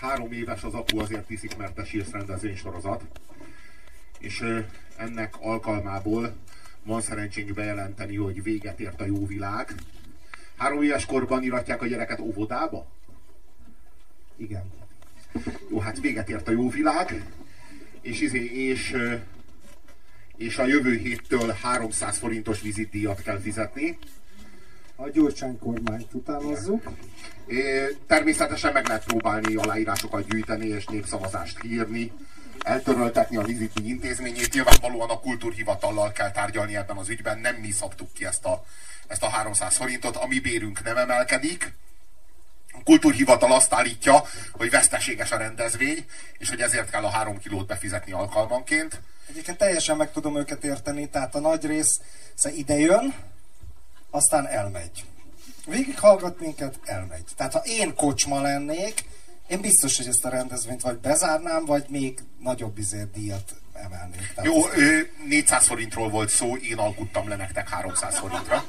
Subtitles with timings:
[0.00, 3.04] Három éves az apu azért iszik, mert te sírsz rendezvénysorozat,
[4.18, 4.44] és
[4.96, 6.36] ennek alkalmából
[6.82, 9.74] van szerencsénk bejelenteni, hogy véget ért a jó világ.
[10.56, 12.86] Három éves korban iratják a gyereket óvodába?
[14.36, 14.72] Igen.
[15.70, 17.24] Jó, hát véget ért a jó világ,
[18.00, 18.96] és, izé, és,
[20.36, 23.98] és a jövő héttől 300 forintos vizitdíjat kell fizetni.
[24.96, 26.90] A Gyurcsány kormányt utánozzuk.
[27.46, 32.12] É, Természetesen meg lehet próbálni aláírásokat gyűjteni és népszavazást írni,
[32.62, 34.52] eltöröltetni a viziti intézményét.
[34.52, 38.64] Nyilvánvalóan a kultúrhivatallal kell tárgyalni ebben az ügyben, nem mi szabtuk ki ezt a,
[39.06, 41.72] ezt a 300 forintot, a mi bérünk nem emelkedik.
[42.72, 46.04] A kultúrhivatal azt állítja, hogy veszteséges a rendezvény,
[46.38, 49.00] és hogy ezért kell a három kilót befizetni alkalmanként.
[49.28, 52.00] Egyébként teljesen meg tudom őket érteni, tehát a nagy rész
[52.54, 53.14] ide jön,
[54.10, 55.04] aztán elmegy.
[55.66, 57.24] Végighallgat minket, elmegy.
[57.36, 59.04] Tehát ha én kocsma lennék,
[59.46, 64.32] én biztos, hogy ezt a rendezvényt vagy bezárnám, vagy még nagyobb izért díjat emelnék.
[64.34, 64.98] Tehát Jó, ö,
[65.28, 68.64] 400 forintról volt szó, én alkuttam le nektek 300 forintra.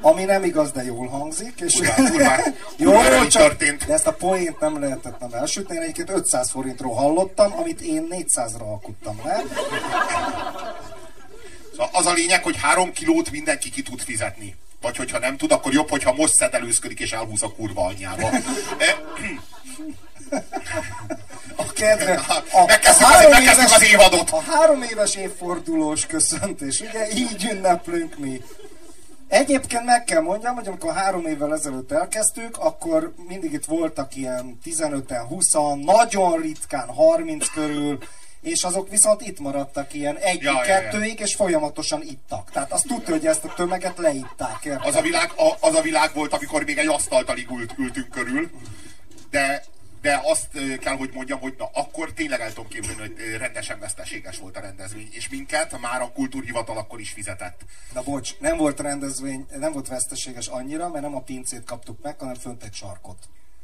[0.00, 1.60] Ami nem igaz, de jól hangzik.
[1.60, 3.86] És Kurván, kurván, jó, csak történt.
[3.86, 5.74] de ezt a poént nem lehetett nem elsütni.
[5.74, 9.42] Én egyébként 500 forintról hallottam, amit én 400-ra alkuttam le.
[11.72, 14.56] Szóval az a lényeg, hogy három kilót mindenki ki tud fizetni.
[14.80, 18.30] Vagy hogyha nem tud, akkor jobb, hogyha most szedelőzködik és elhúz a kurva anyjába.
[18.78, 18.96] E,
[21.56, 22.20] A kedve,
[22.66, 24.30] Megkezdtük az- három megkezdtük éves- az évadot.
[24.30, 28.40] A három éves évfordulós köszöntés, ugye így ünneplünk mi.
[29.28, 34.58] Egyébként meg kell mondjam, hogy amikor három évvel ezelőtt elkezdtük, akkor mindig itt voltak ilyen
[34.64, 35.52] 15-en, 20
[35.84, 37.98] nagyon ritkán 30 körül,
[38.42, 40.80] és azok viszont itt maradtak ilyen egyig, Ja, ja, ja.
[40.80, 42.50] kettőig, és folyamatosan ittak.
[42.50, 46.10] Tehát azt tudta, hogy ezt a tömeget leitták, az, a világ, a, az a világ
[46.14, 48.50] volt, amikor még egy asztaltalig ült, ültünk körül,
[49.30, 49.64] de,
[50.00, 54.38] de azt kell, hogy mondjam, hogy na, akkor tényleg el tudom képzelni, hogy rendesen veszteséges
[54.38, 57.60] volt a rendezvény, és minket már a kultúrhivatal akkor is fizetett.
[57.94, 62.18] Na bocs, nem volt rendezvény, nem volt veszteséges annyira, mert nem a pincét kaptuk meg,
[62.18, 63.18] hanem fönt egy sarkot.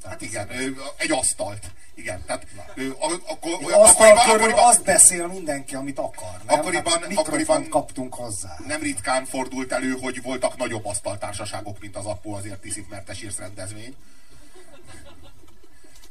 [0.05, 0.49] Hát igen,
[0.97, 1.71] egy asztalt.
[1.95, 6.41] Igen, tehát a- akkor, Asztal akkoriban, körül azt beszél mindenki, amit akar.
[6.47, 6.59] Nem?
[6.59, 8.57] Akkoriban- hát akkoriban- kaptunk hozzá.
[8.67, 13.15] nem ritkán fordult elő, hogy voltak nagyobb asztaltársaságok, mint az Appo, azért iszik, mert te
[13.15, 13.95] sírsz rendezvény.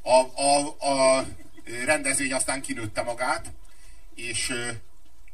[0.01, 0.75] A, a,
[1.19, 1.25] a
[1.85, 3.51] rendezvény aztán kinőtte magát,
[4.15, 4.53] és,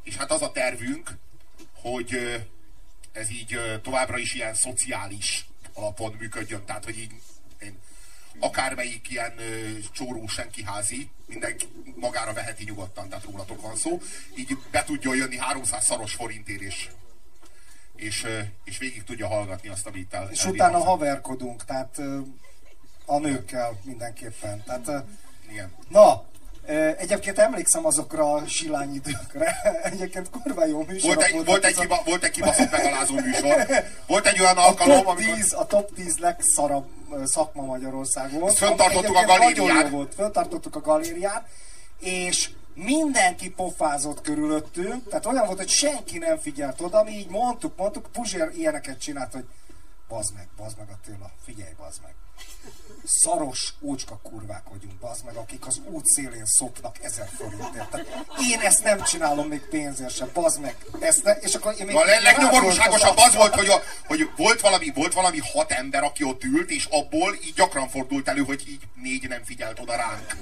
[0.03, 1.17] és hát az a tervünk,
[1.81, 2.41] hogy
[3.11, 7.11] ez így továbbra is ilyen szociális alapon működjön, tehát hogy így
[7.61, 7.77] én,
[8.39, 14.01] akármelyik ilyen ö, csóró senkiházi, mindenki magára veheti nyugodtan, tehát rólatok van szó,
[14.35, 16.89] így be tudjon jönni 300 szaros forintért, és,
[17.95, 22.19] és, ö, és végig tudja hallgatni azt, amit el, És utána haverkodunk, tehát ö,
[23.05, 24.63] a nőkkel mindenképpen.
[24.63, 24.97] Tehát, ö,
[25.49, 25.71] Igen.
[25.89, 26.25] na,
[26.97, 29.55] egyébként emlékszem azokra a silány időkre.
[29.91, 33.65] Egyébként kurva jó műsorok Volt egy, volt, egy kiba, volt egy kibaszott megalázó műsor.
[34.07, 35.35] Volt egy olyan a alkalom, top, amikor...
[35.35, 36.85] 10, a top 10 legszarabb
[37.23, 38.47] szakma Magyarországon.
[38.47, 39.85] Ezt fenntartottuk Egyébként a galérián.
[39.85, 41.45] Jó volt, fenntartottuk a galérián,
[41.99, 47.77] és mindenki pofázott körülöttünk, tehát olyan volt, hogy senki nem figyelt oda, mi így mondtuk,
[47.77, 49.45] mondtuk, Puzsér ilyeneket csinált, hogy
[50.07, 52.13] bazd meg, bazd meg Attila, figyelj, bazd meg.
[53.05, 57.89] Szaros ócska kurvák vagyunk, bazd meg, akik az út szélén szopnak ezer forintért.
[57.89, 58.07] Tehát
[58.51, 60.75] én ezt nem csinálom még pénzért sem, bazd meg.
[60.99, 64.61] Ezt ne, és akkor én még A leg- legnyomorúságosabb az volt, hogy a, hogy volt,
[64.61, 68.63] valami, volt valami hat ember, aki ott ült, és abból így gyakran fordult elő, hogy
[68.67, 70.35] így négy nem figyelt oda ránk.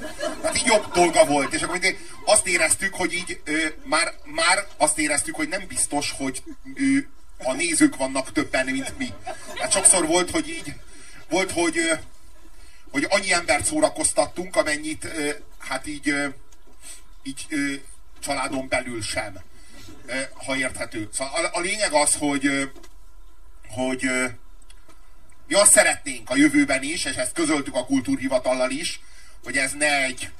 [0.44, 4.66] Hát így jobb dolga volt, és akkor így azt éreztük, hogy így ö, már, már
[4.78, 6.44] azt éreztük, hogy nem biztos, hogy
[6.76, 6.98] ö,
[7.44, 9.14] a nézők vannak többen, mint mi.
[9.60, 10.74] Hát sokszor volt, hogy így,
[11.30, 11.94] volt, hogy, ö,
[12.92, 15.08] hogy annyi embert szórakoztattunk, amennyit
[15.58, 16.14] hát így,
[17.24, 17.48] így
[18.20, 19.42] családon belül sem
[20.34, 21.10] ha érthető.
[21.14, 22.72] Szóval a, a lényeg az, hogy,
[23.68, 24.10] hogy
[25.48, 29.02] mi azt szeretnénk a jövőben is, és ezt közöltük a kultúrhivatallal is,
[29.44, 30.32] hogy ez ne egy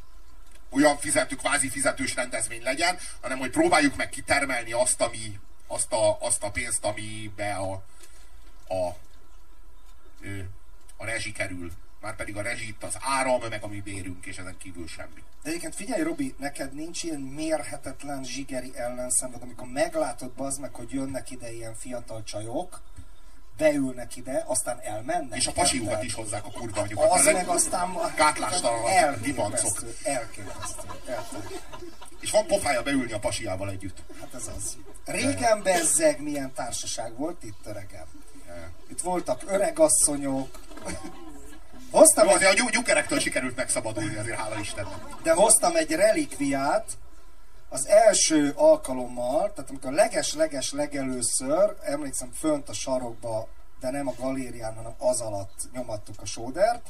[0.70, 6.18] olyan fizető, kvázi fizetős rendezvény legyen, hanem hogy próbáljuk meg kitermelni azt, ami, azt, a,
[6.22, 7.72] azt a pénzt, amibe a,
[8.74, 8.96] a,
[10.22, 10.40] ö,
[10.98, 11.72] a rezsi kerül.
[12.02, 15.24] Már pedig a rezsi itt az áram, meg a mi bérünk, és ezen kívül semmi.
[15.44, 20.92] De egyébként figyelj, Robi, neked nincs ilyen mérhetetlen zsigeri ellenszenved, amikor meglátod bazd meg, hogy
[20.92, 22.82] jönnek ide ilyen fiatal csajok,
[23.58, 25.38] beülnek ide, aztán elmennek.
[25.38, 27.12] És a pasiukat is hozzák a kurva anyukat.
[27.12, 29.84] Az meg aztán Gátlástalanabb divancok.
[30.04, 30.88] elképesztő, elképesztő?
[32.20, 34.02] És van pofája beülni a pasiával együtt.
[34.20, 34.78] Hát ez az.
[35.06, 38.06] Régen bezzeg milyen társaság volt itt öregem.
[38.90, 40.60] Itt voltak öregasszonyok,
[41.92, 44.94] Hoztam Jó, egy, azért a nyug- nyugerektől sikerült megszabadulni, azért hála Istennek.
[45.24, 46.86] de hoztam egy relikviát,
[47.70, 53.48] az első alkalommal, tehát amikor a leges-leges legelőször, emlékszem fönt a sarokba,
[53.80, 56.82] de nem a galérián, hanem az alatt nyomattuk a sódert,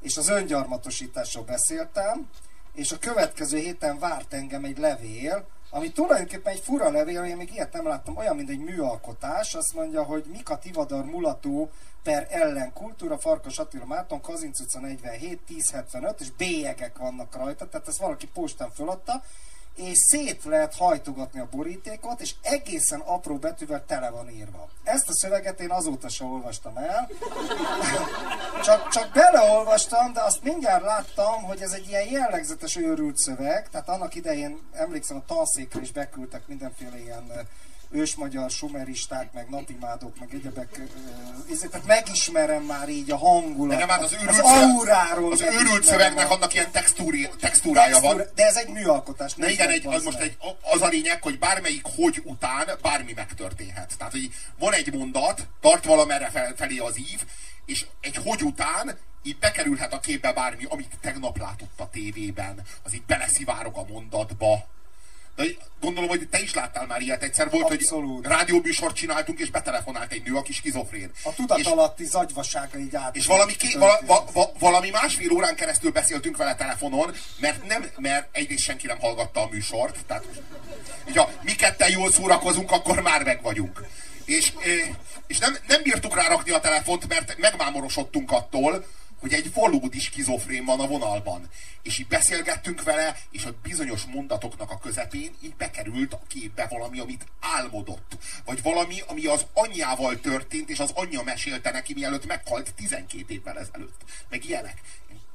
[0.00, 2.28] és az öngyarmatosításról beszéltem,
[2.74, 7.52] és a következő héten várt engem egy levél, ami tulajdonképpen egy fura levél, én még
[7.52, 11.70] ilyet nem láttam, olyan, mint egy műalkotás, azt mondja, hogy Mika Tivadar mulató
[12.02, 17.88] per ellen kultúra, Farkas Attila Márton, Kazinc utca 47, 1075, és bélyegek vannak rajta, tehát
[17.88, 19.22] ezt valaki postán föladta,
[19.76, 24.68] és szét lehet hajtogatni a borítékot, és egészen apró betűvel tele van írva.
[24.84, 27.08] Ezt a szöveget én azóta se olvastam el,
[28.66, 33.88] csak, csak beleolvastam, de azt mindjárt láttam, hogy ez egy ilyen jellegzetes őrült szöveg, tehát
[33.88, 37.26] annak idején emlékszem a tanszékre is beküldtek mindenféle ilyen
[37.92, 40.80] ősmagyar sumeristák, meg napimádók, meg egyebek,
[41.50, 45.40] izé, tehát megismerem már így a hangulat, De nem, hát az őrült, az auráról az
[45.40, 48.16] őrült a- szövegnek annak ilyen textúri, textúrája van.
[48.16, 49.34] Textúra- De ez egy műalkotás.
[49.34, 50.36] De igen, egy az most egy,
[50.72, 53.94] az a lényeg, hogy bármelyik hogy után bármi megtörténhet.
[53.98, 57.24] Tehát, hogy van egy mondat, tart valamerre fel, felé az ív,
[57.66, 62.94] és egy hogy után így bekerülhet a képbe bármi, amit tegnap látott a tévében, az
[62.94, 64.64] így beleszivárog a mondatba.
[65.80, 67.22] Gondolom, hogy te is láttál már ilyet.
[67.22, 68.26] Egyszer volt, Abszolút.
[68.26, 71.10] hogy rádióműsort csináltunk, és betelefonált egy nő, aki skizofrén.
[71.24, 73.16] A tudat és, alatti zagyvasága így át.
[73.16, 77.90] és valami, ké, vala, va, va, valami másfél órán keresztül beszéltünk vele telefonon, mert, nem,
[77.96, 80.24] mert egyrészt senki nem hallgatta a műsort, tehát
[81.14, 83.84] ha mi ketten jól szórakozunk, akkor már meg vagyunk.
[84.24, 84.88] És, eh,
[85.26, 88.84] és nem, nem bírtuk rárakni a telefont, mert megmámorosodtunk attól,
[89.22, 91.48] hogy egy valódi skizofrén van a vonalban.
[91.82, 96.98] És így beszélgettünk vele, és a bizonyos mondatoknak a közepén így bekerült a képbe valami,
[96.98, 98.12] amit álmodott.
[98.44, 103.58] Vagy valami, ami az anyjával történt, és az anyja mesélte neki, mielőtt meghalt 12 évvel
[103.58, 104.00] ezelőtt.
[104.30, 104.80] Meg ilyenek.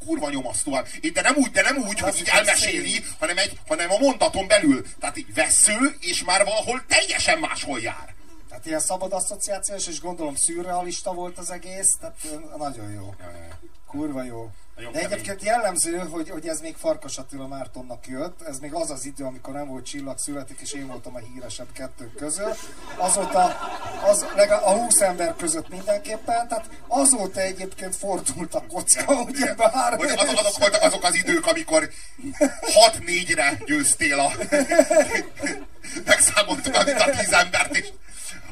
[0.06, 0.86] Kurva nyomasztóan.
[1.14, 4.86] De nem úgy, de nem úgy, hogy így elmeséli, hanem, egy, hanem a mondaton belül.
[5.00, 8.16] Tehát így vesző, és már valahol teljesen máshol jár.
[8.58, 12.16] Tehát ilyen szabad asszociációs, és gondolom szürrealista volt az egész, tehát
[12.58, 13.14] nagyon jó.
[13.88, 14.52] Kurva jó.
[14.92, 19.06] De egyébként jellemző, hogy, hogy ez még Farkas Attila Mártonnak jött, ez még az az
[19.06, 22.54] idő, amikor nem volt csillag születik, és én voltam a híresebb kettők közül.
[22.98, 23.58] Azóta,
[24.04, 29.98] az, legalább a 20 ember között mindenképpen, tehát azóta egyébként fordult a kocka, ugye bár...
[29.98, 31.90] Hogy az, azok voltak azok az idők, amikor
[33.00, 34.32] 6-4-re győztél a...
[36.06, 37.88] Megszámoltuk a 10 embert, és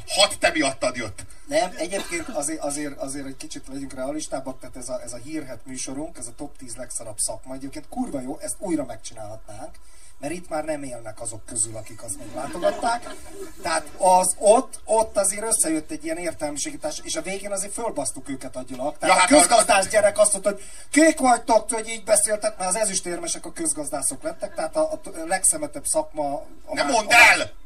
[0.07, 1.25] 6 te miattad jött.
[1.47, 5.65] Nem, egyébként azért, azért, azért egy kicsit legyünk realistábbak, tehát ez a, ez a hírhet
[5.65, 9.75] műsorunk, ez a top 10 legszarabb szakma, egyébként kurva jó, ezt újra megcsinálhatnánk,
[10.19, 13.15] mert itt már nem élnek azok közül, akik azt még látogatták.
[13.61, 18.55] Tehát az ott, ott azért összejött egy ilyen értelmiségítás, és a végén azért fölbasztuk őket
[18.55, 18.97] agyilag.
[18.97, 22.69] Tehát Ja, hát a közgazdász gyerek azt mondta, hogy kék vagytok, hogy így beszéltek, mert
[22.69, 26.33] az ezüstérmesek a közgazdászok lettek, tehát a, a legszemetebb szakma...
[26.65, 27.63] A Nem mondd el!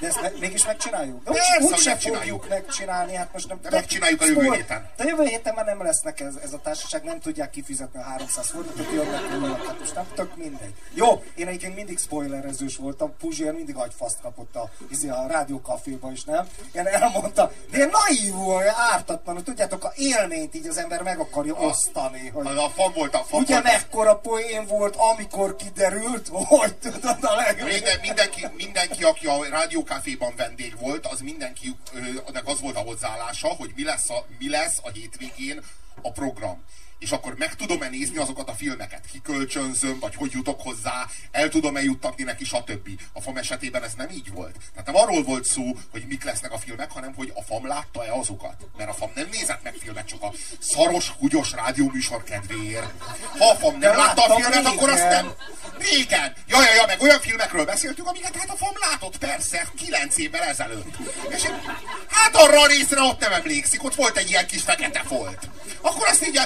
[0.00, 1.24] De ezt me- mégis megcsináljuk?
[1.24, 2.42] De Persze, úgy, úgy hogy se megcsináljuk.
[2.42, 3.58] fogjuk megcsinálni, hát most nem...
[3.62, 4.88] De megcsináljuk a jövő Spoil- héten.
[4.96, 8.46] De jövő héten már nem lesznek ez, ez a társaság, nem tudják kifizetni a 300
[8.50, 10.74] forintot, jönnek ülők, hát most nem tök mindegy.
[10.94, 16.24] Jó, én egyébként mindig spoilerezős voltam, Puzsér mindig agyfaszt kapott a, izé, a rádiókaféba is,
[16.24, 16.48] nem?
[16.72, 18.62] Ilyen elmondta, de ilyen naívul,
[18.92, 22.46] ártatlanul, tudjátok, a élményt így az ember meg akarja osztani, hogy...
[22.46, 23.64] Az a fan volt a fan Ugye volt.
[23.64, 27.62] mekkora poén volt, amikor kiderült, hogy tudod a leg...
[27.64, 29.38] Minden, mindenki, mindenki, aki a
[29.78, 31.76] rádiókáféban vendég volt, az mindenki,
[32.24, 35.60] annak az volt a hozzáállása, hogy mi lesz a, mi lesz a hétvégén
[36.02, 36.64] a program.
[36.98, 41.82] És akkor meg tudom-e nézni azokat a filmeket, kikölcsönzöm, vagy hogy jutok hozzá, el tudom-e
[41.82, 42.88] juttatni neki, stb.
[43.12, 44.56] A FAM esetében ez nem így volt.
[44.72, 48.12] Tehát nem arról volt szó, hogy mik lesznek a filmek, hanem hogy a FAM látta-e
[48.12, 48.66] azokat.
[48.76, 52.92] Mert a FAM nem nézett meg filmet, csak a szaros, húgyos rádióműsor kedvéért.
[53.38, 55.32] Ha a FAM nem látta a filmet, akkor azt nem,
[55.78, 56.32] Régen!
[56.46, 60.42] Ja, ja, ja, meg olyan filmekről beszéltünk, amiket hát a FAM látott persze, kilenc évvel
[60.42, 60.96] ezelőtt.
[61.28, 61.62] És én,
[62.08, 65.48] hát arra a részre ott nem emlékszik, ott volt egy ilyen kis fekete folt.
[65.80, 66.40] Akkor azt így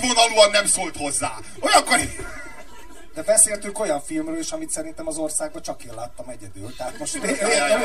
[0.00, 1.32] nagyvonalúan nem szólt hozzá.
[1.60, 1.98] Olyankor...
[3.18, 6.74] De beszéltünk olyan filmről is, amit szerintem az országban csak én láttam egyedül.
[6.76, 7.14] Tehát most...
[7.14, 7.78] Ja, ja, ja,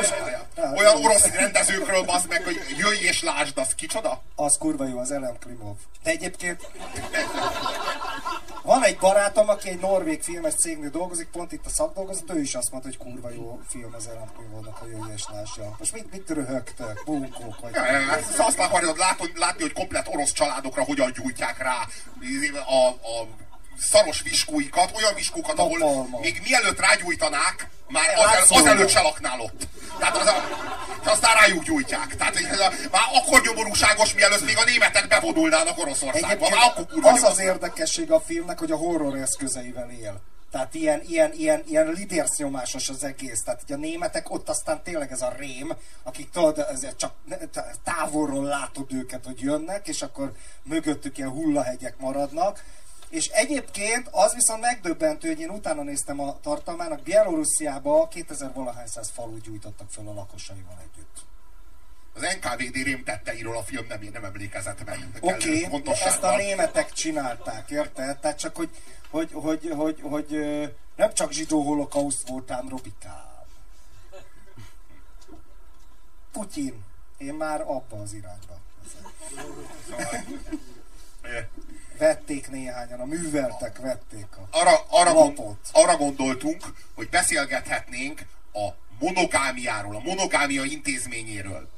[0.56, 0.72] ja.
[0.76, 4.22] Olyan orosz rendezőkről bazd meg, hogy jöjj és lásd, az kicsoda?
[4.36, 5.76] Az kurva jó, az Elem Klimov.
[6.02, 6.70] De egyébként
[8.62, 12.54] van egy barátom, aki egy norvég filmes cégnél dolgozik, pont itt a szakdolgozat, ő is
[12.54, 15.76] azt mondta, hogy kurva jó film az Elem Klimovnak a Jöjj és lásja.
[15.78, 17.02] Most mit, mit röhögtök?
[17.04, 17.74] Bunkók vagy?
[17.74, 21.86] Ja, ja, Azt akarod látni, látni, hogy komplet orosz családokra hogyan gyújtják rá
[22.66, 23.26] a, a
[23.78, 29.68] szaros viskóikat, olyan viskókat, ahol még mielőtt rágyújtanák, már az, azelőtt se laknál ott.
[29.98, 30.44] Tehát az a,
[31.02, 32.16] és aztán rájuk gyújtják.
[32.16, 36.48] Tehát ez a, már akkor nyomorúságos, mielőtt még a németek bevonulnának Oroszországba.
[36.48, 40.20] Már akkor kurva az az érdekesség a filmnek, hogy a horror eszközeivel él.
[40.54, 43.42] Tehát ilyen, ilyen, ilyen, ilyen lidércnyomásos az egész.
[43.42, 47.12] Tehát így a németek ott aztán tényleg ez a rém, akik tudod, ezért csak
[47.84, 52.64] távolról látod őket, hogy jönnek, és akkor mögöttük ilyen hullahegyek maradnak.
[53.14, 59.10] És egyébként az viszont megdöbbentő, hogy én utána néztem a tartalmának, Bielorussziába 2000 valahány száz
[59.10, 61.24] falu gyújtottak fel a lakosaival együtt.
[62.14, 65.08] Az NKVD rémtetteiről a film nem, nem emlékezett meg.
[65.20, 68.18] Oké, okay, ezt a németek csinálták, érted?
[68.18, 68.70] Tehát csak, hogy,
[69.10, 70.64] hogy, hogy, hogy, hogy ö,
[70.96, 73.32] nem csak zsidó holokauszt voltám, Robikám.
[76.32, 76.84] Putyin.
[77.18, 78.58] Én már abba az irányba.
[79.88, 80.24] Szóval,
[81.98, 84.58] Vették néhányan, a műveltek vették a...
[84.58, 85.56] arra, arra, Lapot.
[85.72, 86.62] arra gondoltunk,
[86.94, 88.20] hogy beszélgethetnénk
[88.52, 91.68] a monogámiáról, a monogámia intézményéről.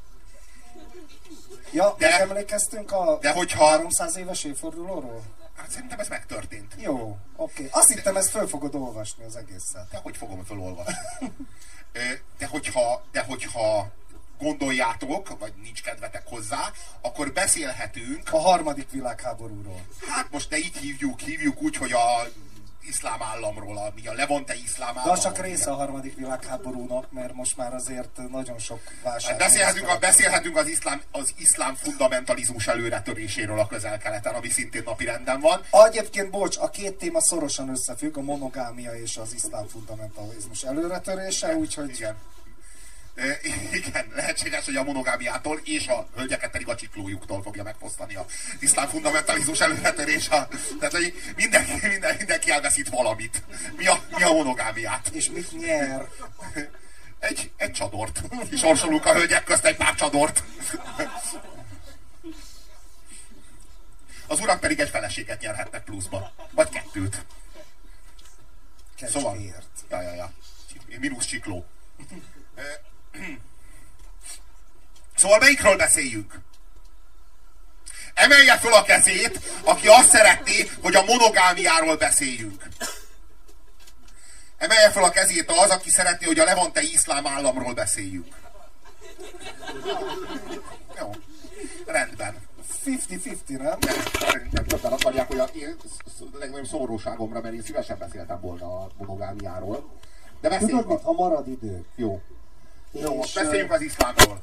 [1.73, 5.23] Ja, De- de, emlékeztünk a de hogyha- 300 éves évfordulóról?
[5.57, 6.75] Hát szerintem ez megtörtént.
[6.79, 7.69] Jó, oké.
[7.71, 9.89] Azt hittem, ezt föl fogod olvasni az egészet.
[9.91, 10.95] De hogy fogom felolvasni?
[11.93, 12.01] Ö,
[12.39, 13.91] De hogyha, de hogyha
[14.39, 19.87] gondoljátok, vagy nincs kedvetek hozzá, akkor beszélhetünk, A harmadik világháborúról.
[20.09, 22.29] hát most ne így hívjuk, hívjuk úgy, hogy a
[22.89, 25.13] iszlám államról, a, mi a Levante iszlám De államról.
[25.13, 29.31] az csak része a harmadik világháborúnak, mert most már azért nagyon sok válság.
[29.31, 35.41] Hát beszélhetünk, a, beszélhetünk az, iszlám, az iszlám fundamentalizmus előretöréséről a közel-keleten, ami szintén napirenden
[35.41, 35.61] van.
[35.87, 41.91] Egyébként, bocs, a két téma szorosan összefügg, a monogámia és az iszlám fundamentalizmus előretörése, úgyhogy
[41.91, 42.17] Igen.
[43.19, 43.31] Ö,
[43.73, 48.27] Igen, lehetséges, hogy a monogámiától és a hölgyeket pedig a csiklójuktól fogja megfosztani a
[48.59, 50.29] iszlám fundamentalizmus előretörés.
[50.29, 53.43] A, tehát, hogy mindenki, minden, mindenki elveszít valamit.
[53.77, 55.09] Mi a, mi a monogámiát?
[55.09, 56.09] és mit nyer?
[57.19, 58.21] Egy, egy csadort.
[58.51, 60.43] És sorsolunk a hölgyek közt egy pár csadort.
[64.27, 66.33] Az urak pedig egy feleséget nyerhetnek pluszba.
[66.51, 67.25] Vagy kettőt.
[69.01, 69.33] Szóval.
[69.33, 69.67] Kecskéért.
[69.91, 70.33] Ja, ja, ja.
[70.99, 71.67] Minusz csikló.
[75.17, 76.41] Szóval melyikről beszéljünk?
[78.15, 82.65] Emelje föl a kezét, aki azt szeretné, hogy a monogámiáról beszéljünk.
[84.59, 88.35] Emelje föl a kezét az, aki szeretné, hogy a levante iszlám államról beszéljünk.
[90.99, 91.11] Jó.
[91.87, 92.35] Rendben.
[92.87, 93.79] 50-50, nem?
[94.21, 95.49] Szerintem többen akarják, hogy a
[96.39, 99.91] legnagyobb szomorúságomra, mert én szívesen beszéltem volna a monogámiáról.
[100.41, 101.85] De Tudod mit, ha marad idő.
[101.97, 102.21] Jó.
[103.01, 104.43] Jó, És, beszéljünk az iszlámról.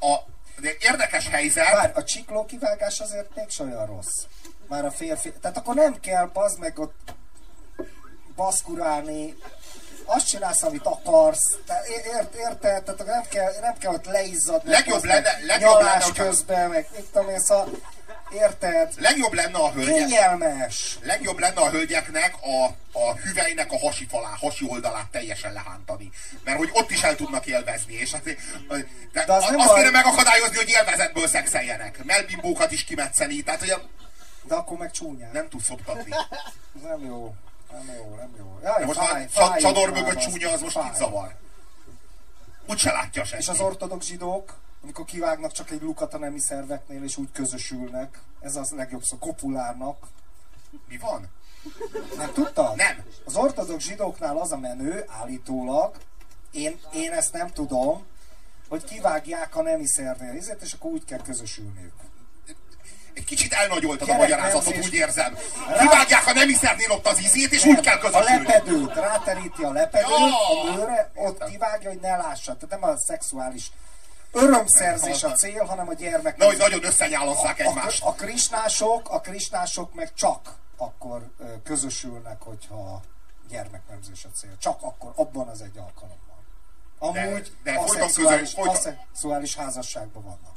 [0.00, 0.16] A,
[0.60, 4.24] de érdekes helyzet, Bár a csikló kivágás azért még olyan rossz.
[4.68, 5.32] Már a férfi...
[5.32, 7.14] Tehát akkor nem kell bazd meg ott
[8.36, 9.36] baszkurálni,
[10.04, 11.56] azt csinálsz, amit akarsz.
[11.66, 11.86] Tehát
[12.34, 12.58] érted?
[12.58, 14.70] Tehát akkor nem kell, nem kell ott leizzadni.
[14.70, 17.68] Legjobb lenne- legjobb lenne, közben, meg mit tudom én, szóval,
[18.32, 18.92] érted?
[18.98, 20.98] legjobb lenne a hölgyek, Kényelmes.
[21.02, 22.64] legjobb lenne a hölgyeknek a,
[22.98, 26.10] a hüvelynek a hasi falá, hasi oldalát teljesen lehántani.
[26.44, 27.92] Mert hogy ott is el tudnak élvezni.
[27.94, 28.38] És azért,
[29.12, 32.04] de, De az az nem azt kéne megakadályozni, hogy élvezetből szexeljenek.
[32.04, 33.42] Melbimbókat is kimetszeni.
[33.42, 33.80] Tehát, hogy a,
[34.42, 35.30] De akkor meg csúnyán.
[35.32, 36.14] nem tudsz szoptatni.
[36.82, 37.34] Nem jó.
[37.72, 38.58] Nem jó, nem jó.
[38.62, 40.84] Jaj, De most fáj, a fáj, csa- csador mögött az, csúnya, az most fáj.
[40.88, 41.34] kit zavar.
[42.66, 43.42] Úgy se látja senki.
[43.42, 44.54] És az ortodox zsidók,
[44.88, 49.18] amikor kivágnak csak egy lukat a nemi szerveknél, és úgy közösülnek, ez az legjobb szó,
[49.18, 50.06] kopulárnak.
[50.88, 51.28] Mi van?
[52.16, 52.76] Nem tudtad?
[52.76, 53.04] Nem.
[53.24, 55.96] Az ortodox zsidóknál az a menő, állítólag,
[56.50, 58.06] én, én ezt nem tudom,
[58.68, 61.92] hogy kivágják a nemi szervnél izét, és akkor úgy kell közösülniük.
[63.14, 65.36] Egy kicsit elnagyoltad a magyarázatot, úgy érzem.
[65.78, 68.46] Kivágják a nemiszernél ott az izét, és úgy kell A közösülni.
[68.46, 70.70] lepedőt, ráteríti a lepedőt, Ja.
[70.70, 72.56] a bőre, ott kivágja, hogy ne lássa.
[72.56, 73.70] Tehát nem a szexuális
[74.32, 76.36] örömszerzés a cél, hanem a gyermek.
[76.36, 78.04] Na, hogy nagyon összenyálozzák a, egymást.
[78.04, 81.30] a krisnások, a krisnások meg csak akkor
[81.64, 83.00] közösülnek, hogyha
[83.48, 84.58] gyermeknemzés a cél.
[84.58, 86.26] Csak akkor, abban az egy alkalommal.
[86.98, 90.56] Amúgy De- de aszexuális, közös- folyton- aszexuális házasságban vannak.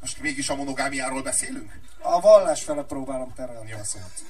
[0.00, 1.80] Most mégis a monogámiáról beszélünk?
[1.98, 4.24] A vallás fele próbálom terelni a szót.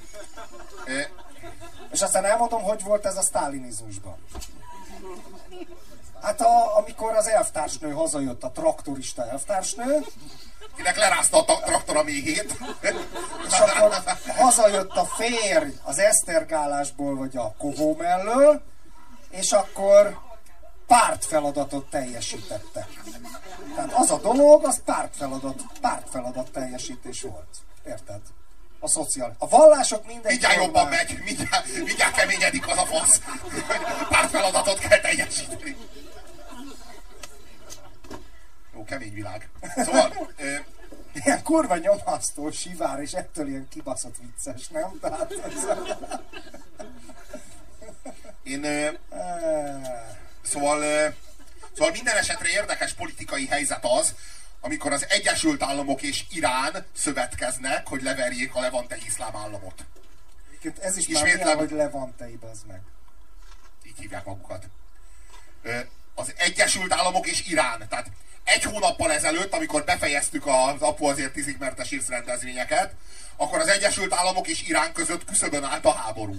[1.91, 4.17] És aztán elmondom, hogy volt ez a sztálinizmusban.
[6.21, 10.05] Hát a, amikor az elvtársnő hazajött, a traktorista elvtársnő,
[10.77, 12.57] Kinek lerázta a traktor a méhét.
[13.47, 14.03] és akkor
[14.37, 18.61] hazajött a férj az esztergálásból, vagy a kohó mellől,
[19.29, 20.19] és akkor
[20.87, 22.87] pártfeladatot teljesítettek.
[23.75, 27.57] Tehát az a dolog, az pártfeladat, pártfeladat teljesítés volt.
[27.85, 28.21] Érted?
[28.79, 29.35] A szociál.
[29.37, 30.31] A vallások minden.
[30.31, 33.21] Mindjárt jobban megy, mindjárt, mindjárt keményedik az a fasz.
[34.09, 35.77] Párt feladatot kell teljesíteni.
[38.87, 39.49] Kemény világ.
[39.75, 40.31] Szóval...
[40.37, 40.55] Ö,
[41.13, 44.99] ilyen kurva nyomasztó, sivár, és ettől ilyen kibaszott vicces, nem?
[45.01, 45.65] Tehát ez...
[48.43, 48.63] Én...
[48.63, 48.89] Ö,
[50.41, 50.81] szóval...
[50.81, 51.07] Ö,
[51.73, 54.15] szóval minden esetre érdekes politikai helyzet az,
[54.61, 59.85] amikor az Egyesült Államok és Irán szövetkeznek, hogy leverjék a levante iszlám államot.
[60.81, 62.81] Ez is Ismétlem, már hogy levantei, az meg.
[63.83, 64.67] Így hívják magukat.
[66.15, 67.87] Az Egyesült Államok és Irán.
[67.89, 68.07] Tehát
[68.47, 72.93] egy hónappal ezelőtt, amikor befejeztük az Apu azért tízig mertes rendezvényeket,
[73.35, 76.35] akkor az Egyesült Államok és Irán között küszöbön állt a háború.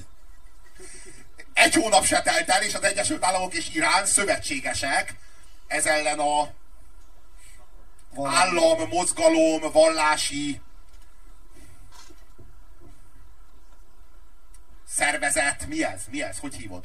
[1.52, 5.14] Egy hónap se telt el, és az Egyesült Államok és Irán szövetségesek
[5.66, 6.48] ez ellen a
[8.24, 10.60] állam, mozgalom, vallási
[14.88, 15.66] szervezet.
[15.66, 16.02] Mi ez?
[16.10, 16.38] Mi ez?
[16.38, 16.84] Hogy hívod?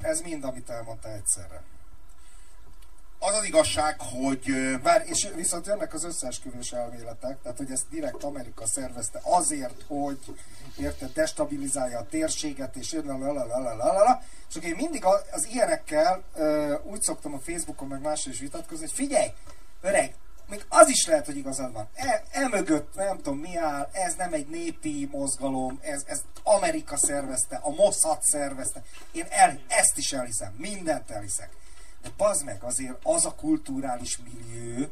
[0.00, 1.62] Ez mind, amit elmondta egyszerre.
[3.22, 4.44] Az az igazság, hogy...
[4.82, 10.18] Vár, és viszont jönnek az összeesküvős elméletek, tehát hogy ezt direkt Amerika szervezte azért, hogy
[10.78, 16.22] érted, destabilizálja a térséget, és lalalala, és akkor én mindig az ilyenekkel
[16.84, 19.28] úgy szoktam a Facebookon meg máshol is vitatkozni, hogy figyelj,
[19.80, 20.14] öreg,
[20.48, 21.88] még az is lehet, hogy igazad van.
[21.94, 27.56] E, emögött nem tudom mi áll, ez nem egy népi mozgalom, ez, ez Amerika szervezte,
[27.62, 28.82] a Mossad szervezte.
[29.12, 31.50] Én el, ezt is elhiszem, mindent elhiszek.
[32.02, 34.88] De bazd meg, azért az a kulturális millió,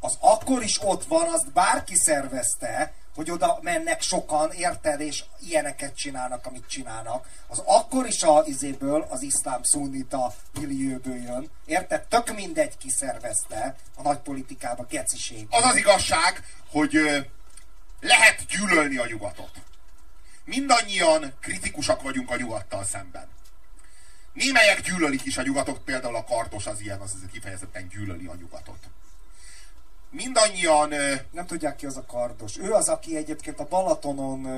[0.00, 5.96] az akkor is ott van, azt bárki szervezte, hogy oda mennek sokan, érted, és ilyeneket
[5.96, 7.28] csinálnak, amit csinálnak.
[7.46, 11.50] Az akkor is a izéből, az iszlám szunnita millióből jön.
[11.64, 12.06] Érted?
[12.06, 15.46] Tök mindegy kiszervezte a nagy politikába geciség.
[15.50, 16.92] Az az igazság, hogy
[18.00, 19.50] lehet gyűlölni a nyugatot.
[20.44, 23.28] Mindannyian kritikusak vagyunk a nyugattal szemben.
[24.36, 28.34] Némelyek gyűlölik is a nyugatot, például a kartos az ilyen, az, az kifejezetten gyűlöli a
[28.34, 28.78] nyugatot
[30.16, 30.88] mindannyian...
[31.30, 32.58] Nem tudják ki az a kardos.
[32.58, 34.48] Ő az, aki egyébként a Balatonon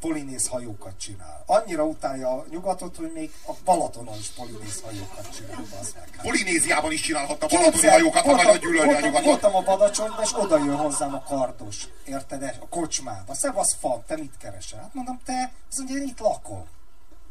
[0.00, 1.42] polinész hajókat csinál.
[1.46, 5.64] Annyira utálja a nyugatot, hogy még a Balatonon is polinész hajókat csinál.
[5.94, 6.10] Hát.
[6.22, 9.24] Polinéziában is csinálhatta balatoni hajókat, ha nagyon gyűlölni a nyugatot.
[9.24, 11.88] Voltam a Badacsonyban, és oda jön hozzám a kardos.
[12.04, 12.56] Érted?
[12.60, 13.34] A kocsmába.
[13.34, 14.80] Szevasz fan, te mit keresel?
[14.80, 16.66] Hát mondom, te, az mondja, én itt lakom.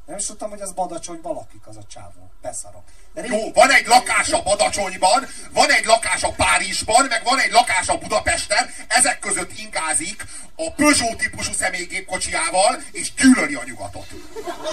[0.10, 2.32] Nem is tudtam, hogy az Badacsonyban lakik az a csávó.
[2.42, 2.84] Beszarok.
[3.14, 7.52] De Jó, van egy lakás a Badacsonyban, van egy lakás a Párizsban, meg van egy
[7.52, 14.08] lakás a Budapesten, ezek között ingázik a Peugeot típusú személygépkocsiával, és gyűlöli a nyugatot.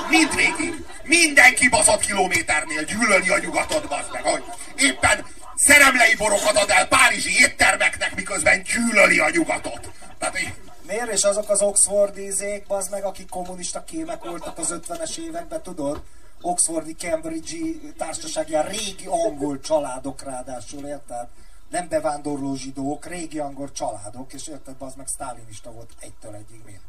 [0.09, 0.85] Mindvégig.
[1.03, 4.23] Minden kibaszott kilométernél gyűlöli a nyugatot, bazd meg.
[4.23, 4.43] Hogy
[4.77, 9.91] éppen szeremlei borokat ad el párizsi éttermeknek, miközben gyűlöli a nyugatot.
[10.19, 10.39] Tehát,
[10.87, 11.13] Miért?
[11.13, 16.03] És azok az Oxfordi izék, az meg, akik kommunista kémek voltak az 50-es években, tudod?
[16.41, 21.29] Oxfordi, Cambridge-i társaság, ilyen régi angol családok ráadásul, érted?
[21.69, 26.81] Nem bevándorló zsidók, régi angol családok, és érted, az meg sztálinista volt egytől egyig még.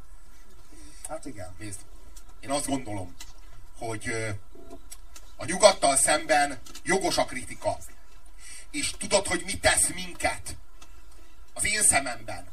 [1.10, 1.56] Hát igen.
[1.60, 1.80] Nézd,
[2.40, 3.16] én azt gondolom,
[3.78, 4.36] hogy
[5.36, 7.78] a nyugattal szemben jogos a kritika.
[8.72, 10.56] És tudod, hogy mi tesz minket?
[11.54, 12.48] Az én szememben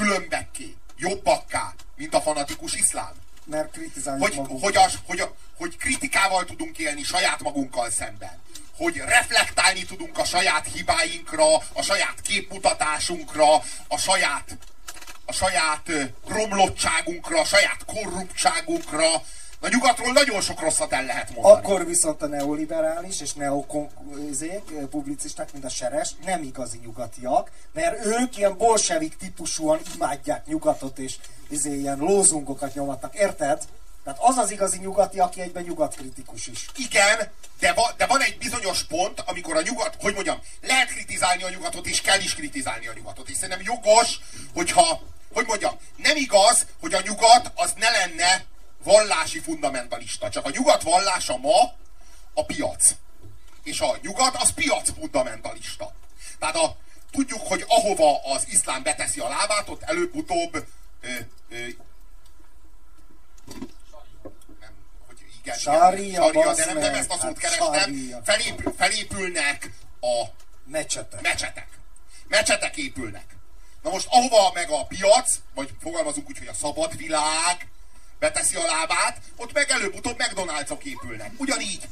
[0.00, 3.12] különbekké, jobbakká, mint a fanatikus iszlám.
[3.44, 8.38] Mert kritizáljuk hogy, hogy, az, hogy, a, hogy kritikával tudunk élni saját magunkkal szemben.
[8.76, 13.54] Hogy reflektálni tudunk a saját hibáinkra, a saját képmutatásunkra,
[13.88, 14.58] a saját,
[15.24, 15.90] a saját
[16.26, 19.22] romlottságunkra, a saját korruptságunkra,
[19.60, 21.56] a nyugatról nagyon sok rosszat el lehet mondani.
[21.56, 28.36] Akkor viszont a neoliberális és neopublicisták, publicisták, mint a Seres, nem igazi nyugatiak, mert ők
[28.36, 31.16] ilyen bolsevik típusúan imádják nyugatot, és
[31.48, 33.14] izé, ilyen lózungokat nyomatnak.
[33.14, 33.62] Érted?
[34.04, 36.66] Tehát az az igazi nyugati, aki egyben nyugatkritikus is.
[36.76, 41.42] Igen, de, va, de van egy bizonyos pont, amikor a nyugat, hogy mondjam, lehet kritizálni
[41.42, 43.28] a nyugatot, és kell is kritizálni a nyugatot.
[43.28, 44.20] És szerintem jogos,
[44.54, 48.44] hogyha, hogy mondjam, nem igaz, hogy a nyugat az ne lenne
[48.82, 50.30] vallási fundamentalista.
[50.30, 51.72] Csak a nyugat vallása ma
[52.34, 52.94] a piac.
[53.62, 55.92] És a nyugat az piac fundamentalista.
[56.38, 56.76] Tehát a,
[57.10, 60.66] tudjuk, hogy ahova az iszlám beteszi a lábát, ott előbb-utóbb
[65.42, 68.22] igen, sária, sária de nem, nem ezt a szót hát kerestem.
[68.24, 70.24] Felépül, felépülnek a
[70.64, 71.22] mecsetek.
[71.22, 71.68] mecsetek.
[72.28, 73.36] Mecsetek épülnek.
[73.82, 77.68] Na most ahova meg a piac, vagy fogalmazunk úgy, hogy a szabad világ,
[78.20, 81.32] beteszi a lábát, ott meg előbb-utóbb McDonald'sok épülnek.
[81.36, 81.88] Ugyanígy.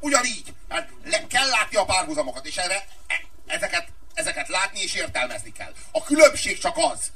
[0.00, 0.54] Ugyanígy.
[0.68, 5.72] Hát le, kell látni a párhuzamokat, és erre e, ezeket, ezeket látni és értelmezni kell.
[5.92, 7.12] A különbség csak az,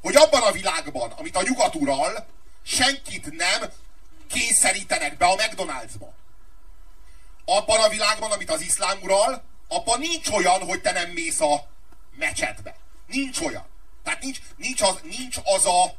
[0.00, 2.26] hogy abban a világban, amit a nyugat ural,
[2.62, 3.70] senkit nem
[4.30, 6.08] kényszerítenek be a McDonald'sba.
[7.44, 11.66] Abban a világban, amit az iszlám ural, abban nincs olyan, hogy te nem mész a
[12.16, 12.76] mecsetbe.
[13.06, 13.66] Nincs olyan.
[14.04, 15.96] Tehát nincs, nincs, az, nincs az, a,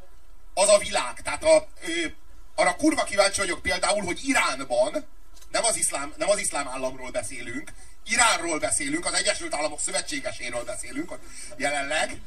[0.58, 1.22] az a világ.
[1.22, 2.06] Tehát a, ö,
[2.54, 5.06] arra kurva kíváncsi vagyok például, hogy Iránban,
[5.50, 7.72] nem az, iszlám, nem az iszlám államról beszélünk,
[8.06, 11.18] Iránról beszélünk, az Egyesült Államok szövetségeséről beszélünk
[11.56, 12.20] jelenleg.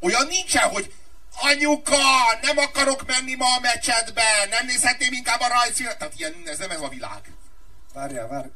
[0.00, 0.92] Olyan nincsen, hogy
[1.40, 1.96] anyuka,
[2.42, 5.98] nem akarok menni ma a mecsetbe, nem nézhetném inkább a rajzfilmet.
[5.98, 7.32] Tehát ilyen, ez nem ez a világ.
[7.92, 8.48] Várjál, várj,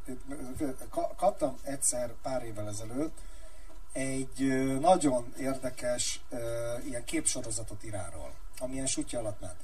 [1.17, 3.19] kaptam egyszer pár évvel ezelőtt
[3.93, 4.39] egy
[4.81, 6.21] nagyon érdekes
[6.85, 9.61] ilyen képsorozatot Iránról, amilyen sutya alatt ment.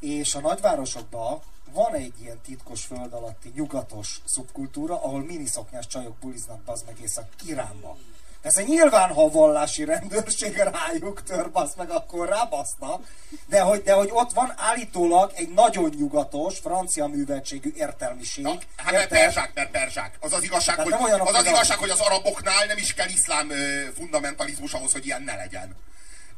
[0.00, 1.40] És a nagyvárosokban
[1.72, 7.26] van egy ilyen titkos föld alatti nyugatos szubkultúra, ahol miniszoknyás csajok buliznak bazd meg észak
[7.46, 7.96] Iránba.
[8.42, 13.06] Ez egy nyilván, ha a vallási rendőrség rájuk tör, basz meg, akkor rábasznak.
[13.46, 18.44] De hogy, de hogy ott van állítólag egy nagyon nyugatos, francia műveltségű értelmiség.
[18.44, 20.16] Na, hát mert perzsák, mert perzsák.
[20.20, 23.50] Az az igazság, hogy, az, az igazság, hogy az araboknál nem is kell iszlám
[23.96, 25.76] fundamentalizmus ahhoz, hogy ilyen ne legyen.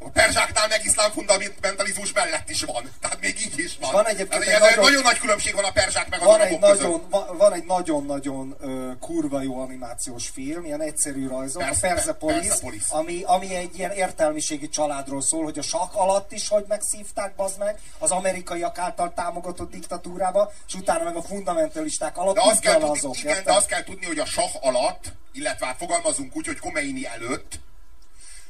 [0.02, 2.90] A perzsáknál meg iszlám fundamentalizmus mellett is van.
[3.00, 3.92] Tehát még így is van.
[3.92, 7.06] van egyébként egy nagyon, nagyon nagy különbség van a perzsák meg van az egy nagyon,
[7.10, 8.56] van, van egy nagyon-nagyon
[9.00, 12.82] kurva jó animációs film, ilyen egyszerű rajzok, Persze, a Persepolis, Persepolis.
[12.88, 17.58] Ami, ami egy ilyen értelmiségi családról szól, hogy a sak alatt is hogy megszívták, bazd
[17.58, 22.78] meg, az amerikaiak által támogatott diktatúrába, és utána meg a fundamentalisták alatt de azt kell
[22.78, 23.18] tudni, azok.
[23.18, 27.06] Igen, de azt kell tudni, hogy a sak alatt, illetve hát fogalmazunk úgy, hogy Komeini
[27.06, 27.60] előtt,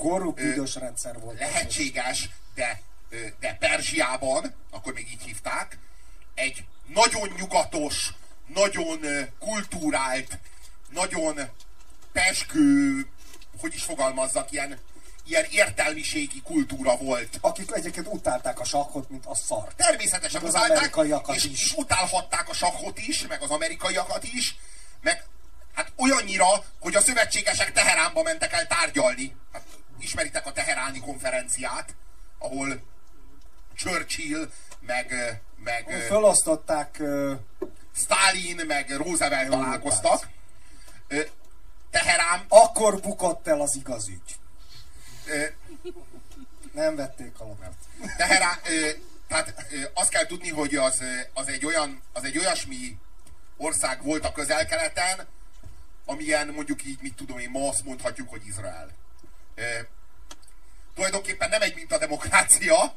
[0.00, 1.38] Korrupt büdös rendszer volt.
[1.38, 2.80] Lehetséges, de,
[3.40, 5.78] de Perzsiában, akkor még így hívták,
[6.34, 8.12] egy nagyon nyugatos,
[8.46, 9.00] nagyon
[9.38, 10.38] kultúrált,
[10.90, 11.40] nagyon
[12.12, 13.06] peskő,
[13.60, 14.78] hogy is fogalmazzak, ilyen,
[15.24, 17.38] ilyen értelmiségi kultúra volt.
[17.40, 19.74] Akik egyébként utálták a sakkot, mint a szar.
[19.76, 20.96] Természetesen az utálták,
[21.34, 21.62] és, is.
[21.62, 24.56] és utálhatták a sakkot is, meg az amerikaiakat is,
[25.00, 25.24] meg
[25.74, 29.36] hát olyannyira, hogy a szövetségesek Teheránba mentek el tárgyalni.
[29.52, 29.62] Hát,
[30.00, 31.94] ismeritek a Teheráni konferenciát,
[32.38, 32.82] ahol
[33.74, 35.14] Churchill, meg,
[35.64, 37.38] meg Felosztották uh,
[37.94, 40.28] Stalin, meg Roosevelt találkoztak.
[41.90, 42.44] Teherán...
[42.48, 44.38] Akkor bukott el az igaz ügy.
[46.72, 47.74] Nem vették alapját.
[48.16, 48.58] Teherán,
[49.28, 49.54] tehát
[49.94, 52.98] azt kell tudni, hogy az, az, egy olyan, az egy olyasmi
[53.56, 55.26] ország volt a közel-keleten,
[56.04, 58.90] amilyen mondjuk így, mit tudom én, ma azt mondhatjuk, hogy Izrael
[60.94, 62.94] tulajdonképpen nem egy mint a demokrácia,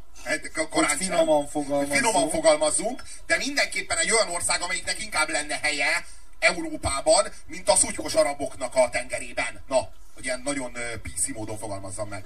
[0.70, 1.94] korán finoman, fogalmazzunk.
[1.94, 6.06] finoman fogalmazzunk, de mindenképpen egy olyan ország, amelyiknek inkább lenne helye
[6.40, 9.64] Európában, mint a szutykos araboknak a tengerében.
[9.68, 12.26] Na, hogy ilyen nagyon PC módon fogalmazzam meg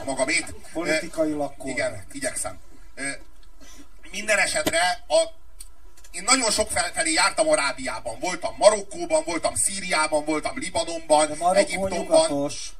[0.00, 0.54] a magamét.
[0.72, 2.58] Politikailag uh, Igen, igyekszem.
[2.96, 3.04] Uh,
[4.10, 5.22] minden esetre a,
[6.10, 8.18] én nagyon sok felé jártam Arábiában.
[8.20, 11.98] Voltam Marokkóban, voltam Szíriában, voltam Libanonban, Egyiptomban.
[11.98, 12.72] Nyugatos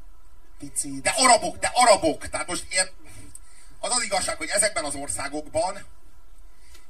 [0.58, 1.02] picit.
[1.02, 2.28] De arabok, de arabok.
[2.28, 2.88] Tehát most ilyen,
[3.80, 5.86] az az igazság, hogy ezekben az országokban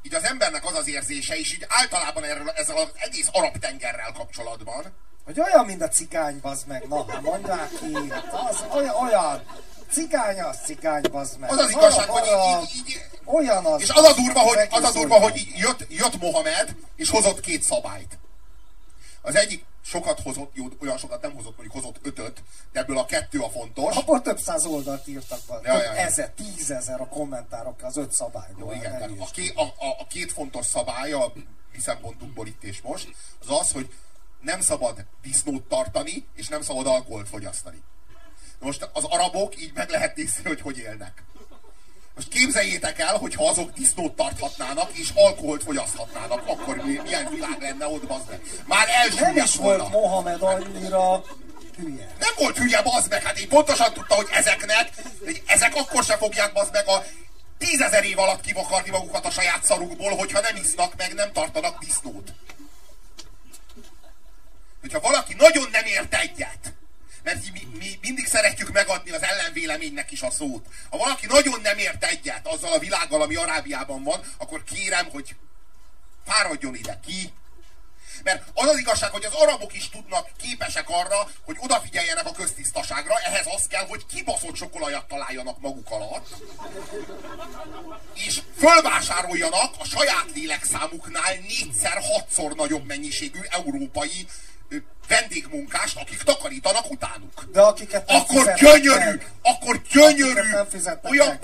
[0.02, 4.12] így az embernek az az érzése, és így általában erről, ezzel az egész arab tengerrel
[4.12, 8.12] kapcsolatban, hogy olyan, mint a cigány, bazd meg, na, hát mondják ki,
[8.48, 9.42] az olyan, olyan,
[9.90, 11.50] cigány az cigány, bazd meg.
[11.50, 12.28] Az az igazság, hogy
[12.62, 13.80] így, így, így, olyan az.
[13.80, 17.62] És az a durva, hogy, az a durva, hogy jött, jött Mohamed, és hozott két
[17.62, 18.18] szabályt.
[19.22, 23.04] Az egyik sokat hozott, jó, olyan sokat nem hozott, mondjuk hozott ötöt, de ebből a
[23.06, 23.96] kettő a fontos.
[23.96, 25.60] Akkor több száz oldalt írtak be.
[25.62, 25.96] Ja, ja, ja.
[25.96, 28.74] Ezer, tízezer a kommentárok az öt szabályból.
[28.74, 31.32] Jó, igen, a, ké, a, a, a, két fontos szabály a
[31.72, 33.08] mi szempontunkból itt és most,
[33.40, 33.94] az az, hogy
[34.40, 37.82] nem szabad disznót tartani, és nem szabad alkoholt fogyasztani.
[38.60, 41.24] Most az arabok így meg lehet nézni, hogy hogy élnek.
[42.18, 47.86] Most képzeljétek el, hogy ha azok disznót tarthatnának, és alkoholt fogyaszthatnának, akkor milyen világ lenne
[47.86, 48.40] ott, bazd meg.
[48.66, 49.88] Már elsüllyedt Nem is volna.
[49.88, 51.24] volt Mohamed annyira
[51.76, 52.14] hülye.
[52.18, 54.90] Nem volt hülye, bazd meg, hát én pontosan tudta, hogy ezeknek,
[55.24, 57.04] hogy ezek akkor se fogják, bazd meg, a
[57.58, 62.32] tízezer év alatt kivakarni magukat a saját szarukból, hogyha nem isznak meg, nem tartanak disznót.
[64.80, 66.72] Hogyha valaki nagyon nem ért egyet,
[67.28, 70.66] mert mi, mi mindig szeretjük megadni az ellenvéleménynek is a szót.
[70.90, 75.36] Ha valaki nagyon nem ért egyet azzal a világgal, ami Arábiában van, akkor kérem, hogy
[76.26, 77.00] fáradjon ide.
[77.06, 77.32] Ki,
[78.22, 83.18] mert az az igazság, hogy az arabok is tudnak, képesek arra, hogy odafigyeljenek a köztisztaságra,
[83.18, 86.28] ehhez az kell, hogy kibaszott sokolajat találjanak maguk alatt,
[88.14, 94.26] és fölvásároljanak a saját lélekszámuknál négyszer, hatszor nagyobb mennyiségű európai
[95.08, 97.44] vendégmunkást, akik takarítanak utánuk.
[97.52, 99.30] De akiket nem Akkor gyönyörű, meg.
[99.42, 100.40] akkor gyönyörű,
[101.10, 101.38] olyan meg.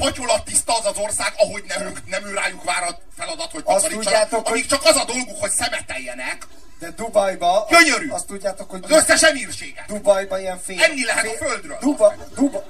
[0.66, 4.48] az az ország, ahogy nem, ők, nem ő rájuk vár a feladat, hogy Azt tudjátok,
[4.48, 6.46] amíg csak az a dolguk, hogy szemeteljenek,
[6.78, 8.08] De Dubajba, Gyönyörű.
[8.08, 9.86] azt tudjátok, hogy az összes emírséget.
[9.86, 10.82] Dubajba ilyen fél...
[10.82, 11.76] Enni lehet a fél- földről.
[11.80, 12.64] Duba, Duba,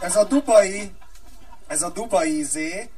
[0.00, 0.90] ez a dubai,
[1.68, 2.90] ez a dubai izé,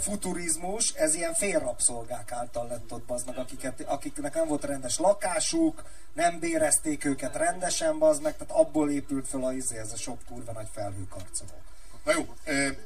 [0.00, 6.38] futurizmus, ez ilyen félrabszolgák által lett ott baznak, akiket, akiknek nem volt rendes lakásuk, nem
[6.38, 10.52] bérezték őket rendesen, bazd meg, tehát abból épült föl a izé, ez a sok kurva
[10.52, 11.50] nagy felhőkarcoló.
[12.04, 12.34] Na jó,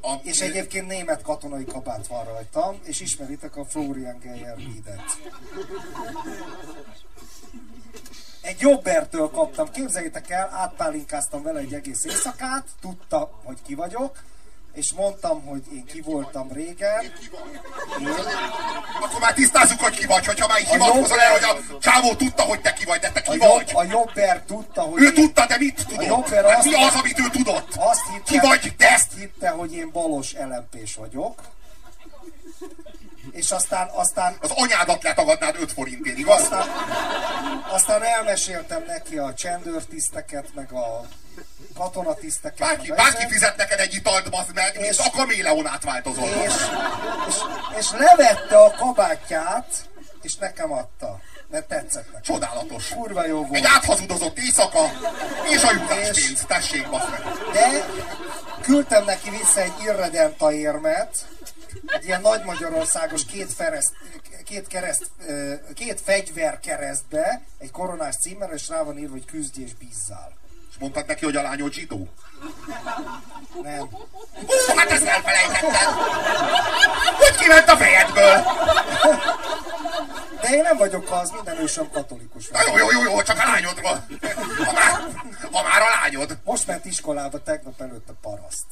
[0.00, 5.20] a, És egyébként német katonai kabát van rajtam, és ismeritek a Florian Geyer Lidet.
[8.40, 14.22] Egy jobbertől kaptam, képzeljétek el, átpálinkáztam vele egy egész éjszakát, tudta, hogy ki vagyok,
[14.74, 17.02] és mondtam, hogy én ki voltam régen.
[17.02, 17.10] Én,
[19.02, 21.78] Akkor már tisztázzuk, hogy ki vagy, hogyha már így A hivatkozol jobb- el, hogy a
[21.78, 23.70] csávó tudta, hogy te ki vagy, de te a, ki jobb, vagy.
[23.74, 26.06] a jobber tudta, hogy Ő én- tudta, de mit tudott?
[26.06, 27.74] jobber Hát azt- mi az, amit ő tudott?
[27.76, 28.92] azt hitte, Ki vagy te?
[28.94, 31.40] azt hitte, hogy én balos lmp vagyok.
[33.30, 36.40] És aztán, aztán Az anyádat letagadnád 5 forintért, igaz?
[36.40, 36.66] Aztán,
[37.70, 41.02] aztán elmeséltem neki a csendőrtiszteket, meg a
[41.78, 42.58] katonatiszteket.
[42.58, 46.28] Bárki, meg bárki fizet neked egy italt, bazd meg, És- és a kaméleonát változol.
[46.28, 46.52] És,
[47.28, 47.34] és,
[47.78, 49.66] és levette a kabátját,
[50.22, 51.20] és nekem adta.
[51.50, 52.24] Mert tetszett neki.
[52.32, 52.88] Csodálatos.
[52.88, 53.54] Kurva jó volt.
[53.54, 54.90] Egy áthazudozott éjszaka,
[55.50, 57.22] és a jutáspénz, tessék, bazd meg.
[57.52, 57.84] De
[58.60, 61.16] küldtem neki vissza egy irredenta érmet,
[61.86, 63.92] egy ilyen nagy Magyarországos két, fereszt,
[64.44, 65.10] két, kereszt,
[65.74, 70.32] két fegyver keresztbe, egy koronás címmel, és rá van írva, hogy küzdj és bízzál.
[70.70, 72.08] És mondtad neki, hogy a lányod zsidó?
[73.62, 73.88] Nem.
[74.46, 75.88] Hú, hát ezt elfelejtetted.
[77.18, 78.44] Hogy kiment a fejedből?
[80.40, 82.48] De én nem vagyok az, minden ősöm katolikus.
[82.48, 84.06] Na jó, jó, jó, jó, csak a lányodról.
[84.64, 84.90] Ha már,
[85.52, 86.38] ha már a lányod.
[86.44, 88.66] Most ment iskolába tegnap előtt a paraszt.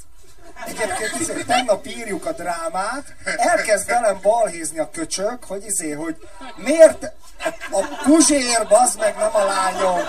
[0.67, 6.17] Egyébként izé, tegnap írjuk a drámát, elkezd velem balhézni a köcsök, hogy izé, hogy
[6.57, 10.01] miért a, a puzsér, bazd meg, nem a lányom.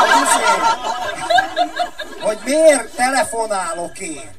[0.00, 0.76] Hogy izé,
[2.20, 4.30] hogy miért telefonálok én.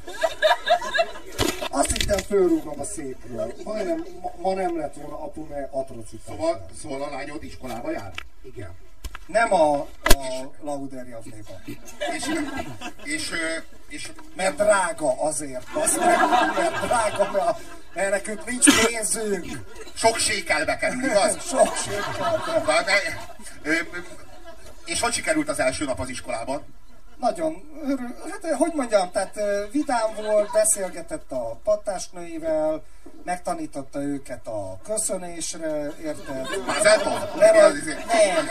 [1.70, 3.54] Azt hittem fölrúgom a székről.
[3.64, 6.36] Majdnem, ma, ma nem lett volna apu, mert atrocitás.
[6.36, 8.12] Szóval, szóval a lányod iskolába jár?
[8.44, 8.76] Igen.
[9.28, 9.88] Nem a, a
[10.62, 11.64] Lauderi Avnéban.
[12.16, 12.26] És,
[13.04, 13.32] és,
[13.88, 16.18] és Mert drága azért, azt meg,
[16.56, 17.60] mert drága, mert,
[17.94, 19.46] mert nekünk nincs pénzünk.
[19.96, 21.48] sok sékelbe kerül, igaz?
[21.48, 21.74] Sok
[23.62, 23.74] ö,
[24.86, 26.76] És hogy sikerült az első nap az iskolában?
[27.20, 29.40] Nagyon örül, hát hogy mondjam, tehát
[29.72, 32.84] vidám volt, beszélgetett a pattásnőivel,
[33.24, 36.48] megtanította őket a köszönésre, érted?
[36.68, 37.36] Mázeltov?
[37.36, 37.62] Leraj...
[37.62, 37.94] Mi az izé?
[37.94, 38.48] Nem.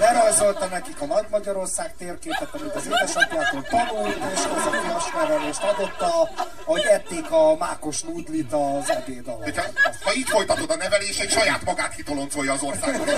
[0.00, 6.30] Lerajzolta nekik a Nagy Magyarország térképet, amit az édesapjától tanult, és az a fiasnevelést adotta,
[6.64, 9.42] hogy ették a mákos nudlit az ebéd alatt.
[9.42, 9.62] Hogyha,
[10.04, 13.08] ha így folytatod a nevelését, saját magát hitoloncolja az országon.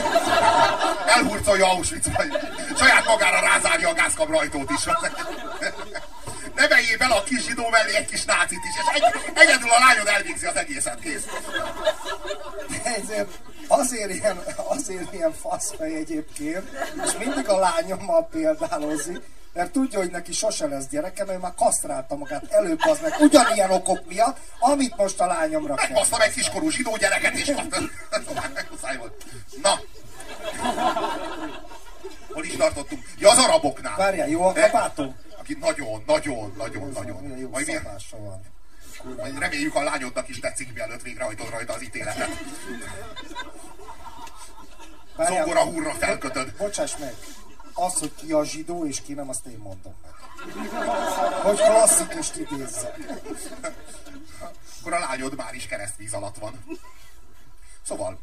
[1.06, 2.28] Elhurcolja Auschwitz, vagy
[2.76, 4.84] saját magára rázárja a gázkamra ajtót is.
[6.56, 10.06] Neveljél bele a kis zsidó mellé egy kis nácit is, és egy, egyedül a lányod
[10.06, 11.24] elvégzi az egészet, kész.
[12.82, 13.30] ezért
[13.68, 16.70] azért ilyen, azért ilyen faszfej egyébként,
[17.04, 22.16] és mindig a lányommal példálozik, mert tudja, hogy neki sose lesz gyereke, mert már kasztrálta
[22.16, 25.86] magát előbb az meg ugyanilyen okok miatt, amit most a lányomra kell.
[25.86, 27.52] Megbasztam egy kiskorú zsidó gyereket, és
[28.70, 29.24] muszáj volt.
[29.62, 29.80] Na.
[32.32, 33.02] Hol is tartottunk?
[33.18, 33.96] Ja, az araboknál.
[33.96, 35.16] Várjál, jó a kabátom?
[35.46, 37.48] Aki nagyon, nagyon, nagyon, nagyon.
[37.50, 37.78] Majd mi-
[38.10, 38.42] van.
[39.16, 42.28] Majd reméljük a lányodnak is tetszik, mielőtt végrehajtod rajta az ítéletet.
[45.26, 46.52] Zongora húrra felkötöd.
[46.56, 47.14] Bocsáss meg,
[47.74, 50.12] az, hogy ki a zsidó és ki nem, azt én mondom meg.
[51.42, 52.98] Hogy klasszikust idézzek.
[54.80, 56.64] Akkor a lányod már is keresztvíz alatt van.
[57.82, 58.18] Szóval,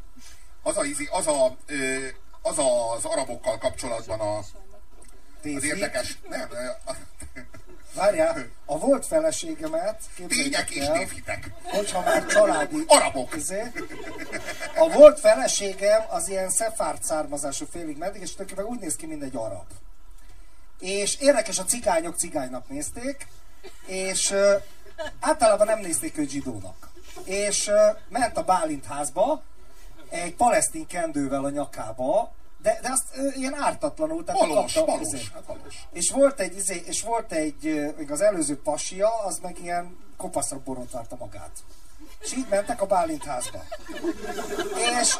[0.62, 2.06] az, a, az, a, ö,
[2.42, 4.40] az az arabokkal kapcsolatban a,
[5.44, 5.72] az Tévhit.
[5.72, 6.48] érdekes, nem,
[6.84, 6.92] a,
[7.94, 11.50] Várjál, a volt feleségemet, tények és névhitek.
[11.62, 12.84] hogyha már családi...
[12.86, 13.36] Arabok.
[13.36, 13.72] Izé,
[14.76, 19.22] a volt feleségem az ilyen szefárd származású félig meddig, és tulajdonképpen úgy néz ki, mint
[19.22, 19.66] egy arab.
[20.80, 23.26] És érdekes, a cigányok cigánynak nézték,
[23.86, 24.56] és ö,
[25.20, 26.88] általában nem nézték őt zsidónak.
[27.24, 29.42] És ö, ment a Bálint házba,
[30.08, 32.32] egy palesztin kendővel a nyakába,
[32.64, 35.22] de, de azt ö, ilyen ártatlanul, tehát Valós, kapta, valós, izé.
[35.34, 35.74] hát valós.
[35.92, 40.60] És volt egy, izé, és volt egy, még az előző pasia, az meg ilyen kopaszra
[40.64, 41.50] borotválta magát.
[42.20, 43.64] És így mentek a Bálint házba.
[45.00, 45.16] És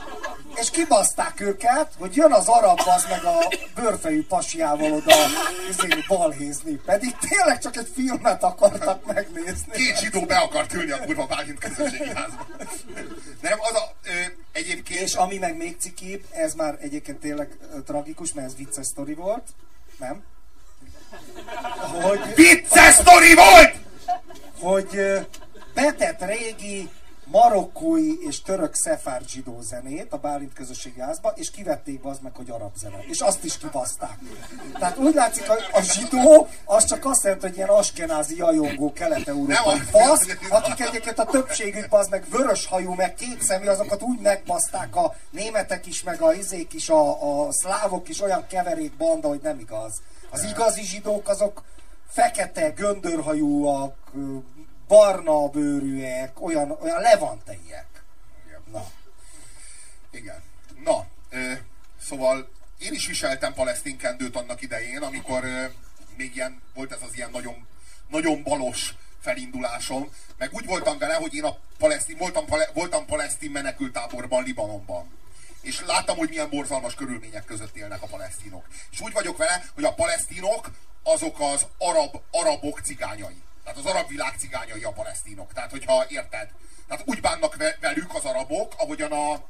[0.54, 3.38] és kibaszták őket, hogy jön az arab az meg a
[3.74, 5.14] bőrfejű pasiával oda
[5.68, 6.72] izé, balhézni.
[6.74, 9.72] Pedig tényleg csak egy filmet akartak megnézni.
[9.72, 12.46] Két zsidó be akart ülni a kurva Bálint közösségi házba.
[13.40, 14.10] Nem, az a, ö,
[14.54, 15.00] egyébként...
[15.00, 19.48] És ami meg még cikibb, ez már egyébként tényleg tragikus, mert ez vicces sztori volt.
[19.98, 20.22] Nem?
[22.02, 23.82] Hogy, Vicces sztori volt!
[24.64, 25.00] hogy
[25.74, 26.88] betett régi
[27.24, 32.50] marokkói és török szefárd zsidó zenét a Bálint közösségi házba, és kivették az meg, hogy
[32.50, 32.98] arab zene.
[33.08, 34.18] És azt is kibaszták.
[34.78, 39.78] Tehát úgy látszik, hogy a zsidó az csak azt jelenti, hogy ilyen askenázi jajongó kelet-európai
[39.78, 44.96] fasz, akik egyébként a többségük az meg vörös hajú, meg kék szemű, azokat úgy megbaszták
[44.96, 49.40] a németek is, meg a izék is, a, a szlávok is, olyan keverék banda, hogy
[49.42, 49.92] nem igaz.
[50.30, 51.62] Az igazi zsidók azok
[52.08, 53.94] fekete, göndörhajúak,
[54.88, 58.02] barna bőrűek, olyan, olyan levanteiek.
[58.72, 58.90] Na.
[60.10, 60.42] Igen.
[60.84, 61.52] Na, ö,
[62.00, 65.64] szóval én is viseltem palesztin kendőt annak idején, amikor ö,
[66.16, 67.66] még ilyen, volt ez az ilyen nagyon,
[68.08, 73.50] nagyon balos felindulásom, meg úgy voltam vele, hogy én a palesztin, voltam, pale, voltam palesztin
[73.50, 75.12] menekültáborban, Libanonban.
[75.60, 78.66] És láttam, hogy milyen borzalmas körülmények között élnek a palesztinok.
[78.90, 80.70] És úgy vagyok vele, hogy a palesztinok
[81.02, 83.42] azok az arab, arabok cigányai.
[83.64, 85.52] Tehát az arab világ cigányai a palesztinok.
[85.52, 86.50] Tehát, hogyha érted.
[86.88, 89.44] Tehát úgy bánnak ve- velük az arabok, ahogyan a,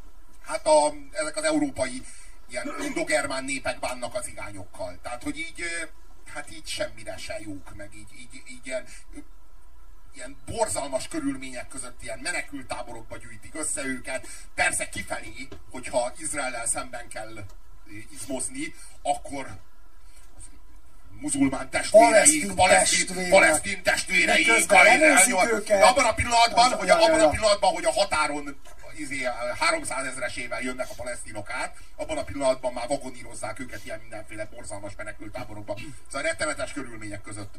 [0.47, 2.03] hát a, ezek az európai
[2.49, 4.99] ilyen indogermán népek bánnak az cigányokkal.
[5.03, 5.65] Tehát, hogy így,
[6.35, 8.85] hát így semmire se jók, meg így, így, így ilyen,
[10.15, 14.27] ilyen borzalmas körülmények között ilyen menekültáborokba gyűjtik össze őket.
[14.55, 17.45] Persze kifelé, hogyha Izraellel szemben kell
[18.11, 19.59] izmozni, akkor
[21.25, 22.55] muzulmán testvéreik, Palesztin
[23.31, 23.81] palesztin.
[25.67, 28.61] De abban a pillanatban, hogy a, abban a pillanatban, hogy a határon
[28.97, 34.49] izé, 300 ezresével jönnek a palesztinok át, abban a pillanatban már vagonírozzák őket ilyen mindenféle
[34.55, 35.79] borzalmas menekültáborokba.
[36.07, 37.55] Szóval rettenetes körülmények között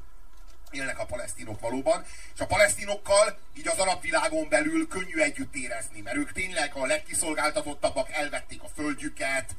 [0.71, 6.01] élnek a palesztinok valóban, és a palesztinokkal így az arab világon belül könnyű együtt érezni,
[6.01, 9.55] mert ők tényleg a legkiszolgáltatottabbak, elvették a földjüket,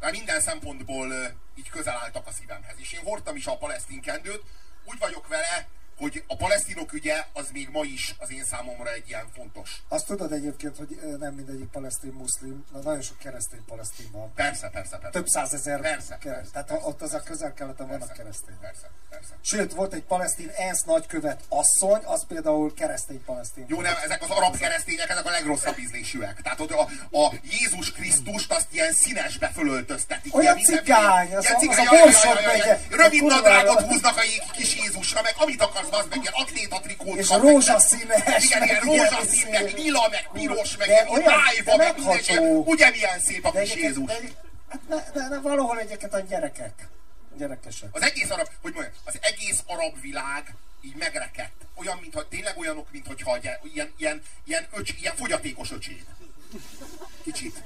[0.00, 1.12] már minden szempontból
[1.54, 2.76] így közel álltak a szívemhez.
[2.78, 4.42] És én hordtam is a palesztin kendőt,
[4.84, 9.08] úgy vagyok vele, hogy a palesztinok ügye az még ma is az én számomra egy
[9.08, 9.82] ilyen fontos.
[9.88, 14.32] Azt tudod egyébként, hogy nem mindegyik palesztin muszlim, na, nagyon sok keresztény palesztin van.
[14.34, 15.10] Persze, persze, persze.
[15.10, 15.80] Több százezer.
[15.80, 18.60] Persze, kereszt- persze, Tehát persze, ott az a közel-keleten vannak keresztények.
[18.60, 19.34] Persze, persze.
[19.42, 23.64] Sőt, volt egy palesztin ENSZ nagykövet asszony, az például keresztény palesztin.
[23.68, 26.42] Jó, nem, ezek az arab keresztények, ezek a legrosszabb ízlésűek.
[26.42, 30.34] Tehát ott a, a Jézus Krisztust azt ilyen színesbe fölöltöztetik.
[30.34, 32.86] Olyan cigány, az cigány, az a jaj.
[32.90, 37.42] Rövid nadrágot húznak a kis Jézusra, meg amit akarsz, az meg ilyen atlétatrikót És kap,
[37.42, 41.94] meg- rózsaszínes, Igen, ilyen rózsaszín, meg lila, meg piros, meg De ilyen májva, de meg
[41.96, 42.42] minden ilyen.
[42.42, 42.64] megható.
[42.66, 44.04] Ugye milyen szép a De kis Jézus?
[44.04, 44.44] de-
[44.88, 46.88] Hát ne, ne, valahol egyébként a gyerekek.
[47.36, 47.88] Gyerekesek.
[47.92, 51.52] Az egész arab, hogy mondjam, az egész arab világ így megrekedt.
[51.74, 53.38] Olyan, mintha, tényleg olyanok, mintha
[53.72, 56.04] ilyen, ilyen, ilyen, öcs, ilyen fogyatékos öcséd.
[57.26, 57.62] Kicsit.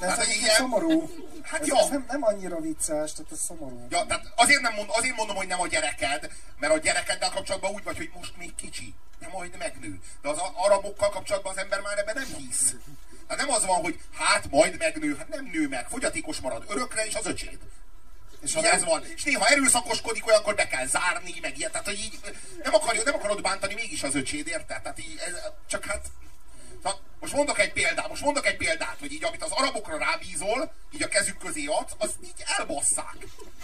[0.00, 1.10] De ez Hát, egyébként ilyen- szomorú.
[1.42, 1.76] Hát ez, jó.
[1.76, 3.86] ez nem, nem annyira vicces, tehát ez szomorú.
[3.90, 7.70] Ja, tehát azért, nem mond, azért mondom, hogy nem a gyereked, mert a gyerekeddel kapcsolatban
[7.72, 10.00] úgy vagy, hogy most még kicsi, de majd megnő.
[10.22, 12.74] De az arabokkal kapcsolatban az ember már ebben nem hisz.
[13.28, 17.06] Hát nem az van, hogy hát majd megnő, hát nem nő meg, fogyatékos marad örökre,
[17.06, 17.58] és az öcséd.
[18.42, 19.04] És Így ez van.
[19.14, 21.70] És néha erőszakoskodik, olyankor be kell zárni, meg ilyen.
[21.70, 22.18] Tehát, hogy így
[22.62, 24.82] nem, akarja, nem akarod bántani mégis az öcséd, érted?
[24.82, 25.34] Tehát így, ez,
[25.66, 26.06] csak hát...
[27.20, 31.02] Most mondok egy példát, most mondok egy példát, hogy így amit az arabokra rábízol, így
[31.02, 33.16] a kezük közé adsz, az így elbasszák.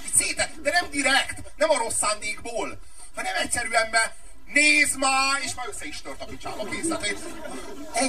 [0.06, 2.78] Így széte, de nem direkt, nem a rossz szándékból,
[3.14, 4.14] hanem egyszerűen be
[4.52, 6.87] nézd már, és már össze is tört a picsába kész.
[6.87, 7.18] Tehát, hogy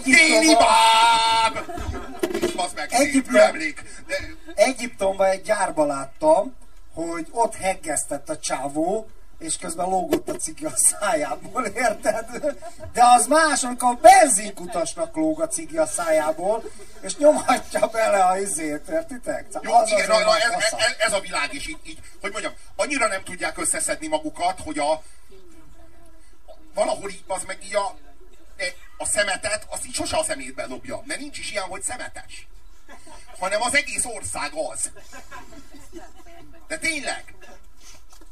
[0.03, 1.71] Déli Egyiptomban, báb!
[2.43, 3.83] És az meg, Egyiptom- emlék.
[4.07, 4.15] De,
[4.55, 6.55] Egyiptomban egy gyárba láttam,
[6.93, 9.09] hogy ott heggesztett a csávó,
[9.41, 12.55] és közben lógott a cigi a szájából, érted?
[12.93, 16.63] De az más, amikor a benzinkutasnak lóg a cigi a szájából,
[17.01, 19.47] és nyomatja bele a izét, értitek?
[19.61, 22.53] Jó, az igen, na, nagy ez, ez, ez, a világ, és így, így, hogy mondjam,
[22.75, 25.03] annyira nem tudják összeszedni magukat, hogy a
[26.73, 27.97] valahol így az meg így a,
[28.97, 32.47] a szemetet, azt így sose a szemétbe dobja, mert nincs is ilyen, hogy szemetes.
[33.39, 34.91] Hanem az egész ország az.
[36.67, 37.33] De tényleg.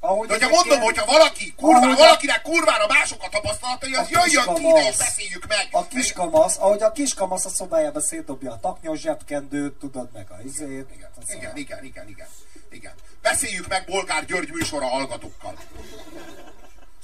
[0.02, 4.10] Ahogy De hogyha mondom, hogyha valaki, kurvá, a- valakinek kurvára mások a tapasztalatai, az A
[4.10, 5.68] jöjjön ki ide és beszéljük meg.
[5.72, 10.90] A kiskamasz, ahogy a kiskamasz a szobájába szétdobja a taknyos zsebkendőt, tudod meg a izét.
[10.96, 12.28] Igen, az igen, a- igen, igen, igen,
[12.72, 12.94] igen.
[13.22, 15.54] Beszéljük meg Bolgár György műsora hallgatókkal.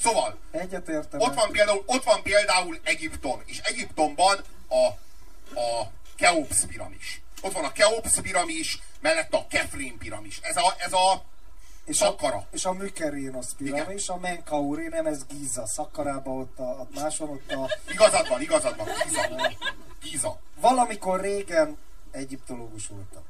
[0.03, 1.19] Szóval, Egyetértem.
[1.19, 4.85] ott van például, ott van például Egyiptom, és Egyiptomban a,
[5.59, 7.21] a Keops piramis.
[7.41, 10.39] ott van a Keops piramis, mellett a Kefrén piramis.
[10.41, 11.23] Ez a, ez a
[11.85, 12.35] és Szakkara.
[12.35, 15.65] A, és a Mykerinos piramis, a Menkauri, nem ez Giza.
[15.67, 17.69] Szakkarában ott a, a máson ott a...
[17.89, 19.51] Igazad van, igazad van, Giza.
[20.01, 20.39] Giza.
[20.55, 21.77] Valamikor régen
[22.11, 23.23] egyiptológus voltam.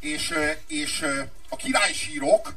[0.00, 0.34] És,
[0.66, 1.04] és
[1.48, 2.54] a királysírok,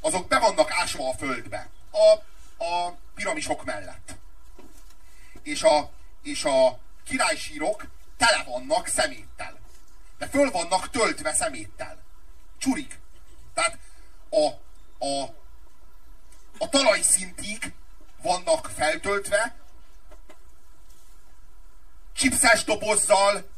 [0.00, 1.68] azok be vannak ásva a földbe.
[1.90, 2.18] A,
[2.64, 4.14] a piramisok mellett.
[5.42, 5.90] És a,
[6.22, 7.86] és a királysírok
[8.16, 9.58] tele vannak szeméttel.
[10.18, 12.02] De föl vannak töltve szeméttel.
[12.58, 12.98] Csurik.
[13.54, 13.78] Tehát
[14.30, 14.46] a,
[15.06, 15.22] a,
[16.58, 17.72] a talajszintig
[18.22, 19.54] vannak feltöltve,
[22.12, 23.48] csipszes dobozzal,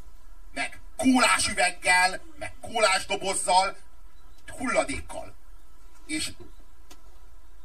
[0.53, 3.77] meg kólás üveggel, meg kólás dobozzal,
[4.57, 5.33] hulladékkal.
[6.05, 6.31] És,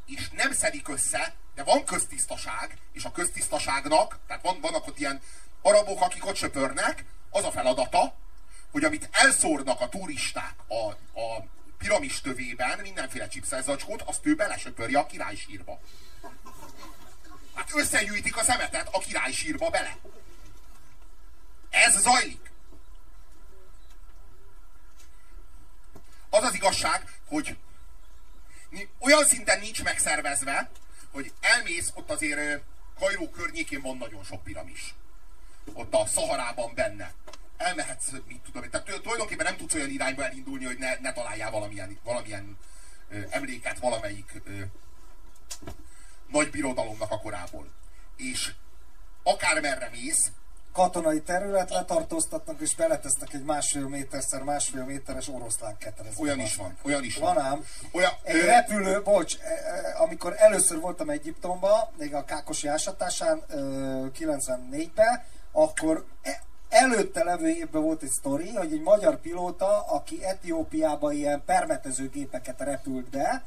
[0.06, 5.20] és nem szedik össze, de van köztisztaság, és a köztisztaságnak, tehát van, vannak ott ilyen
[5.62, 8.14] arabok, akik ott söpörnek, az a feladata,
[8.70, 10.90] hogy amit elszórnak a turisták a,
[11.20, 11.44] a
[11.78, 15.80] piramis tövében, mindenféle csipszelzacskót, azt ő belesöpörje a királysírba.
[17.54, 19.96] Hát összegyűjtik a szemetet a királysírba bele.
[21.70, 22.50] Ez zajlik.
[26.30, 27.56] Az az igazság, hogy
[28.98, 30.70] olyan szinten nincs megszervezve,
[31.10, 32.62] hogy elmész, ott azért
[32.98, 34.94] Kajró környékén van nagyon sok piramis.
[35.72, 37.14] Ott a Szaharában benne.
[37.58, 41.98] Elmehetsz, mit tudom Tehát tulajdonképpen nem tudsz olyan irányba elindulni, hogy ne, ne találjál valamilyen,
[42.04, 42.58] valamilyen
[43.10, 44.60] ö, emléket valamelyik ö,
[46.26, 47.68] nagy birodalomnak a korából.
[48.16, 48.52] És
[49.22, 50.30] akármerre mész,
[50.72, 56.22] katonai terület, letartóztatnak és beletesznek egy másfél méterszer másfél méteres oroszlán ketrezbe.
[56.22, 57.34] Olyan is van, olyan is van.
[57.34, 57.64] Van ám.
[57.92, 58.44] Olyan, egy ö...
[58.44, 63.42] repülő, bocs, e, e, amikor először voltam Egyiptomba, még a Kákosi ásatásán
[64.18, 71.12] 94-ben, akkor e, előtte levő évben volt egy sztori, hogy egy magyar pilóta, aki Etiópiába
[71.12, 73.44] ilyen permetezőgépeket repült be,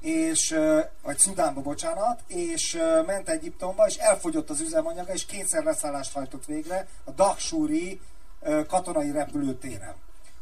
[0.00, 0.58] és,
[1.02, 6.86] vagy Szudánba, bocsánat, és ment Egyiptomba, és elfogyott az üzemanyaga, és kétszer leszállást hajtott végre
[7.04, 8.00] a Daksúri
[8.66, 9.94] katonai repülőtéren.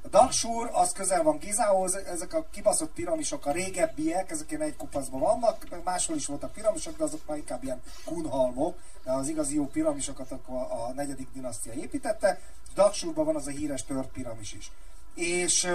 [0.06, 4.76] A Daksúr az közel van Gizához, ezek a kibaszott piramisok a régebbiek, ezek ilyen egy
[4.76, 9.54] kupaszban vannak, máshol is voltak piramisok, de azok már inkább ilyen kunhalmok, de az igazi
[9.54, 12.40] jó piramisokat akkor a negyedik dinasztia építette,
[12.74, 14.70] Daksúrban van az a híres tört piramis is.
[15.14, 15.68] És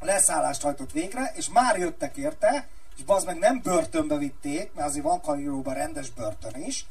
[0.00, 5.04] leszállást hajtott végre, és már jöttek érte, és bazd meg nem börtönbe vitték, mert azért
[5.04, 6.86] van Kairóban rendes börtön is,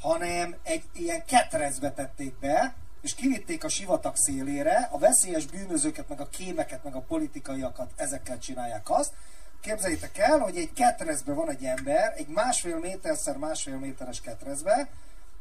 [0.00, 2.74] hanem egy ilyen ketrecbe tették be,
[3.06, 8.38] és kivitték a sivatag szélére, a veszélyes bűnözőket, meg a kémeket, meg a politikaiakat, ezekkel
[8.38, 9.12] csinálják azt.
[9.60, 14.88] Képzeljétek el, hogy egy ketrecbe van egy ember, egy másfél méterszer másfél méteres ketrecbe,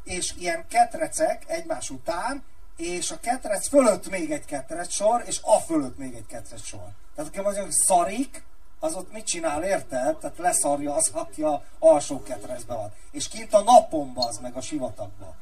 [0.03, 2.43] és ilyen ketrecek egymás után,
[2.77, 6.87] és a ketrec fölött még egy ketrec sor, és a fölött még egy ketrec sor.
[7.15, 8.43] Tehát aki mondjuk szarik,
[8.79, 10.17] az ott mit csinál, érted?
[10.17, 12.91] Tehát leszarja az, aki a alsó ketrecben van.
[13.11, 15.33] És kint a napon az meg a sivatagban.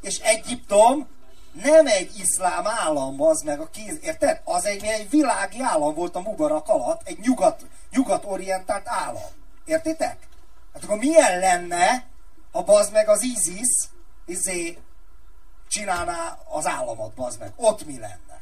[0.00, 1.08] És Egyiptom
[1.52, 4.40] nem egy iszlám állam az meg a kéz, érted?
[4.44, 9.30] Az egy, egy világi állam volt a Mubarak alatt, egy nyugat, nyugat-orientált állam.
[9.64, 10.16] Értitek?
[10.72, 12.04] Hát akkor milyen lenne,
[12.52, 13.88] ha bazd meg az ISIS
[14.26, 14.78] izé,
[15.68, 17.52] csinálná az államot, bazd meg.
[17.56, 18.40] Ott mi lenne?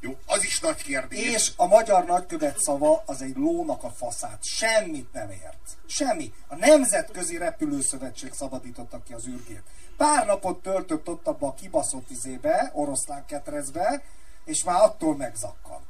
[0.00, 1.34] Jó, az is nagy kérdés.
[1.34, 4.44] És a magyar nagykövet szava az egy lónak a faszát.
[4.44, 5.78] Semmit nem ért.
[5.86, 6.32] Semmi.
[6.46, 9.62] A Nemzetközi Repülőszövetség szabadította ki az űrgét.
[10.00, 14.02] Pár napot töltött ott abba a kibaszott izébe, oroszlán ketrecbe,
[14.44, 15.86] és már attól megzakkant.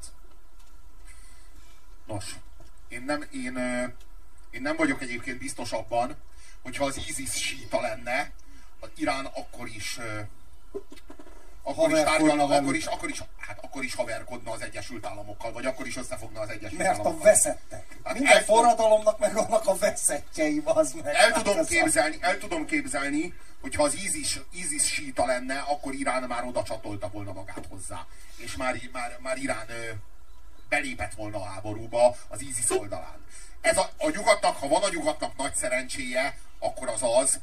[2.06, 2.36] Nos,
[2.88, 3.56] én nem, én,
[4.50, 6.16] én nem vagyok egyébként biztos abban,
[6.62, 8.32] hogyha az ISIS síta lenne,
[8.80, 9.98] az Irán akkor is
[11.70, 15.66] akkor is tárgyalna, akkor is, akkor is, hát akkor is haverkodna az Egyesült Államokkal, vagy
[15.66, 17.12] akkor is összefogna az Egyesült Mert Államokkal.
[17.12, 17.98] Mert a veszettek.
[18.04, 21.14] Hát Minden el, forradalomnak meg vannak a veszettjei, az meg.
[21.14, 26.22] El tudom, hát képzelni, el tudom képzelni, hogyha az ISIS, ISIS síta lenne, akkor Irán
[26.22, 28.06] már oda csatolta volna magát hozzá.
[28.36, 29.90] És már, már, már Irán ö,
[30.68, 33.24] belépett volna a háborúba az ISIS oldalán.
[33.60, 37.40] Ez a, a nyugatnak, ha van a nyugatnak nagy szerencséje, akkor az az,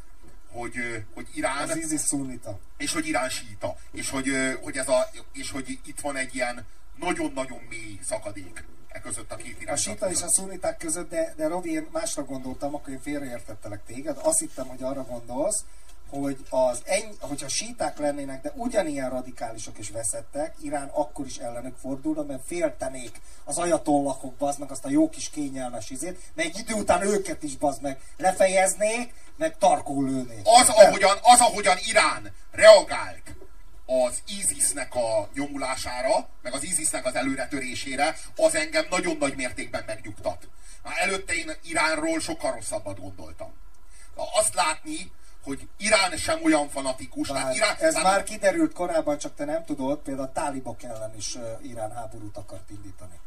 [0.58, 1.70] hogy, hogy Irán...
[1.70, 2.60] Az ISIS szunita.
[2.78, 3.76] És hogy Irán síta.
[3.91, 4.30] És hogy,
[4.62, 9.36] hogy, ez a, és hogy itt van egy ilyen nagyon-nagyon mély szakadék e között a
[9.36, 9.74] két irány.
[9.74, 13.86] A síta és a szuniták között, de, de Robi, én másra gondoltam, akkor én félreértettelek
[13.86, 14.18] téged.
[14.22, 15.64] Azt hittem, hogy arra gondolsz,
[16.10, 21.76] hogy az ennyi, hogyha síták lennének, de ugyanilyen radikálisok és veszettek, Irán akkor is ellenük
[21.78, 26.60] fordulna, mert féltenék az ajatollakok, bazd meg azt a jó kis kényelmes izét, mert egy
[26.60, 30.41] idő után őket is bazd meg lefejeznék, meg tarkó lőnék.
[30.43, 33.36] Az, ahogyan, az, ahogyan Irán reagált
[33.86, 40.47] az ISIS-nek a nyomulására, meg az ISIS-nek az előretörésére, az engem nagyon nagy mértékben megnyugtat.
[40.84, 43.53] Már előtte én Iránról sokkal rosszabbat gondoltam.
[44.39, 45.12] Azt látni,
[45.48, 47.28] hogy Irán sem olyan fanatikus.
[47.28, 48.24] Bár, Irán, ez már...
[48.24, 53.20] kiderült korábban, csak te nem tudod, például a tálibok ellen is Irán háborút akart indítani.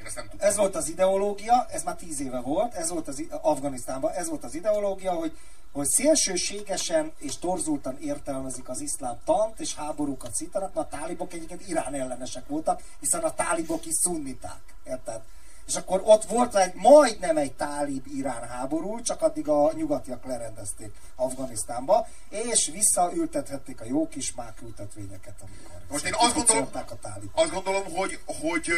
[0.00, 3.22] Én ezt nem Ez volt az ideológia, ez már tíz éve volt, ez volt az
[3.40, 5.36] Afganisztánban, ez volt az ideológia, hogy,
[5.72, 11.68] hogy szélsőségesen és torzultan értelmezik az iszlám tant, és háborúkat szítanak, mert a tálibok egyébként
[11.68, 15.20] Irán ellenesek voltak, hiszen a tálibok is szunniták, érted?
[15.66, 22.08] És akkor ott volt egy majdnem egy tálib-irán háború, csak addig a nyugatiak lerendezték Afganisztánba,
[22.28, 27.84] és visszaültethették a jó kis mák ültetvényeket, amikor Most én azt gondolom, a azt gondolom
[27.94, 28.72] hogy, hogy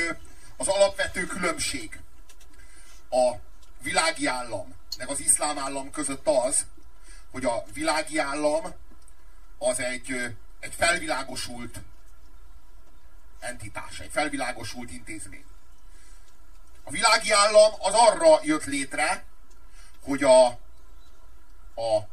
[0.56, 2.00] az alapvető különbség
[3.10, 3.34] a
[3.82, 6.66] világi állam meg az iszlám állam között az,
[7.30, 8.64] hogy a világi állam
[9.58, 11.80] az egy, egy felvilágosult
[13.40, 15.44] entitás, egy felvilágosult intézmény.
[16.88, 19.24] A világi állam az arra jött létre,
[20.02, 20.46] hogy a,
[21.74, 22.08] a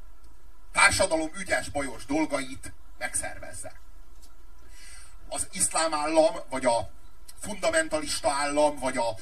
[0.72, 3.74] társadalom ügyes, bajos dolgait megszervezze.
[5.30, 6.90] Az iszlám állam, vagy a
[7.42, 9.16] fundamentalista állam, vagy a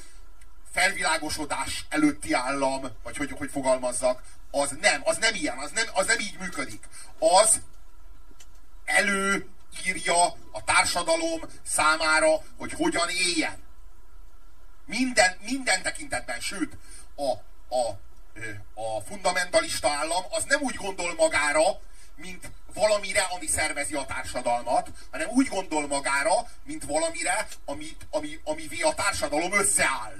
[0.72, 6.06] felvilágosodás előtti állam, vagy hogy, hogy fogalmazzak, az nem, az nem ilyen, az nem, az
[6.06, 6.88] nem így működik.
[7.18, 7.60] Az
[8.84, 13.63] előírja a társadalom számára, hogy hogyan éljen.
[14.84, 16.76] Minden, minden tekintetben, sőt,
[17.16, 17.30] a,
[17.76, 17.98] a,
[18.74, 21.62] a fundamentalista állam az nem úgy gondol magára,
[22.16, 26.32] mint valamire, ami szervezi a társadalmat, hanem úgy gondol magára,
[26.64, 30.14] mint valamire, amit, ami, amivé a társadalom összeáll.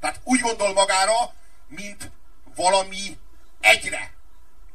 [0.00, 1.34] Tehát úgy gondol magára,
[1.66, 2.10] mint
[2.54, 3.18] valami
[3.60, 4.14] egyre.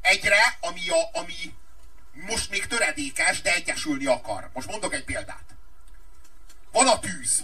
[0.01, 1.53] Egyre, ami, a, ami
[2.11, 4.49] most még töredékes, de egyesülni akar.
[4.53, 5.45] Most mondok egy példát.
[6.71, 7.43] Van a tűz.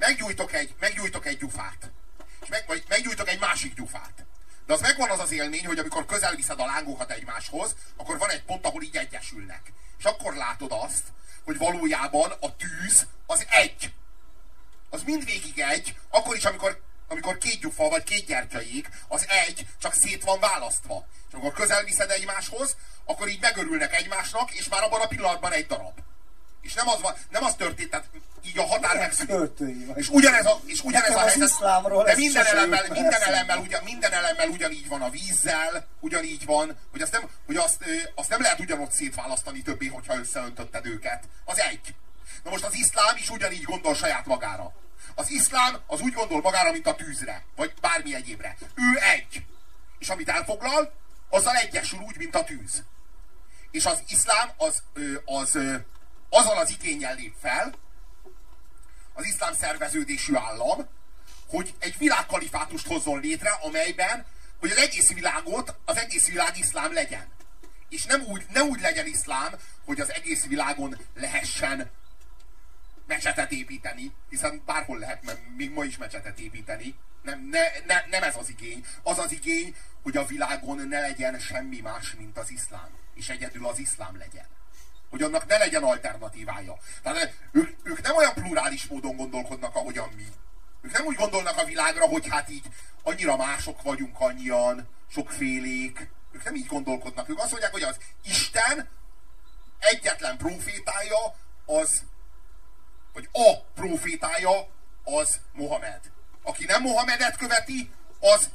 [0.00, 1.90] Meggyújtok egy, meggyújtok egy gyufát.
[2.42, 4.24] És meg, vagy meggyújtok egy másik gyufát.
[4.66, 8.30] De az megvan az az élmény, hogy amikor közel viszed a lángokat egymáshoz, akkor van
[8.30, 9.72] egy pont, ahol így egyesülnek.
[9.98, 11.02] És akkor látod azt,
[11.44, 13.92] hogy valójában a tűz az egy.
[14.90, 19.66] Az mindvégig egy, akkor is, amikor, amikor két gyufa vagy két gyertya ég, az egy,
[19.78, 21.06] csak szét van választva.
[21.28, 25.66] És amikor közel viszed egymáshoz, akkor így megörülnek egymásnak, és már abban a pillanatban egy
[25.66, 25.98] darab.
[26.60, 28.06] És nem az, van, nem az történt, tehát
[28.44, 29.58] így a határ megszűnik.
[29.94, 31.50] És ugyanez a, és ugyanez a helyzet,
[32.04, 37.02] de minden elemmel, minden elemmel, ugyan, minden elemmel ugyanígy van a vízzel, ugyanígy van, hogy
[37.02, 37.84] azt nem, hogy azt,
[38.14, 41.24] azt nem lehet ugyanott szétválasztani többé, hogyha összeöntötted őket.
[41.44, 41.94] Az egy.
[42.44, 44.72] Na most az iszlám is ugyanígy gondol saját magára.
[45.14, 48.56] Az iszlám az úgy gondol magára, mint a tűzre, vagy bármi egyébre.
[48.74, 49.44] Ő egy.
[49.98, 50.92] És amit elfoglal,
[51.30, 52.82] azzal egyesül úgy, mint a tűz.
[53.70, 54.82] És az iszlám az,
[55.24, 55.58] az, az
[56.30, 57.74] azzal az igényel lép fel,
[59.12, 60.88] az iszlám szerveződésű állam,
[61.48, 64.26] hogy egy világkalifátust hozzon létre, amelyben,
[64.60, 67.28] hogy az egész világot, az egész világ iszlám legyen.
[67.88, 69.54] És nem úgy, nem úgy legyen iszlám,
[69.84, 71.90] hogy az egész világon lehessen
[73.06, 76.94] mecsetet építeni, hiszen bárhol lehet mert még ma is mecsetet építeni.
[77.22, 78.84] Nem, ne, ne, nem ez az igény.
[79.02, 82.90] Az az igény, hogy a világon ne legyen semmi más, mint az iszlám.
[83.14, 84.46] És egyedül az iszlám legyen
[85.10, 86.78] hogy annak ne legyen alternatívája.
[87.02, 90.26] Tehát ők, ők nem olyan plurális módon gondolkodnak, ahogyan mi.
[90.80, 92.66] Ők nem úgy gondolnak a világra, hogy hát így
[93.02, 96.10] annyira mások vagyunk annyian, sokfélék.
[96.32, 97.28] Ők nem így gondolkodnak.
[97.28, 98.88] Ők azt mondják, hogy az Isten
[99.78, 101.36] egyetlen profétája
[101.66, 102.02] az,
[103.12, 104.68] vagy a profétája
[105.04, 106.00] az Mohamed.
[106.42, 107.90] Aki nem Mohamedet követi,
[108.20, 108.50] az,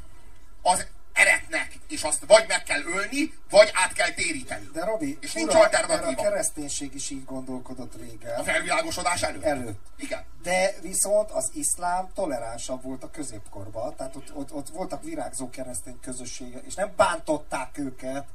[0.62, 4.70] az eretnek, és azt vagy meg kell ölni, vagy át kell téríteni.
[4.74, 6.22] De Robi, és nincs alternatíva.
[6.22, 8.40] a kereszténység is így gondolkodott régen.
[8.40, 9.44] A felvilágosodás előtt?
[9.44, 9.80] Előtt.
[9.98, 10.24] Igen.
[10.44, 16.00] De viszont az iszlám toleránsabb volt a középkorban, tehát ott, ott, ott voltak virágzó keresztény
[16.00, 18.26] közösségek, és nem bántották őket,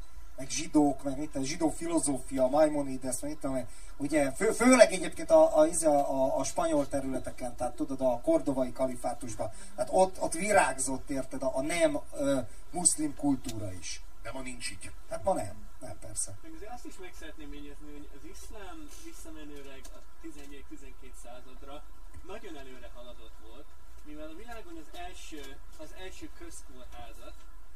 [0.41, 3.67] meg zsidók, meg mit, zsidó filozófia, Maimonides, meg mit
[3.97, 9.51] ugye fő, főleg egyébként a, a, a, a, spanyol területeken, tehát tudod, a kordovai kalifátusban,
[9.75, 12.39] tehát ott, ott virágzott, érted, a, a nem ö,
[12.71, 14.03] muszlim kultúra is.
[14.23, 14.91] De ma nincs így.
[15.11, 16.39] Hát ma nem, nem persze.
[16.43, 21.83] Meg azért azt is meg szeretném jegyezni, hogy az iszlám visszamenőleg a 11-12 századra
[22.27, 23.67] nagyon előre haladott volt,
[24.05, 27.35] mivel a világon az első, az első közkórházat,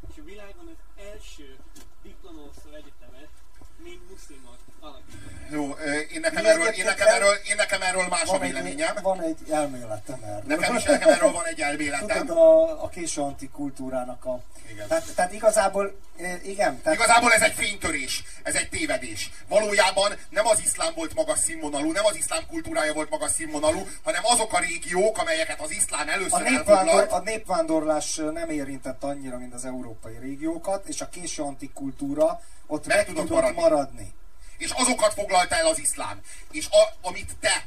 [0.08, 1.56] és a világon az első
[2.02, 3.43] diplomószó egyetemet
[3.82, 5.50] mind muszlimok alakították.
[5.50, 5.70] Jó,
[6.14, 8.94] én nekem, erről, én, nekem erről, én nekem erről más a van egy, véleményem.
[9.02, 10.42] van egy elméletem erről.
[10.46, 12.26] Nekem is nekem erről van egy elméletem.
[12.26, 14.40] Tudod, a, a késő antikultúrának a...
[14.72, 14.88] Igen.
[14.88, 15.98] Tehát, tehát igazából,
[16.42, 16.80] igen.
[16.82, 19.30] Tehát, Igazából ez egy fénytörés, ez egy tévedés.
[19.48, 24.22] Valójában nem az iszlám volt magas színvonalú, nem az iszlám kultúrája volt magas színvonalú, hanem
[24.24, 27.12] azok a régiók, amelyeket az iszlám a, először népvándor, elfoglalt.
[27.12, 32.96] a népvándorlás nem érintett annyira, mint az európai régiókat, és a késő antikultúra ott Meg
[32.96, 33.60] meg, tudott maradni.
[33.60, 34.12] maradni.
[34.58, 36.20] És azokat foglalta el az iszlám.
[36.50, 37.66] És a, amit te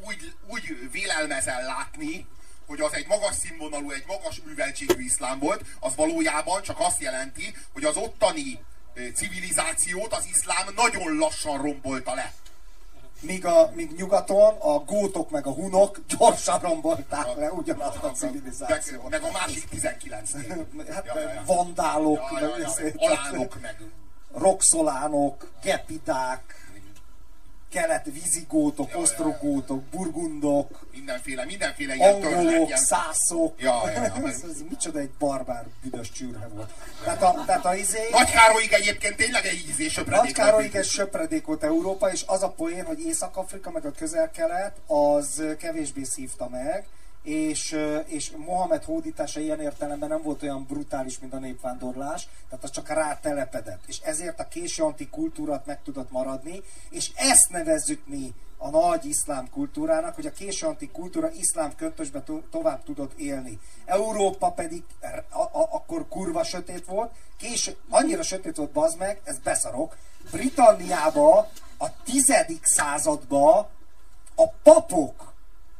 [0.00, 2.26] úgy, úgy vélelmezel látni,
[2.66, 7.54] hogy az egy magas színvonalú, egy magas műveltségű iszlám volt, az valójában csak azt jelenti,
[7.72, 8.64] hogy az ottani
[9.14, 12.32] civilizációt az iszlám nagyon lassan rombolta le.
[13.20, 18.14] Míg, a, míg nyugaton a gótok meg a hunok gyorsan rombolták le ugyanazt a Meg,
[18.14, 19.08] civilizációt.
[19.10, 21.42] meg a másik 19 Hát Ja, ja, ja.
[21.46, 23.76] vandálok, Ja, ja, meg ja, izé- alánok, meg.
[24.34, 26.65] Roxolánok, gepidák,
[27.70, 29.02] kelet vizigótok, Ja, ja, ja.
[29.02, 33.60] osztrogótok, burgundok, mindenféle, mindenféle ilyen angolok, ilyen szászok.
[33.60, 36.70] Ja, ja, ja, ez, ez micsoda egy barbár büdös csürhe volt.
[37.04, 38.08] Tehát a, tehát a izé...
[38.10, 42.42] Nagy Károlyig egyébként tényleg egy ízés söpredék Nagy Károlyig ez söpredék volt Európa, és az
[42.42, 46.86] a poén, hogy Észak-Afrika meg a közel-kelet, az kevésbé szívta meg,
[47.26, 52.70] és, és Mohamed hódítása ilyen értelemben nem volt olyan brutális, mint a népvándorlás, tehát az
[52.70, 53.82] csak rá telepedett.
[53.86, 59.50] És ezért a késő antikultúrát meg tudott maradni, és ezt nevezzük mi a nagy iszlám
[59.50, 63.58] kultúrának, hogy a késő antikultúra iszlám köntösbe to- tovább tudott élni.
[63.84, 64.82] Európa pedig
[65.50, 69.96] akkor kurva sötét volt, késő, annyira sötét volt, bazd meg, ez beszarok,
[70.30, 73.70] Britanniába a tizedik századba
[74.34, 75.34] a papok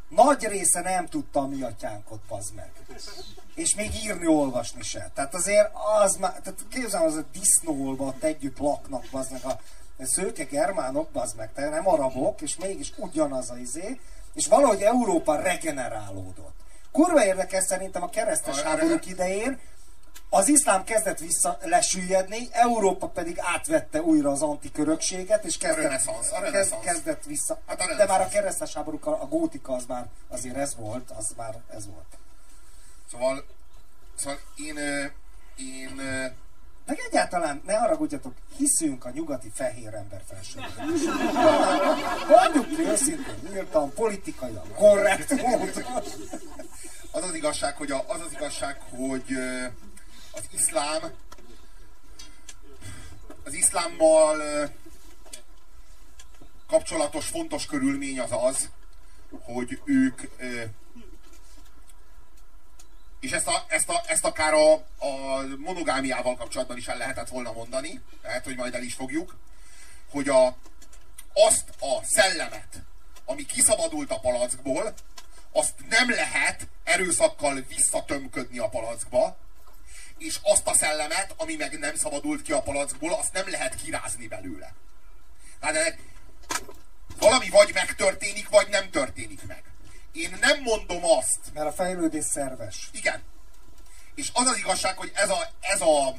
[0.09, 2.71] nagy része nem tudta a mi atyánkot, bazd meg.
[3.55, 5.11] És még írni, olvasni se.
[5.15, 5.71] Tehát azért
[6.03, 9.61] az már, tehát képzelem, az a disznóolva együtt laknak, bazd meg a
[9.99, 14.01] szőke germánok, bazd meg, tehát nem arabok, és mégis ugyanaz a izé,
[14.35, 16.55] és valahogy Európa regenerálódott.
[16.93, 19.59] Kurva érdekes szerintem a keresztes háborúk idején,
[20.31, 26.33] az iszlám kezdett vissza lesüllyedni, Európa pedig átvette újra az antikörökséget, és kezdett, a kezd,
[26.33, 26.85] reneszánsz.
[26.85, 27.59] kezdett vissza.
[27.67, 31.11] Hát a De már a keresztes háborúk, a a gótika az már azért ez volt,
[31.11, 32.19] az már ez volt.
[33.11, 33.45] Szóval,
[34.15, 34.77] szóval én,
[35.57, 35.95] én
[36.87, 40.87] Meg egyáltalán, ne haragudjatok, hiszünk a nyugati fehér ember felségében.
[42.29, 45.71] Mondjuk ki őszintén, nyíltan, politikailag korrekt módon.
[47.11, 49.39] az az igazság, hogy a, az az igazság, hogy
[50.37, 51.13] az iszlám
[53.45, 54.69] az iszlámmal
[56.67, 58.71] kapcsolatos fontos körülmény az az,
[59.43, 60.21] hogy ők
[63.21, 67.53] és ezt, a, ezt, a, ezt akár a, a monogámiával kapcsolatban is el lehetett volna
[67.53, 69.37] mondani, lehet, hogy majd el is fogjuk,
[70.11, 70.47] hogy a,
[71.33, 72.83] azt a szellemet,
[73.25, 74.95] ami kiszabadult a palackból,
[75.53, 79.37] azt nem lehet erőszakkal visszatömködni a palackba,
[80.19, 84.27] és azt a szellemet, ami meg nem szabadult ki a palackból, azt nem lehet kirázni
[84.27, 84.75] belőle.
[85.61, 85.99] Tehát ennek
[87.19, 89.63] valami vagy megtörténik, vagy nem történik meg.
[90.13, 92.89] Én nem mondom azt, Mert a fejlődés szerves.
[92.93, 93.23] igen.
[94.15, 96.17] És az az igazság, hogy ez a, ez a,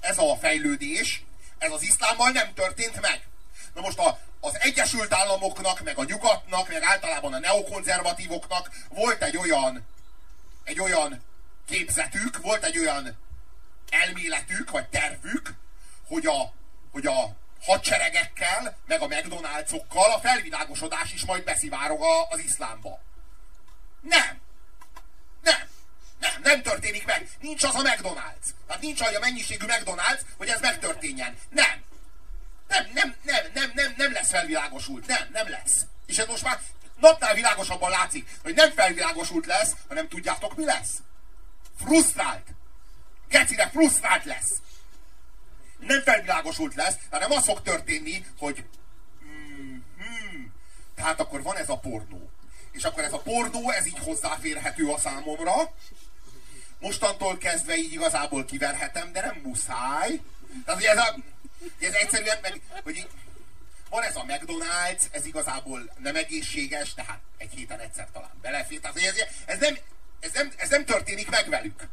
[0.00, 1.24] ez a fejlődés,
[1.58, 3.28] ez az iszlámmal nem történt meg.
[3.74, 9.36] Na most a, az Egyesült Államoknak, meg a nyugatnak, meg általában a neokonzervatívoknak volt egy
[9.36, 9.86] olyan,
[10.64, 11.22] egy olyan
[11.66, 13.18] képzetük, volt egy olyan
[13.90, 15.54] elméletük, vagy tervük,
[16.06, 16.52] hogy a,
[16.92, 23.00] hogy a hadseregekkel, meg a McDonald'sokkal a felvilágosodás is majd beszivárog az iszlámba.
[24.00, 24.40] Nem!
[25.42, 25.68] Nem!
[26.20, 27.28] Nem, nem történik meg.
[27.40, 28.46] Nincs az a McDonald's.
[28.66, 31.36] Tehát nincs olyan mennyiségű McDonald's, hogy ez megtörténjen.
[31.48, 31.82] Nem.
[32.68, 35.06] Nem, nem, nem, nem, nem, nem lesz felvilágosult.
[35.06, 35.86] Nem, nem lesz.
[36.06, 36.60] És ez most már
[36.96, 40.92] napnál világosabban látszik, hogy nem felvilágosult lesz, hanem tudjátok mi lesz?
[41.78, 42.46] Frusztrált.
[43.30, 44.52] Gecire frusztrált lesz.
[45.78, 48.64] Nem felvilágosult lesz, hanem az fog történni, hogy
[49.24, 50.44] mm-hmm,
[50.94, 52.30] tehát akkor van ez a pornó.
[52.72, 55.74] És akkor ez a pornó, ez így hozzáférhető a számomra.
[56.78, 60.20] Mostantól kezdve így igazából kiverhetem, de nem muszáj.
[60.64, 61.16] Tehát, ez, a,
[61.80, 63.08] ez egyszerűen meg, hogy így,
[63.90, 68.80] van ez a McDonald's, ez igazából nem egészséges, de hát egy héten egyszer talán belefér.
[68.80, 69.14] Tehát, ez,
[69.44, 69.78] ez, nem,
[70.20, 71.88] ez, nem, ez nem történik meg velük.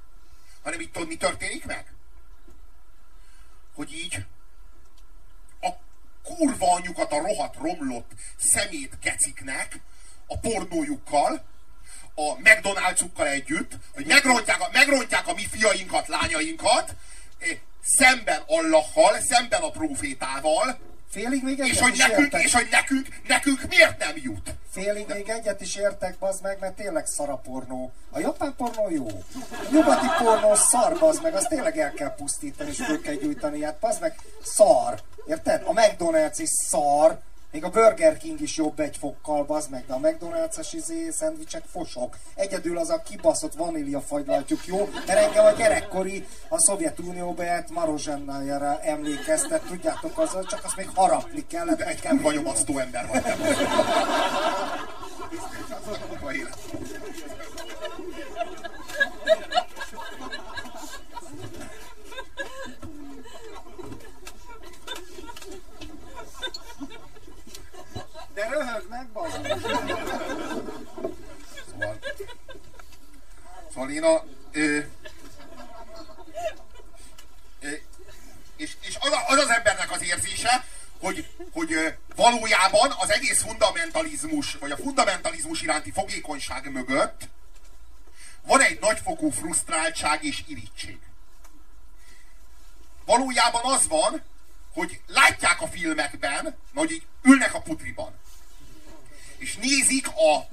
[0.68, 1.94] Hanem itt tudod, mi történik meg?
[3.76, 4.26] Hogy így
[5.62, 5.70] a
[6.24, 9.80] kurva anyukat a rohadt romlott szemét keciknek
[10.26, 11.46] a pornójukkal,
[12.16, 16.96] a McDonald'sukkal együtt, hogy megrontják a, megrontják a mi fiainkat, lányainkat,
[17.40, 20.80] eh, szemben Allahal, szemben a profétával,
[21.10, 22.44] Félig még És egyet hogy is nekünk, értek.
[22.44, 24.54] és hogy nekünk, nekünk miért nem jut?
[24.72, 27.92] Félig még egyet is értek, bazd meg, mert tényleg szar a pornó.
[28.10, 29.08] A japán pornó jó.
[29.52, 33.64] A nyugati pornó szar, bazd meg, azt tényleg el kell pusztítani, és föl kell gyújtani.
[33.64, 35.02] Hát bazd meg, szar.
[35.28, 35.62] Érted?
[35.66, 37.20] A McDonald's is szar.
[37.58, 41.64] Még a Burger King is jobb egy fokkal, bazd meg, de a McDonald's-es izé, szendvicsek
[41.72, 42.18] fosok.
[42.36, 48.80] Egyedül az a kibaszott vanília fagylaltjuk jó, mert engem a gyerekkori a Szovjetunióba járt marozsennájára
[48.82, 53.24] emlékeztet, tudjátok, az, csak azt még harapni kellett, De egy kell kurva nyomasztó ember vagy
[53.24, 53.36] te.
[56.10, 56.58] Kurva élet.
[68.58, 69.08] Röhög meg.
[71.72, 72.00] Szóval,
[73.74, 74.24] szóval én a...
[74.52, 74.80] Ö,
[78.56, 80.66] és, és az, a, az az embernek az érzése,
[81.00, 87.28] hogy, hogy valójában az egész fundamentalizmus, vagy a fundamentalizmus iránti fogékonyság mögött
[88.42, 90.98] van egy nagyfokú frusztráltság és irítség.
[93.06, 94.22] Valójában az van,
[94.74, 98.20] hogy látják a filmekben, hogy ülnek a putriban,
[99.38, 100.48] és nézik a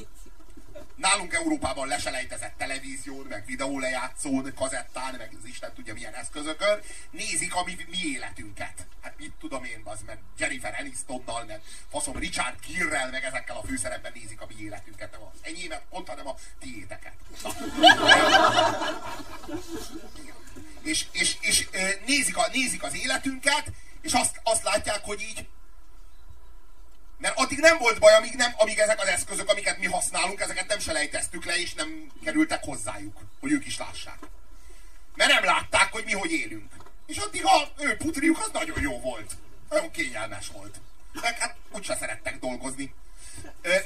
[0.94, 6.80] nálunk Európában leselejtezett televízión, meg videólejátszón, kazettán, meg az Isten tudja milyen eszközökön,
[7.10, 8.86] nézik a mi, mi életünket.
[9.00, 11.60] Hát mit tudom én, az meg Jennifer Anistonnal, meg
[11.90, 16.08] faszom Richard Gere-rel, meg ezekkel a főszerepben nézik a mi életünket, nem az enyémet, pont,
[16.08, 17.14] hanem a tiéteket.
[20.82, 21.68] És, és, és
[22.06, 23.70] nézik, a, nézik az életünket,
[24.00, 25.46] és azt, azt látják, hogy így
[27.24, 30.66] mert addig nem volt baj, amíg, nem, amíg ezek az eszközök, amiket mi használunk, ezeket
[30.66, 34.18] nem selejteztük le, és nem kerültek hozzájuk, hogy ők is lássák.
[35.14, 36.72] Mert nem látták, hogy mi hogy élünk.
[37.06, 39.32] És addig a ő putriuk az nagyon jó volt.
[39.68, 40.80] Nagyon kényelmes volt.
[41.12, 42.94] Meg hát úgyse szerettek dolgozni.
[43.62, 43.76] Ö,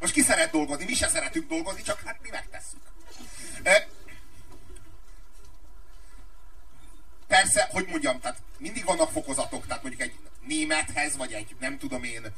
[0.00, 0.84] most ki szeret dolgozni?
[0.84, 2.80] Mi se szeretünk dolgozni, csak hát mi megtesszük.
[3.62, 3.72] Ö,
[7.26, 10.14] persze, hogy mondjam, tehát mindig vannak fokozatok, tehát mondjuk egy
[10.46, 12.34] némethez, vagy egy nem tudom én,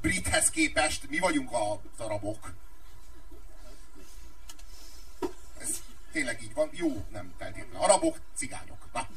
[0.00, 2.52] brithez képest mi vagyunk a arabok.
[5.60, 5.80] Ez
[6.12, 6.68] tényleg így van.
[6.72, 7.80] Jó, nem feltétlenül.
[7.80, 8.86] Arabok, cigányok.
[8.92, 9.08] Na.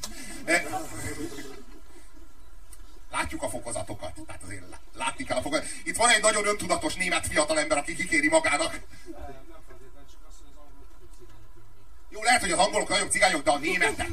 [3.12, 4.14] Látjuk a fokozatokat.
[4.26, 5.78] Tehát azért lá- látni kell a fokozatokat.
[5.84, 8.80] Itt van egy nagyon öntudatos német fiatalember, aki kikéri magának.
[12.14, 14.09] Jó, lehet, hogy az angolok nagyobb cigányok, de a németek.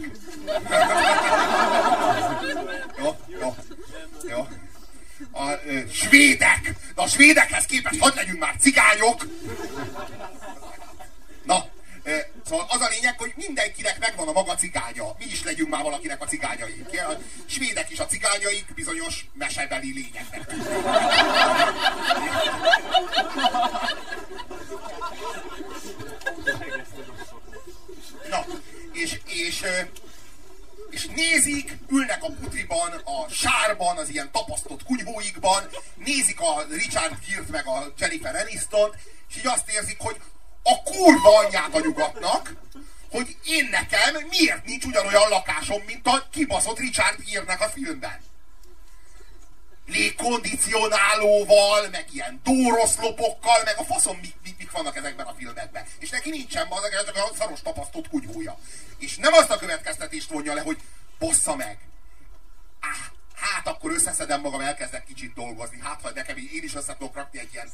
[2.99, 3.55] jó, jó,
[4.29, 4.47] jó.
[5.31, 6.75] A ö, svédek!
[6.95, 9.27] De a svédekhez képest hogy legyünk már cigányok?
[11.45, 11.69] Na,
[12.03, 15.15] ö, szóval az a lényeg, hogy mindenkinek megvan a maga cigánya.
[15.19, 16.85] Mi is legyünk már valakinek a cigányai.
[16.93, 17.13] A
[17.47, 20.55] svédek is a cigányaik bizonyos mesebeli lényeknek.
[29.01, 29.63] És, és,
[30.91, 37.49] és nézik, ülnek a putriban, a sárban, az ilyen tapasztott kunyhóikban, nézik a Richard Gere-t
[37.49, 38.91] meg a Jennifer Aniston,
[39.29, 40.17] és így azt érzik, hogy
[40.63, 42.53] a kurva anyját a nyugatnak,
[43.11, 48.30] hogy én nekem miért nincs ugyanolyan lakásom, mint a kibaszott Richard Gere-nek a filmben.
[49.91, 55.85] Légkondicionálóval, meg ilyen dóroszlopokkal, meg a faszom mik, mik, mik vannak ezekben a filmekben.
[55.99, 56.83] És neki nincsen az
[57.15, 58.59] a szaros tapasztott kunyhója.
[58.99, 60.79] És nem azt a következtetést vonja le, hogy
[61.19, 61.79] bossza meg.
[62.81, 65.81] Á, hát akkor összeszedem magam, elkezdek kicsit dolgozni.
[65.83, 67.71] Hát, ha nekem én is össze tudok rakni egy ilyen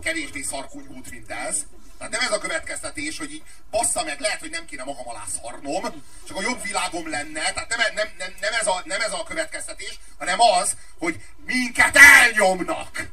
[0.00, 1.66] kevésbé szarkunyhút, mint ez.
[2.00, 5.24] Tehát nem ez a következtetés, hogy így bassza meg, lehet, hogy nem kéne magam alá
[5.42, 7.52] szarnom, csak a jobb világom lenne.
[7.52, 11.96] Tehát nem, nem, nem, nem, ez a, nem ez a következtetés, hanem az, hogy minket
[11.96, 13.08] elnyomnak.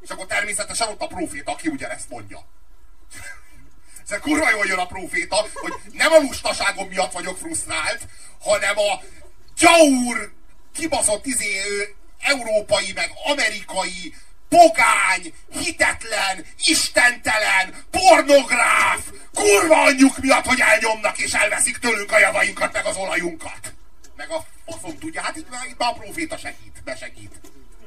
[0.00, 2.46] És akkor természetesen ott a proféta, aki ugyanezt mondja.
[4.08, 8.06] Ez kurva jól jön a proféta, hogy nem a lustaságom miatt vagyok frusztrált,
[8.40, 9.02] hanem a
[9.56, 10.32] gyaur,
[10.74, 11.60] kibaszott izé,
[12.18, 14.14] európai, meg amerikai,
[14.48, 19.00] pogány, hitetlen, istentelen, pornográf,
[19.34, 23.74] kurva anyjuk miatt, hogy elnyomnak és elveszik tőlünk a javainkat, meg az olajunkat.
[24.16, 27.40] Meg a faszom tudja, hát itt itt már a proféta segít, besegít.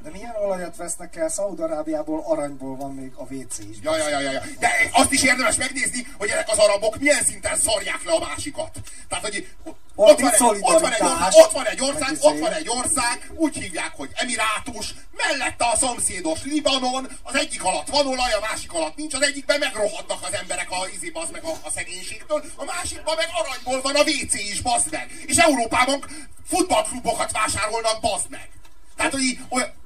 [0.08, 1.30] De milyen olajat vesznek el?
[1.30, 3.78] Szaudarábiából aranyból van még a WC is.
[3.82, 4.42] Ja, ja, ja, ja, ja.
[4.60, 8.72] De azt is érdemes megnézni, hogy ezek az arabok milyen szinten szarják le a másikat.
[9.10, 11.02] Tehát, hogy ott, Ott van, egy, ott, van egy,
[11.32, 12.42] ott van egy ország, ott izé.
[12.42, 18.08] van egy ország, úgy hívják, hogy Emirátus, mellette a szomszédos Libanon, az egyik alatt van
[18.08, 21.52] olaj, a másik alatt nincs, az egyikben megrohadnak az emberek a izi bazd meg a,
[21.64, 25.24] a szegénységtől, a másikban meg aranyból van a WC is, bazd meg.
[25.26, 26.06] És Európában
[26.48, 28.50] futballklubokat vásárolnak, bazd meg.
[28.98, 29.40] Tehát, hogy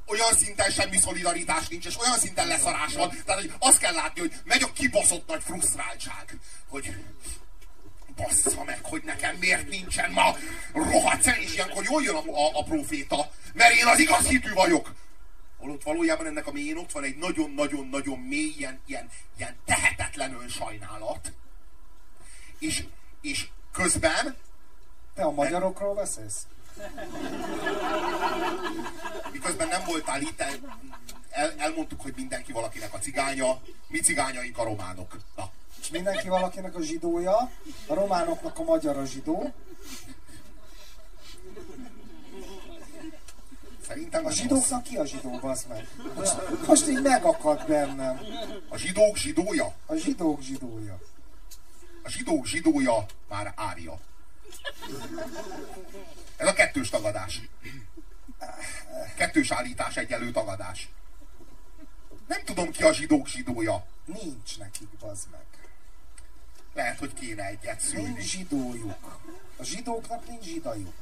[0.06, 3.10] olyan, szinten semmi szolidaritás nincs, és olyan szinten leszarás van.
[3.26, 6.40] Tehát, hogy azt kell látni, hogy megy a kibaszott nagy frusztráltság.
[6.68, 6.96] Hogy
[8.16, 10.36] bassza meg, hogy nekem miért nincsen ma
[10.74, 14.54] rohadt szer, és ilyenkor jól jön a, a, a proféta, mert én az igaz hitű
[14.54, 14.94] vagyok.
[15.58, 21.32] Holott valójában ennek a mélyén ott van egy nagyon-nagyon-nagyon mély, ilyen, ilyen, ilyen tehetetlen önsajnálat.
[22.60, 22.84] És,
[23.22, 24.38] és közben
[25.16, 26.46] Te a magyarokról beszélsz?
[29.32, 30.80] Miközben nem voltál itt, el,
[31.30, 35.18] el, elmondtuk, hogy mindenki valakinek a cigánya, mi cigányaink a románok.
[35.36, 35.52] Na,
[35.92, 37.52] mindenki valakinek a zsidója,
[37.88, 39.54] a románoknak a magyar a zsidó,
[43.92, 45.88] szerintem a zsidóknak ki a zsidó, bazd meg?
[46.16, 46.36] Most,
[46.68, 48.20] most így megakadt bennem.
[48.70, 49.74] A zsidók zsidója?
[49.86, 51.00] A zsidók zsidója.
[52.04, 54.00] A zsidók zsidója már ária.
[56.42, 57.42] Ez a kettős tagadás.
[59.16, 60.90] Kettős állítás, egyelő tagadás.
[62.28, 63.86] Nem tudom ki a zsidók zsidója.
[64.06, 65.46] Nincs nekik, bazd meg.
[66.74, 68.08] Lehet, hogy kéne egyet szülni.
[68.08, 69.20] Nincs zsidójuk.
[69.58, 70.94] A zsidóknak nincs zsidajuk.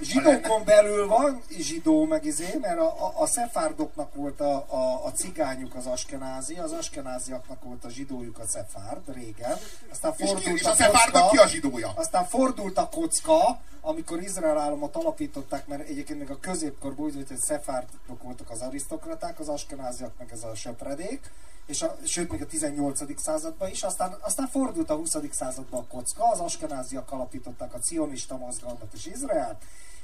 [0.00, 5.12] Zsidókon belül van zsidó meg izé, mert a, a, a szefárdoknak volt a, a, a
[5.12, 9.56] cigányuk az askenázi, az askenáziaknak volt a zsidójuk a szefárd régen.
[9.90, 11.92] Aztán És, ki, fordult és a, a szefárdnak ki a zsidója?
[11.94, 17.28] aztán fordult a kocka, amikor Izrael államot alapították, mert egyébként még a középkorban úgy volt,
[17.28, 21.30] hogy szefárdok voltak az arisztokraták, az askenáziak meg ez a söpredék,
[21.66, 23.20] és a, sőt még a 18.
[23.20, 25.16] században is, aztán, aztán fordult a 20.
[25.30, 29.56] században a kocka, az askenáziak alapították a cionista mozgalmat és Izraelt,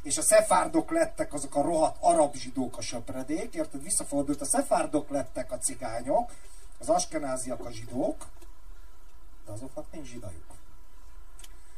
[0.03, 3.82] és a szefárdok lettek azok a rohadt arab zsidók a söpredék, érted?
[3.82, 6.32] Visszafordult, a szefárdok lettek a cigányok,
[6.78, 8.26] az askenáziak a zsidók,
[9.46, 10.44] de azoknak nincs zsidajuk.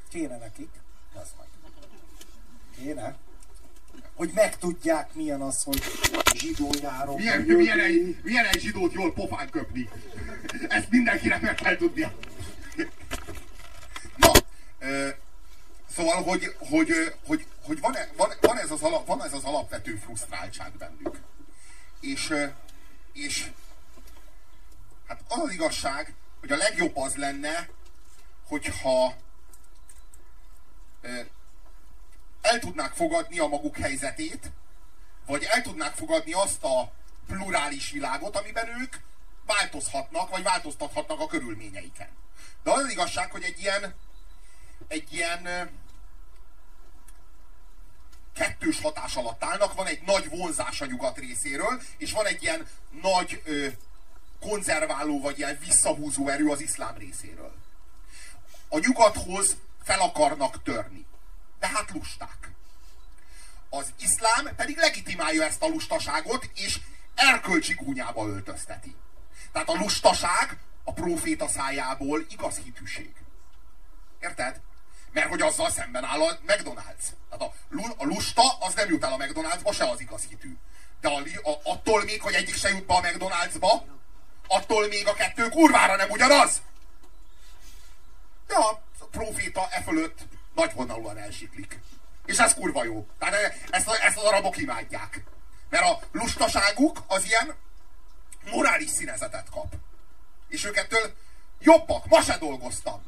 [0.08, 0.70] Kéne nekik,
[1.14, 1.46] az meg.
[2.76, 3.16] Kéne.
[4.14, 5.82] Hogy megtudják milyen az, hogy
[6.34, 7.16] zsidó járom.
[7.16, 9.88] Milyen, milyen, egy, milyen egy zsidót jól pofán köpni.
[10.68, 12.12] Ezt mindenkinek meg kell tudnia.
[14.16, 14.30] Na,
[14.78, 15.08] ö,
[15.94, 19.96] szóval, hogy, hogy, hogy, hogy van, van, van, ez az alap, van ez az alapvető
[19.96, 21.20] frusztráltság bennük.
[22.00, 22.34] És,
[23.12, 23.50] és
[25.06, 27.68] hát az az igazság, hogy a legjobb az lenne,
[28.46, 29.14] hogyha
[32.40, 34.50] el tudnák fogadni a maguk helyzetét,
[35.26, 36.92] vagy el tudnák fogadni azt a
[37.26, 38.96] plurális világot, amiben ők
[39.46, 42.08] változhatnak, vagy változtathatnak a körülményeiken.
[42.62, 43.94] De az az igazság, hogy egy ilyen,
[44.88, 45.70] egy ilyen
[48.34, 52.66] kettős hatás alatt állnak, van egy nagy vonzás a nyugat részéről, és van egy ilyen
[53.02, 53.66] nagy ö,
[54.40, 57.54] konzerváló, vagy ilyen visszahúzó erő az iszlám részéről.
[58.68, 61.06] A nyugathoz fel akarnak törni.
[61.58, 62.50] De hát lusták.
[63.68, 66.80] Az iszlám pedig legitimálja ezt a lustaságot, és
[67.14, 68.94] erkölcsi gúnyába öltözteti.
[69.52, 73.12] Tehát a lustaság a próféta szájából igaz hitűség.
[74.20, 74.60] Érted?
[75.14, 77.04] Mert hogy azzal szemben áll a McDonald's.
[77.30, 77.52] Tehát a,
[77.96, 80.56] a lusta az nem jut el a McDonald'sba, se az igaz hitű.
[81.00, 83.82] De a, a, attól még, hogy egyik se jut be a McDonald'sba,
[84.46, 86.62] attól még a kettő kurvára nem ugyanaz.
[88.46, 90.18] De a proféta e fölött
[90.54, 91.78] nagyvonalúan elsiklik.
[92.26, 93.06] És ez kurva jó.
[93.18, 95.24] Tehát e- ezt, ezt az arabok imádják.
[95.68, 97.54] Mert a lustaságuk az ilyen
[98.50, 99.74] morális színezetet kap.
[100.48, 101.14] És őkettől
[101.60, 102.06] jobbak.
[102.06, 103.02] Ma se dolgoztam.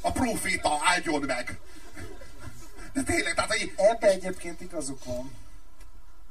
[0.00, 1.58] A proféta áldjon meg.
[2.92, 3.72] De tényleg, tehát hogy...
[3.76, 5.34] Ebbe egyébként igazuk van.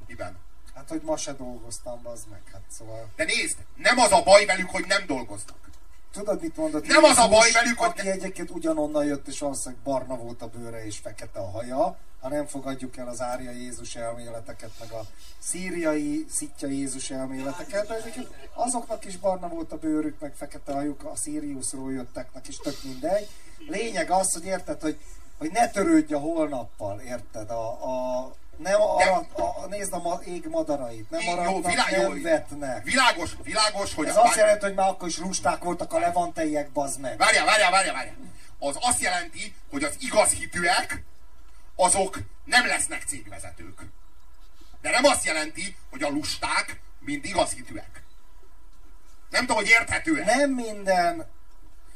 [0.06, 0.38] Miben?
[0.74, 2.40] Hát, hogy ma se dolgoztam, bazd meg.
[2.52, 3.08] Hát szóval...
[3.16, 5.68] De nézd, nem az a baj velük, hogy nem dolgoznak.
[6.16, 9.38] Tudod, mit mondott Nem az a baj Jézus, velük, hogy- aki egyébként ugyanonnan jött, és
[9.38, 13.50] valószínűleg barna volt a bőre és fekete a haja, ha nem fogadjuk el az árja
[13.50, 15.00] Jézus elméleteket, meg a
[15.38, 21.04] szíriai szitja Jézus elméleteket, de egyébként azoknak is barna volt a bőrük, meg fekete hajuk,
[21.04, 23.28] a Siriusról jötteknek is tök mindegy.
[23.68, 24.98] Lényeg az, hogy érted, hogy,
[25.38, 27.50] hogy ne törődj a holnappal, érted?
[27.50, 32.08] A, a, nem arat, a, nézd a ma, ég madarait, nem Jó, aratnak, világ- jó.
[32.08, 32.84] nem vetnek.
[32.84, 34.06] Világos, világos, hogy...
[34.06, 37.16] Ez azt jelenti, hogy már akkor is lusták voltak a levanteiek, bazd meg.
[37.18, 38.16] Várjál, várjál, várjál, várjál.
[38.58, 41.04] Az azt jelenti, hogy az igaz hitűek,
[41.76, 43.80] azok nem lesznek cégvezetők.
[44.80, 48.02] De nem azt jelenti, hogy a lusták mind igazhitűek.
[49.30, 50.24] Nem tudom, hogy érthető -e.
[50.36, 51.26] Nem minden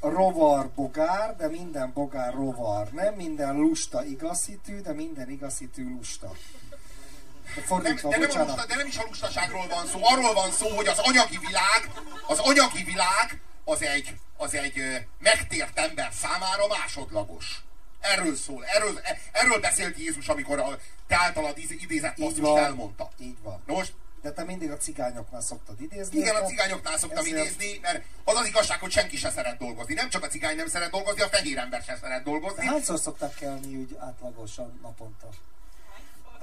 [0.01, 2.89] rovar bogár, de minden bogár rovar.
[2.89, 6.33] Nem minden lusta igazhitű, de minden igazhitű lusta.
[7.55, 10.51] Nem, Fordítva, de, nem a lusta, de nem is a lustaságról van szó, arról van
[10.51, 11.91] szó, hogy az anyagi világ,
[12.27, 17.61] az anyagi világ az egy, az egy megtért ember számára másodlagos.
[18.01, 22.59] Erről szól, erről, e- erről beszélt Jézus, amikor a te általad idézett van.
[22.59, 23.11] elmondta.
[23.19, 23.63] Így van.
[23.67, 23.93] Na most,
[24.23, 26.19] De te mindig a cigányoknál szoktad idézni.
[26.19, 29.95] igen, a cigányoknál szoktam ezért- idézni, mert az az igazság, hogy senki se szeret dolgozni.
[29.95, 32.67] Nem csak a cigány nem szeret dolgozni, a fehér ember se szeret De dolgozni.
[32.67, 35.29] hányszor szoktak kelni úgy átlagosan naponta?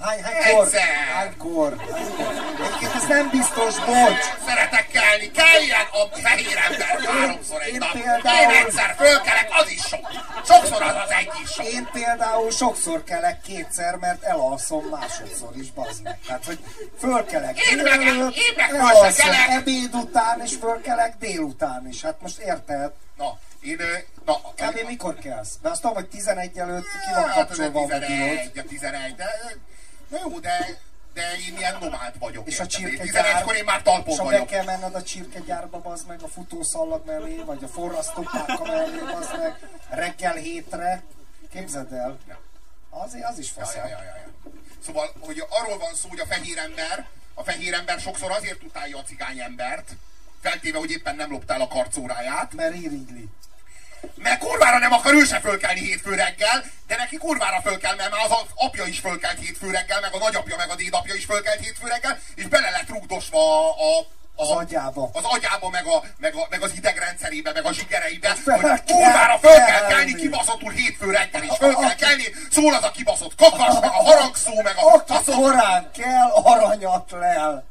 [0.02, 0.70] Hány, hánykor?
[1.14, 1.74] Hánykor?
[2.60, 4.24] Egyébként ez nem biztos, bocs!
[4.48, 7.92] Szeretek kelni, keljen a fehér ember háromszor egy Én nap.
[7.92, 10.08] például- Én egyszer fölkelek, az is sok.
[10.46, 11.66] Sokszor az az egy is sok.
[11.66, 16.20] Én például sokszor kelek kétszer, mert elalszom másodszor is, bazd meg.
[16.28, 16.60] Tehát, hogy
[17.00, 22.02] fölkelek Én meg- délelőtt, én meg elalszom ebéd után, és fölkelek délután is.
[22.02, 22.92] Hát most érted?
[23.18, 23.80] Na, én...
[24.26, 24.88] Na, Kb.
[24.88, 25.50] mikor kelsz?
[25.62, 28.06] De azt tudom, hogy 11 előtt ki van Hát, a kapcsolva a videót.
[28.08, 29.26] 11, a 11, de...
[30.08, 30.78] Na jó, de...
[31.14, 32.48] De én ilyen nomád vagyok.
[32.48, 33.42] És a csirkegyár...
[33.42, 34.48] 11-kor én már talpon És ha be vagyok.
[34.48, 39.70] kell menned a csirkegyárba, bazd meg, a futószallag mellé, vagy a forrasztópálka mellé, bazd meg,
[39.90, 41.04] reggel hétre.
[41.52, 42.18] Képzeld el.
[42.90, 43.76] Az, az is Ja, fasz.
[43.76, 44.52] ja, ja, ja, ja.
[44.86, 48.98] Szóval, hogy arról van szó, hogy a fehér ember, a fehér ember sokszor azért utálja
[48.98, 49.92] a cigány embert,
[50.42, 53.28] feltéve, hogy éppen nem loptál a karcóráját, Mert irigyli.
[54.16, 58.12] Mert kurvára nem akar ő se fölkelni hétfő reggel, de neki kurvára föl kell, mert
[58.12, 61.60] már az apja is fölkelt hétfő reggel, meg a nagyapja, meg a dédapja is fölkelt
[61.60, 63.98] hétfő reggel, és bele lett rugdosva a, a,
[64.36, 65.10] a Az agyába.
[65.14, 69.56] Az agyába, meg, a, meg, a, meg az idegrendszerébe, meg a zsigereibe, hogy kurvára föl
[69.66, 70.16] kell kelni.
[70.16, 74.62] kibaszottul hétfő reggel, és föl kell kelni, szól az a kibaszott kakas, meg a harangszó,
[74.62, 75.36] meg a Aki faszom.
[75.42, 77.66] korán kell, aranyat lel.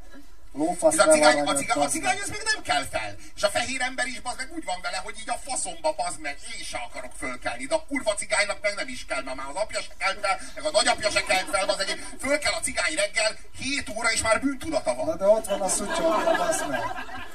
[0.57, 3.15] Lófasz Ez a cigány, a, cigány, a cigány az még nem kell fel.
[3.35, 6.19] És a fehér ember is bazd meg úgy van vele, hogy így a faszomba bazd
[6.19, 7.65] meg, én se akarok fölkelni.
[7.65, 10.39] De a kurva cigánynak meg nem is kell, mert már az apja se kell fel,
[10.55, 12.05] meg a nagyapja se kell fel, bazd meg.
[12.19, 15.17] Föl kell a cigány reggel, 7 óra és már bűntudata Na van.
[15.17, 16.81] de ott van a szutyogban, bazd meg.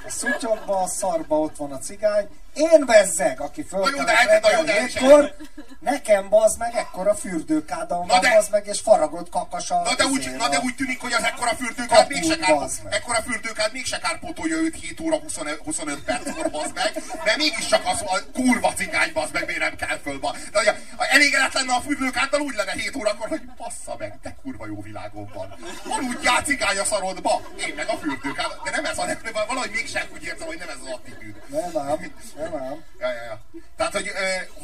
[0.07, 2.29] A szutyogban, a szarba ott van a cigány.
[2.55, 4.16] Én bezzeg, aki fölkelek
[5.80, 10.05] nekem bazd meg, ekkora fürdőkádam van, de- bazd meg, és faragott kakas a Na de,
[10.05, 13.98] úgy, na de úgy tűnik, hogy az ekkora fürdőkád mégse kár, bazd ekkora fürdőkád mégse
[13.98, 16.92] kárpótolja őt 7 óra 25, 25 perckor, bazd meg,
[17.24, 20.36] de mégiscsak az a kurva cigány, bazd meg, miért nem kell föl, ba.
[20.53, 24.18] De hogy a, a elégedett lenne a fürdőkáddal, úgy lenne 7 órakor, hogy bassza meg,
[24.22, 25.55] te kurva jó világom van.
[25.88, 29.05] Aludjál cigány a szarodba, én meg a fürdőkád, de nem ez a,
[29.46, 31.34] valahogy mégsem úgy érzem, hogy nem ez az attitűd.
[31.48, 31.98] Nem ám,
[32.43, 32.78] nem ám.
[32.99, 33.38] Ja, ja, ja.
[33.91, 34.12] Tehát, hogy,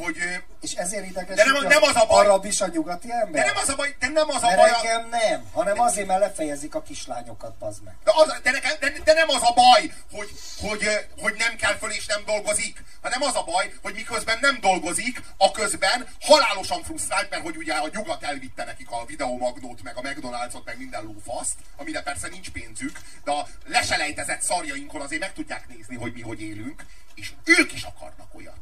[0.05, 0.17] hogy
[0.61, 2.27] És ezért ideges De nem- nem az a baj.
[2.27, 3.45] arab is a nyugati ember?
[3.45, 5.81] de nem az a baj, de nem az a Mert baj, a- engem nem, hanem
[5.81, 7.95] azért, mert lefejezik a kislányokat, bazd meg.
[8.05, 10.89] De, az, de, nekem, de, de nem az a baj, hogy, hogy,
[11.21, 15.23] hogy nem kell föl és nem dolgozik, hanem az a baj, hogy miközben nem dolgozik,
[15.37, 20.01] a közben halálosan frusztrált, mert hogy ugye a nyugat elvitte nekik a videomagnót, meg a
[20.01, 25.69] McDonald's-ot, meg minden lófaszt, amire persze nincs pénzük, de a leselejtezett szarjainkon azért meg tudják
[25.69, 28.61] nézni, hogy mi hogy élünk, és ők is akarnak olyat.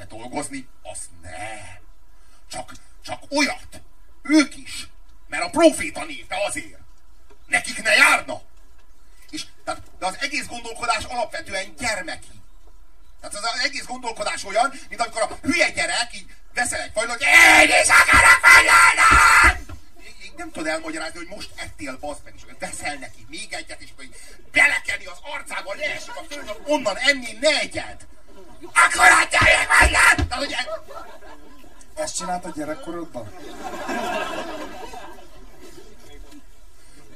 [0.00, 1.78] De dolgozni, azt nem.
[2.50, 2.72] Csak,
[3.04, 3.80] csak olyat.
[4.22, 4.88] Ők is.
[5.28, 6.78] Mert a proféta népe azért.
[7.46, 8.40] Nekik ne járna.
[9.30, 12.40] És, tehát, de az egész gondolkodás alapvetően gyermeki.
[13.20, 17.80] Tehát az, egész gondolkodás olyan, mint amikor a hülye gyerek így veszel egy fajlót, én
[17.82, 18.40] is akarok
[20.24, 23.88] így Nem tudod elmagyarázni, hogy most ettél, bazd meg, és veszel neki még egyet, és
[23.92, 24.16] akkor így
[24.52, 28.06] belekenni az arcába, leesik a föld, onnan enni ne egyed!
[28.62, 30.56] Akkor adjál meg Tehát, hogy
[31.94, 33.30] Ezt csináltad gyerekkorodban?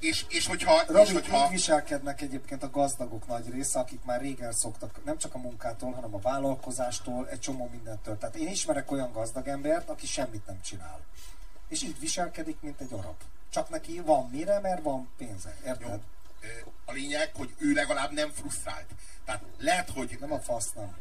[0.05, 4.21] és, és hogyha, és Robi, hogyha így viselkednek egyébként a gazdagok nagy része, akik már
[4.21, 8.19] régen szoktak nem csak a munkától, hanem a vállalkozástól, egy csomó mindentől.
[8.19, 11.01] Tehát én ismerek olyan gazdag embert, aki semmit nem csinál.
[11.69, 13.17] És így viselkedik, mint egy arab.
[13.51, 15.57] Csak neki van mire, mert van pénze.
[15.67, 16.01] Érted?
[16.43, 16.73] Jó.
[16.85, 18.87] A lényeg, hogy ő legalább nem frusztrált.
[19.25, 20.17] Tehát lehet, hogy...
[20.21, 20.97] Nem a fasz, nem.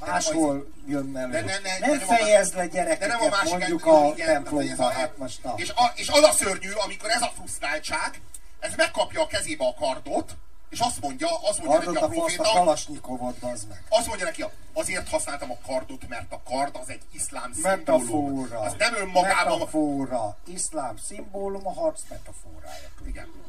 [0.00, 1.30] De Máshol jön elő.
[1.30, 4.90] De ne- ne- nem de fejezd le De gyerekeket, nem a másik mondjuk a templomba.
[4.90, 5.52] Hát most na.
[5.56, 8.20] És, a, és az a szörnyű, amikor ez a frusztráltság,
[8.60, 10.36] ez megkapja a kezébe a kardot,
[10.68, 13.82] és azt mondja, azt mondja Hallod neki a a fasz a proféta, kalasnyikovot, bazd meg.
[13.88, 18.48] azt mondja neki, azért használtam a kardot, mert a kard az egy iszlám szimbólum.
[18.56, 19.58] Az nem önmagában...
[19.58, 20.36] Metafora.
[20.46, 22.88] Iszlám szimbólum, a harc metafórája.
[23.06, 23.46] Igen.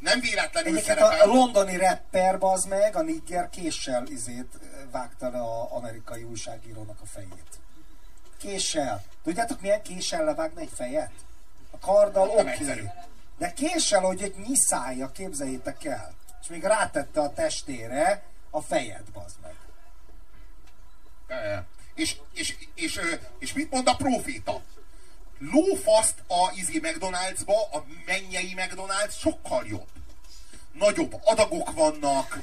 [0.00, 1.20] Nem véletlenül Egyébként szerepel...
[1.30, 4.58] a londoni rapper bazd meg, a nigger késsel izét
[4.92, 7.60] vágta le a amerikai újságírónak a fejét.
[8.38, 9.04] Késsel.
[9.22, 11.12] Tudjátok milyen késsel levágna egy fejet?
[11.70, 12.90] A karddal oké.
[13.38, 16.14] De késsel, hogy egy nyiszálja, képzeljétek el.
[16.42, 19.54] És még rátette a testére a fejed, bazd meg.
[21.26, 23.00] E, És, és, és,
[23.38, 24.62] és mit mond a proféta?
[25.38, 29.88] Lófaszt a izé McDonald'sba, a mennyei McDonald's sokkal jobb.
[30.72, 32.38] Nagyobb adagok vannak,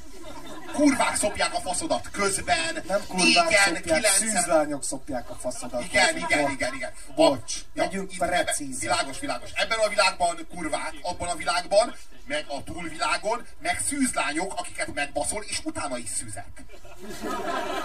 [0.73, 5.83] kurvák szopják a faszodat közben, Nem kurvák igen, szopják, szűzlányok szopják a faszodat.
[5.83, 6.91] Igen, igen, igen, igen.
[7.15, 8.81] Bocs, A- legyünk precízek.
[8.81, 9.49] Világos, világos.
[9.53, 15.59] Ebben a világban kurvák, abban a világban, meg a túlvilágon, meg szűzlányok, akiket megbaszol, és
[15.63, 16.63] utána is szűzek.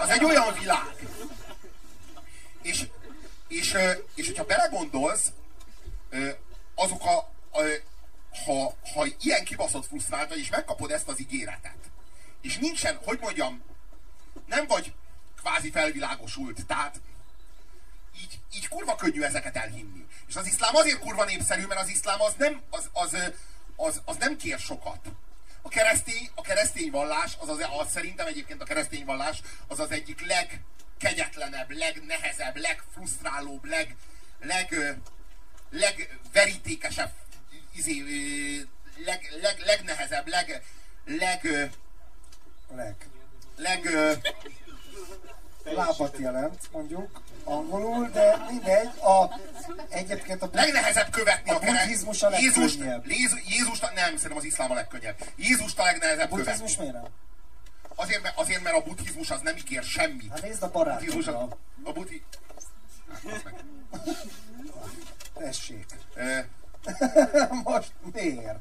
[0.01, 1.07] Az egy olyan világ.
[2.61, 2.87] És,
[3.47, 5.31] és, ö, és hogyha belegondolsz,
[6.75, 7.73] azok a, ö,
[8.45, 11.77] ha, ha ilyen kibaszott frusztrált vagy, és megkapod ezt az ígéretet,
[12.41, 13.61] és nincsen, hogy mondjam,
[14.45, 14.93] nem vagy
[15.37, 16.99] kvázi felvilágosult, tehát
[18.21, 20.05] így, így kurva könnyű ezeket elhinni.
[20.27, 23.17] És az iszlám azért kurva népszerű, mert az iszlám az nem, az, az,
[23.75, 25.05] az, az nem kér sokat.
[25.61, 29.91] A keresztény, a keresztény vallás, az, az, az szerintem egyébként a keresztény vallás az az
[29.91, 33.95] egyik legkegyetlenebb, legnehezebb, legfrusztrálóbb, leg,
[34.39, 34.99] leg,
[35.69, 37.11] legverítékesebb,
[37.75, 38.03] izé,
[39.05, 40.61] leg, leg, legnehezebb, leg,
[41.05, 41.71] leg,
[42.75, 42.95] Leg.
[43.55, 43.89] leg,
[45.63, 48.97] Lábat jelent, mondjuk, angolul, de mindegy.
[48.99, 49.39] A,
[49.89, 53.07] egyébként a legnehezebb követni a, A buddhizmus a legkönnyebb.
[53.07, 55.17] Jézus, Jézust, nem, szerintem az iszlám a legkönnyebb.
[55.35, 56.83] Jézust a legnehezebb buddhizmus követni.
[56.99, 57.11] miért nem?
[57.95, 60.29] Azért, mert, azért, mert a buddhizmus az nem ígér semmit.
[60.29, 61.57] Hát nézd a buddhizmus, a, barátodra.
[61.83, 62.23] a buddhi...
[63.23, 63.63] Hát.
[65.33, 65.85] Tessék.
[66.13, 66.39] Ö,
[67.63, 68.59] Most miért?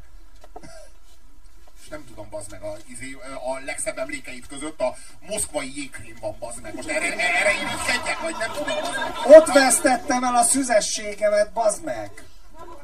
[1.84, 6.36] és nem tudom, bazd meg, a, izé, a legszebb emlékeit között a moszkvai jégkrém van,
[6.38, 6.74] bazd meg.
[6.74, 9.36] Most erre, erre irigykedjek, vagy nem tudom, bazd meg.
[9.36, 12.10] Ott vesztettem el a szüzességemet, bazd meg!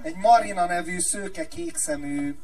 [0.02, 2.38] Egy Marina nevű szőke kékszemű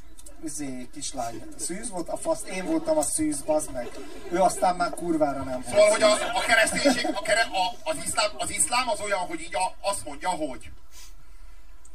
[0.44, 1.42] izé, kislány.
[1.59, 2.09] Szűz volt?
[2.09, 3.88] A fasz, én voltam a szűz, bazd meg.
[4.30, 5.66] Ő aztán már kurvára nem volt.
[5.66, 9.40] Szóval, hogy a, a kereszténység, a kere, a, az, iszlám, az iszlám az olyan, hogy
[9.40, 10.70] így a, azt mondja, hogy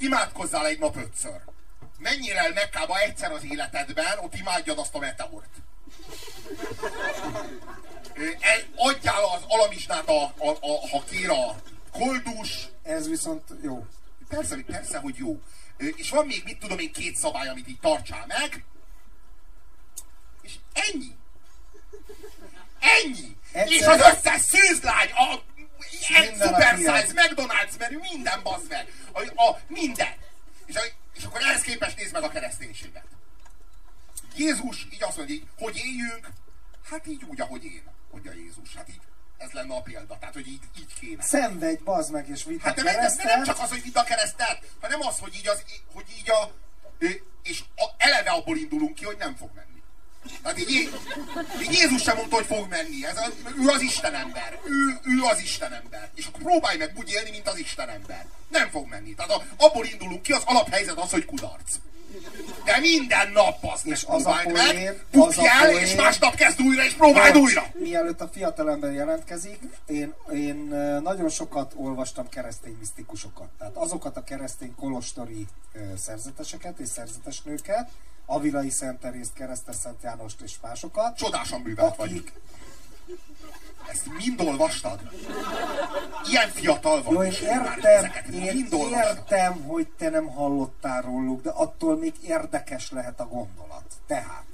[0.01, 1.41] imádkozzál egy nap ötször.
[1.97, 5.49] Menjél el Mekkába egyszer az életedben, ott imádjad azt a meteort.
[8.75, 11.55] Adjál az alamizsnát, a, a, a, ha kér a
[11.91, 12.67] koldus.
[12.83, 13.85] Ez viszont jó.
[14.27, 15.39] Persze, persze, hogy jó.
[15.77, 18.63] És van még, mit tudom én, két szabály, amit így tartsál meg.
[20.41, 21.15] És ennyi.
[22.79, 23.35] Ennyi.
[23.51, 25.41] Egyszer- És az összes szűzlány, a
[26.13, 28.93] egy a super size, McDonald's menü, minden bazd meg.
[29.11, 30.13] A, a, minden.
[30.65, 30.81] És, a,
[31.13, 33.05] és akkor ehhez képest nézd meg a kereszténységet.
[34.35, 36.27] Jézus így azt mondja, így, hogy éljünk,
[36.89, 38.75] hát így úgy, ahogy én, mondja Jézus.
[38.75, 39.01] Hát így,
[39.37, 40.17] ez lenne a példa.
[40.19, 41.23] Tehát, hogy így, így kéne.
[41.23, 43.45] Szenvedj, bazd meg, és vidd a Hát de, de, de nem keresztet.
[43.45, 45.63] csak az, hogy vidd a keresztet, hanem az, hogy így, az,
[45.93, 46.51] hogy így a...
[47.43, 49.80] És a, eleve abból indulunk ki, hogy nem fog menni.
[50.43, 50.69] Tehát így,
[51.61, 53.05] így Jézus sem mondta, hogy fog menni.
[53.05, 53.25] Ez a,
[53.61, 54.59] ő az Isten ember.
[54.65, 56.09] Ő, ő az Isten ember.
[56.15, 58.25] És akkor próbálj meg úgy élni, mint az Isten ember.
[58.49, 59.15] Nem fog menni.
[59.15, 61.75] Tehát a, abból indulunk ki, az alaphelyzet az, hogy kudarc.
[62.65, 65.95] De minden nap az És az a meg, poén, bukj az a el, poén- és
[65.95, 67.65] másnap kezd újra, és próbáld Bocs, újra.
[67.73, 70.55] Mielőtt a fiatalember jelentkezik, én, én
[71.03, 73.49] nagyon sokat olvastam keresztény misztikusokat.
[73.59, 75.47] Tehát azokat a keresztény kolostori
[75.97, 77.89] szerzeteseket és szerzetes nőket,
[78.25, 82.09] Avilai Szent Terészt, Keresztes Szent Jánost és másokat, Csodásan művelt vagy.
[82.09, 82.33] akik,
[83.87, 84.99] Ezt mind olvastad?
[86.29, 87.13] Ilyen fiatal vagy.
[87.13, 89.17] jó, én értem, én mind olvastad.
[89.17, 93.83] értem, hogy te nem hallottál róluk, de attól még érdekes lehet a gondolat.
[94.07, 94.45] Tehát,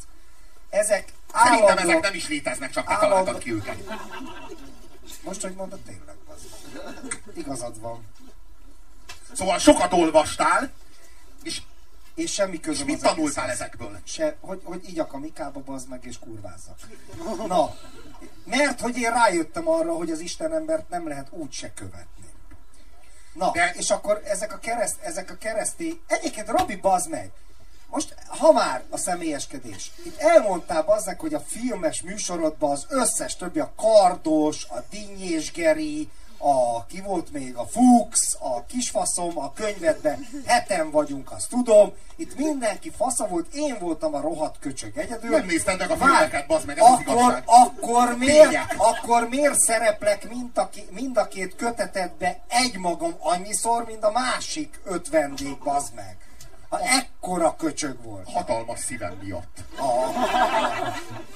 [0.69, 3.77] ezek Szerintem ezek állandóan, nem is léteznek, csak te állandó- találtad ki őket.
[5.23, 6.41] most, hogy mondod, tényleg, az.
[7.35, 8.05] Igazad van.
[9.33, 10.71] Szóval sokat olvastál,
[11.43, 11.61] és,
[12.17, 13.99] És semmi és közöm mit az tanultál ezekből?
[14.03, 16.77] Se, hogy, hogy igyak a mikába, bazd meg, és kurvázzak.
[17.47, 17.75] Na,
[18.45, 22.25] mert hogy én rájöttem arra, hogy az Isten embert nem lehet úgy se követni.
[23.33, 23.73] Na, De...
[23.77, 26.01] és akkor ezek a, kereszt, ezek a keresztény...
[26.07, 27.31] Egyébként Robi, bazd meg!
[27.89, 29.91] Most, ha már a személyeskedés.
[30.03, 36.09] Itt elmondtál bazzek, hogy a filmes műsorodban az összes többi, a Kardos, a Dinnyés Geri,
[36.37, 41.93] a, ki volt még, a Fuchs, a Kisfaszom, a könyvedben, heten vagyunk, azt tudom.
[42.15, 45.29] Itt mindenki fasza volt, én voltam a rohadt köcsög egyedül.
[45.29, 47.43] Nem nézted meg a filmeket, bazd meg, ez az akkor, igazság.
[47.45, 48.75] akkor miért, Tények.
[48.77, 55.09] akkor miért szereplek mind a, mind a két kötetetbe egymagam annyiszor, mint a másik öt
[55.09, 56.26] vendég, bazd meg?
[56.69, 58.31] Ha ekkora köcsög volt.
[58.31, 59.57] Hatalmas szívem miatt.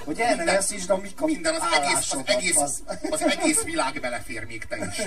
[0.05, 3.07] Hogy el ne veszítsd a Mika Minden, az egész, az egész, meg.
[3.11, 5.01] az egész világ belefér még te is.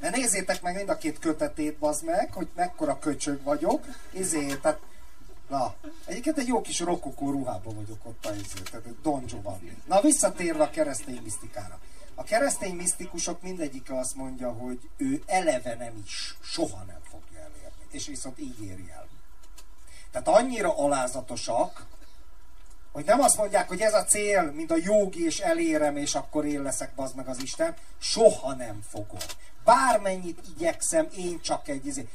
[0.00, 3.84] Mert nézzétek meg mind a két kötetét, bazd meg, hogy mekkora köcsög vagyok.
[4.12, 4.80] Izé, tehát
[5.48, 5.74] Na,
[6.04, 9.76] egyébként egy jó kis rokokó ruhában vagyok ott a izé, tehát Don Giovanni.
[9.86, 11.80] Na, visszatérve a keresztény misztikára.
[12.14, 17.23] A keresztény misztikusok mindegyike azt mondja, hogy ő eleve nem is, soha nem elérni.
[17.94, 19.08] És viszont így éri el.
[20.10, 21.86] Tehát annyira alázatosak,
[22.92, 26.44] hogy nem azt mondják, hogy ez a cél, mint a jogi, és elérem, és akkor
[26.44, 27.74] én leszek, bazd meg az Isten.
[27.98, 29.18] Soha nem fogom.
[29.64, 32.08] Bármennyit igyekszem, én csak egy izé.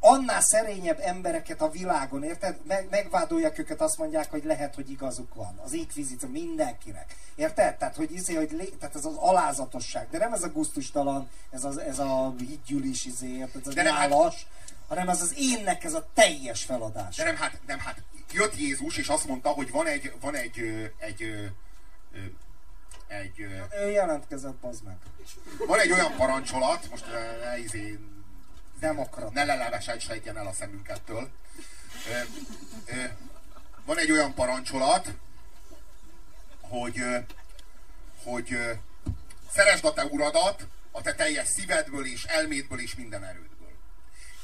[0.00, 2.56] Annál szerényebb embereket a világon, érted?
[2.66, 5.60] Meg, megvádolják őket, azt mondják, hogy lehet, hogy igazuk van.
[5.64, 7.16] Az inkvizíció mindenkinek.
[7.34, 7.76] Érted?
[7.76, 10.08] Tehát, hogy, izé, hogy lé, tehát ez az alázatosság.
[10.10, 13.66] De nem ez a guztustalan, ez, az, ez a higgyűlis, izé, érted?
[13.66, 17.16] Ez a nyálas, hát, hanem ez az énnek ez a teljes feladás.
[17.16, 18.02] De nem, hát, nem, hát
[18.32, 20.58] jött Jézus, és azt mondta, hogy van egy, van egy,
[20.98, 21.50] egy, egy,
[23.06, 23.40] egy
[23.80, 24.96] ő jelentkezett, az meg.
[25.66, 27.04] Van egy olyan parancsolat, most
[27.40, 27.98] ne, izé,
[28.80, 29.32] Demokrat.
[29.32, 31.30] ne lelevesedj, sejtjen el a szemünkettől.
[33.84, 35.12] Van egy olyan parancsolat,
[36.60, 37.02] hogy,
[38.24, 38.58] hogy
[39.50, 43.53] szeresd a te uradat a te teljes szívedből és elmédből és minden erődből.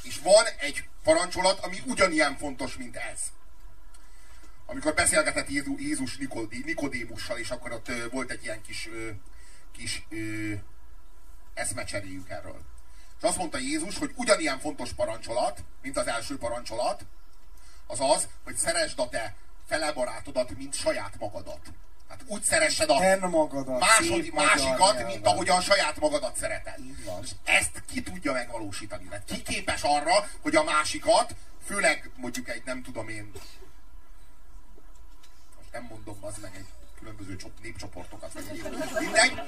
[0.03, 3.21] És van egy parancsolat, ami ugyanilyen fontos, mint ez
[4.71, 5.49] amikor beszélgetett
[5.79, 6.17] Jézus
[6.65, 8.89] Nikodémussal, és akkor ott volt egy ilyen kis,
[9.73, 10.07] kis
[11.55, 12.61] eszmecseréjük erről.
[13.19, 17.05] És azt mondta Jézus, hogy ugyanilyen fontos parancsolat, mint az első parancsolat,
[17.87, 19.35] az az, hogy szeresd a te
[19.67, 21.73] fele barátodat, mint saját magadat.
[22.11, 26.79] Hát úgy szeressed a magadat, másod, másikat, mint ahogyan saját magadat szereted.
[27.23, 29.07] És ezt ki tudja megvalósítani?
[29.11, 31.35] Mert ki képes arra, hogy a másikat,
[31.67, 33.33] főleg mondjuk egy nem tudom én
[35.73, 36.67] nem mondom az meg egy
[36.99, 38.63] különböző népcsoportokat, vagy egy
[38.99, 39.41] mindegy.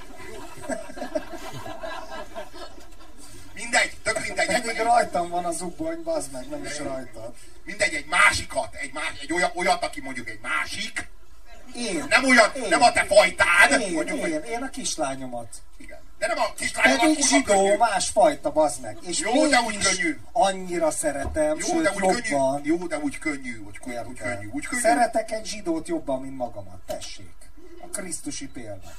[3.55, 4.47] Mindegy, tök mindegy.
[4.47, 7.35] Pedig egy, rajtam van az ugbony, bazd meg, nem is rajtad.
[7.65, 11.09] Mindegy, egy másikat, egy, más, egy olyat, olyat, aki mondjuk egy másik,
[11.75, 12.05] én.
[12.09, 12.69] Nem olyan, én.
[12.69, 13.81] nem a te fajtád.
[13.81, 14.49] Én, mondjuk, én, hogy...
[14.51, 15.49] én a kislányomat.
[15.77, 15.99] Igen.
[16.19, 17.01] De nem a kislányomat.
[17.01, 18.99] Pedig zsidó, más fajta, bazd meg.
[19.01, 20.19] És jó, de úgy könnyű.
[20.33, 22.63] annyira szeretem, jó, sőt, de úgy jobban.
[22.63, 22.77] Könnyű.
[22.77, 24.83] Jó, de úgy könnyű, úgy könnyű, úgy könnyű, úgy könnyű.
[24.83, 26.81] Szeretek egy zsidót jobban, mint magamat.
[26.87, 27.35] Tessék.
[27.81, 28.93] A Krisztusi példa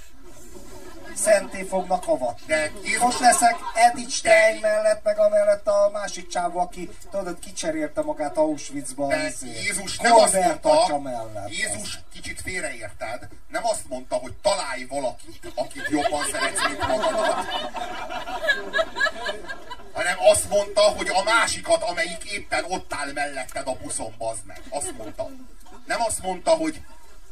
[1.15, 2.45] szenté fognak avatni.
[2.45, 3.01] De Jézus...
[3.01, 9.07] Most leszek Edith Stein mellett, meg amellett a másik csávó, aki tudod, kicserélte magát Auschwitzba.
[9.07, 11.49] De izé, Jézus nem azt mondta, mellett.
[11.49, 17.45] Jézus kicsit félreérted, nem azt mondta, hogy találj valakit, akit jobban szeretsz, mint magadat,
[19.93, 24.61] hanem azt mondta, hogy a másikat, amelyik éppen ott áll melletted a buszon, bazd meg.
[24.69, 25.29] Azt mondta.
[25.85, 26.81] Nem azt mondta, hogy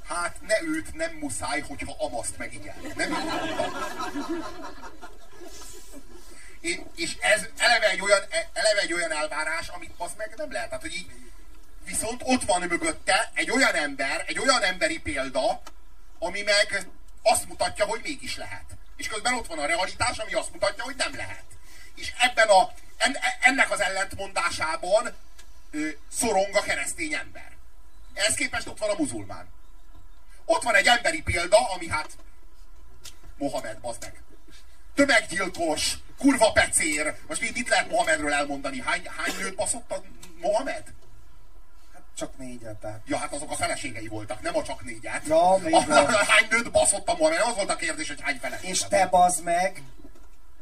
[0.07, 2.75] Hát ne őt nem muszáj, hogyha amaszt meg igen.
[2.95, 3.73] Nem mondtam.
[6.95, 8.21] És ez eleve egy, olyan,
[8.53, 10.67] eleve egy olyan elvárás, amit az meg nem lehet.
[10.67, 11.11] Tehát, hogy így,
[11.85, 15.61] viszont ott van mögötte egy olyan ember, egy olyan emberi példa,
[16.19, 16.87] ami meg
[17.23, 18.65] azt mutatja, hogy mégis lehet.
[18.97, 21.43] És közben ott van a realitás, ami azt mutatja, hogy nem lehet.
[21.95, 22.71] És ebben a,
[23.41, 25.15] ennek az ellentmondásában
[25.71, 27.51] ö, szorong a keresztény ember.
[28.13, 29.49] Ehhez képest ott van a muzulmán.
[30.45, 32.09] Ott van egy emberi példa, ami hát
[33.37, 34.23] Mohamed, bazd meg.
[34.95, 37.15] Tömeggyilkos, kurva pecér.
[37.27, 38.81] Most mit, mit lehet Mohamedről elmondani?
[38.81, 40.03] Hány, hány nőt baszott a
[40.41, 40.83] Mohamed?
[41.93, 42.99] Hát csak négyet, tehát.
[43.05, 45.27] Ja, hát azok a feleségei voltak, nem a csak négyet.
[45.27, 45.79] Ja, még a,
[46.33, 47.39] Hány nőt baszott a Mohamed?
[47.41, 48.71] Az volt a kérdés, hogy hány feleségei.
[48.71, 49.83] És te bazd meg,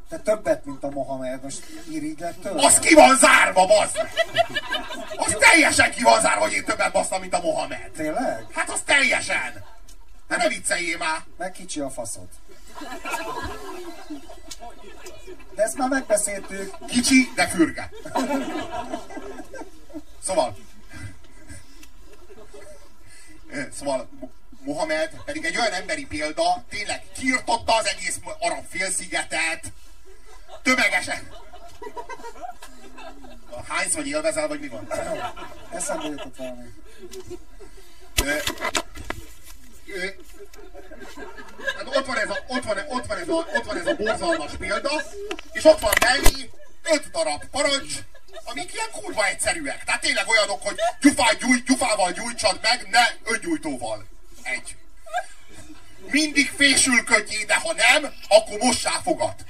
[0.10, 2.66] te többet, mint a Mohamed, most irigylet tőle?
[2.66, 4.12] Az ki van zárva, bazd meg!
[5.30, 7.92] Az teljesen ki van zárva, hogy én többet basztam, mint a Mohamed.
[7.92, 8.46] Tényleg?
[8.52, 9.66] Hát az teljesen!
[10.28, 11.24] De ne vicceljél már!
[11.38, 12.28] Meg kicsi a faszod.
[15.56, 16.76] De ezt már megbeszéltük.
[16.88, 17.90] Kicsi, de fürge.
[20.26, 20.58] Szóval...
[23.78, 24.10] Szóval
[24.64, 29.72] Mohamed pedig egy olyan emberi példa, tényleg kiirtotta az egész arab félszigetet,
[30.64, 31.30] tömegesen.
[33.68, 34.88] Hánysz vagy élvezel, vagy mi van?
[35.72, 36.74] Eszembe jutott valami
[41.78, 43.96] hát ott van ez a, ott van, ott van ez a, ott van ez a
[43.96, 44.92] borzalmas példa,
[45.52, 46.50] és ott van mellé
[46.84, 47.94] öt darab parancs,
[48.44, 49.84] amik ilyen kurva egyszerűek.
[49.84, 54.06] Tehát tényleg olyanok, hogy gyufát gyújt, gyufával gyújtsad meg, ne öngyújtóval.
[54.44, 54.76] Egy.
[56.12, 59.46] Mindig fésülködjél, de ha nem, akkor mossá fogat.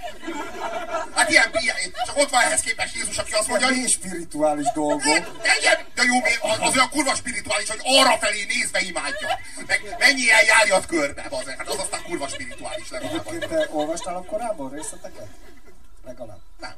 [1.15, 3.89] Hát ilyen, ilyen, csak ott van ehhez képest Jézus, aki azt mondja, hogy...
[3.89, 5.03] spirituális dolgok.
[5.03, 9.39] De, de, ilyen, de jó, az, az olyan kurva spirituális, hogy arra felé nézve imádja.
[9.67, 13.27] Meg mennyi eljárjad körbe, az, hát az aztán kurva spirituális legalább.
[13.27, 15.27] Egyébként te olvastál a korábban részleteket?
[16.05, 16.39] Legalább.
[16.59, 16.73] Nem.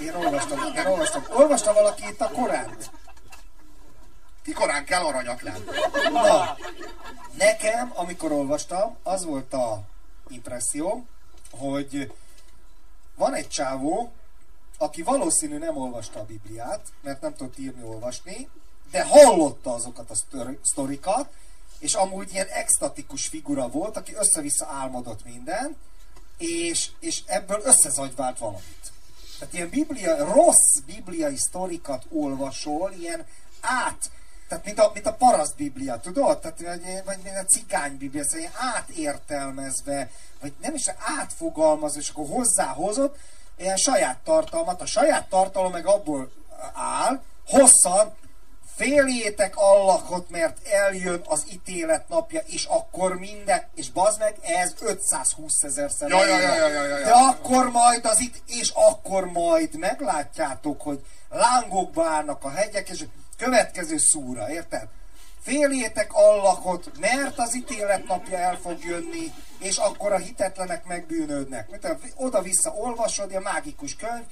[0.00, 1.24] Én olvastam, én olvastam.
[1.28, 2.90] Olvasta valaki itt a Koránt?
[4.42, 5.64] Kikorán kell aranyat lenni.
[6.12, 6.56] Na,
[7.36, 9.82] nekem, amikor olvastam, az volt a
[10.28, 11.06] impresszió,
[11.50, 12.12] hogy
[13.14, 14.12] van egy csávó,
[14.78, 18.48] aki valószínű nem olvasta a Bibliát, mert nem tudott írni, olvasni,
[18.90, 21.28] de hallotta azokat a sztori- sztorikat,
[21.78, 25.76] és amúgy ilyen extatikus figura volt, aki össze-vissza álmodott minden,
[26.38, 28.92] és, és ebből összezagyvált valamit.
[29.38, 33.26] Tehát ilyen biblia, rossz bibliai sztorikat olvasol, ilyen
[33.60, 34.10] át,
[34.52, 36.38] tehát mint a, mint a paraszt biblia, tudod?
[36.38, 40.10] Tehát, vagy, vagy mint a cigány biblia, szóval átértelmezve,
[40.40, 40.88] vagy nem is
[41.18, 43.16] átfogalmazva, és akkor hozzáhozott
[43.56, 44.80] ilyen saját tartalmat.
[44.80, 46.30] A saját tartalom meg abból
[46.74, 48.14] áll, hosszan,
[48.76, 55.62] féljétek Allahot, mert eljön az ítélet napja, és akkor minden, és bazd meg, ez 520
[55.62, 57.04] ezer ja, ja, ja, ja, ja, ja.
[57.04, 63.04] De akkor majd az itt, és akkor majd meglátjátok, hogy lángokba állnak a hegyek, és
[63.42, 64.88] következő szúra, érted?
[65.40, 71.68] Féljétek Allahot, mert az ítélet napja el fog jönni, és akkor a hitetlenek megbűnődnek.
[72.16, 74.24] Oda-vissza olvasod, ilyen mágikus könyv,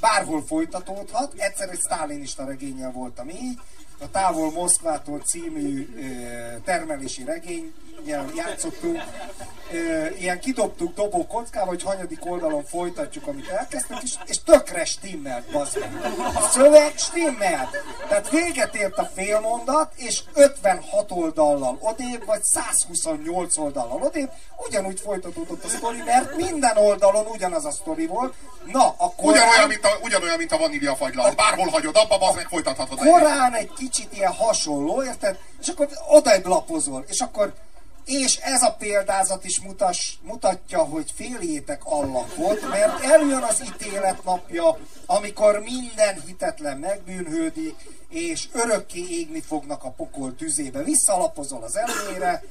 [0.00, 1.32] bárhol folytatódhat.
[1.36, 3.60] Egyszer egy sztálinista regényel voltam így,
[3.98, 5.88] a Távol Moszkvától című
[6.64, 7.24] termelési
[7.96, 9.02] regényel játszottunk.
[10.18, 15.78] Ilyen kidobtuk dobó kockával, hogy hanyadik oldalon folytatjuk, amit elkezdtük, és, és tökre stimmelt, bazd
[15.78, 15.90] meg.
[16.34, 17.76] A szöveg stimmelt.
[18.08, 24.30] Tehát véget ért a félmondat, és 56 oldallal odébb, vagy 128 oldallal odébb,
[24.66, 28.34] ugyanúgy folytatódott a sztori, mert minden oldalon ugyanaz a sztori volt.
[28.72, 29.32] Na, akkor...
[29.32, 31.36] Ugyanolyan, mint a, ugyanolyan, mint a vaníliafagylalt.
[31.36, 32.98] Bárhol hagyod abba, az meg folytathatod.
[32.98, 35.38] korán egy kicsit ilyen hasonló, érted?
[35.60, 37.52] És akkor odaib lapozol, és akkor
[38.06, 44.78] és ez a példázat is mutas, mutatja, hogy féljétek Allahot, mert eljön az ítélet napja,
[45.06, 47.74] amikor minden hitetlen megbűnhődik,
[48.08, 50.82] és örökké égni fognak a pokol tüzébe.
[50.82, 52.42] Visszalapozol az elmére,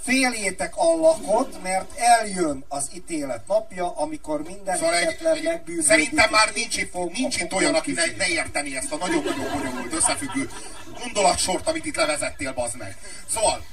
[0.00, 5.88] féljétek Allahot, mert eljön az ítélet napja, amikor minden Szóval egy, hitetlen egy, megbűnhődik.
[5.88, 9.92] szerintem már nincs itt, nincs itt olyan, aki ne, ne érteni ezt a nagyon-nagyon bonyolult,
[9.92, 10.50] összefüggő
[10.98, 12.96] gondolatsort, amit itt levezettél, bazd meg.
[13.28, 13.64] Szóval,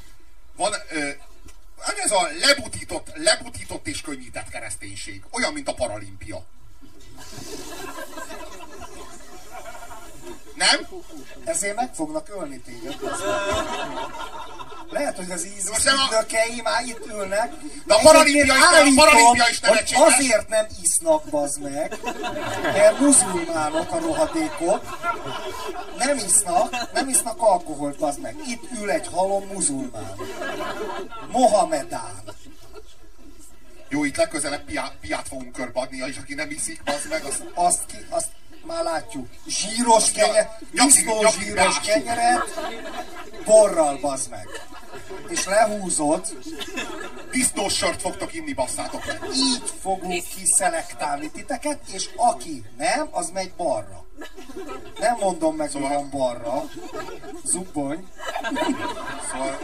[0.62, 1.10] van, ö,
[1.76, 5.24] van ez a lebutított, lebutított és könnyített kereszténység.
[5.32, 6.46] Olyan, mint a paralimpia.
[10.56, 10.88] Nem?
[11.46, 12.96] Ezért meg fognak ölni téged.
[14.92, 17.52] Lehet, hogy az íz Most nem a- már itt ülnek.
[17.86, 20.14] De a paralimpia is- a állítom, paralimpia is nevetséges.
[20.14, 21.98] azért nem isznak, bazd meg,
[22.62, 24.98] mert muzulmánok a rohadékok,
[25.98, 28.36] nem isznak, nem isznak alkoholt, bazd meg.
[28.48, 30.16] Itt ül egy halom muzulmán.
[31.32, 32.22] Mohamedán.
[33.90, 37.86] Jó, itt legközelebb piát, piát fogunk körbeadni, és aki nem iszik, az meg, az Azt,
[37.86, 38.28] ki, azt
[38.66, 39.28] már látjuk.
[39.48, 42.60] Zsíros kenyer, nyakig- disznó zsíros kenyeret,
[43.46, 44.48] borral, bazd meg.
[45.28, 46.26] És lehúzod,
[47.32, 49.22] disznós sört fogtok inni, basszátok meg.
[49.36, 54.06] így fogunk kiszelektálni titeket, és aki nem, az megy balra.
[55.00, 56.64] Nem mondom meg, hogy van balra.
[57.44, 58.08] Zubbony.
[59.32, 59.58] Szóval,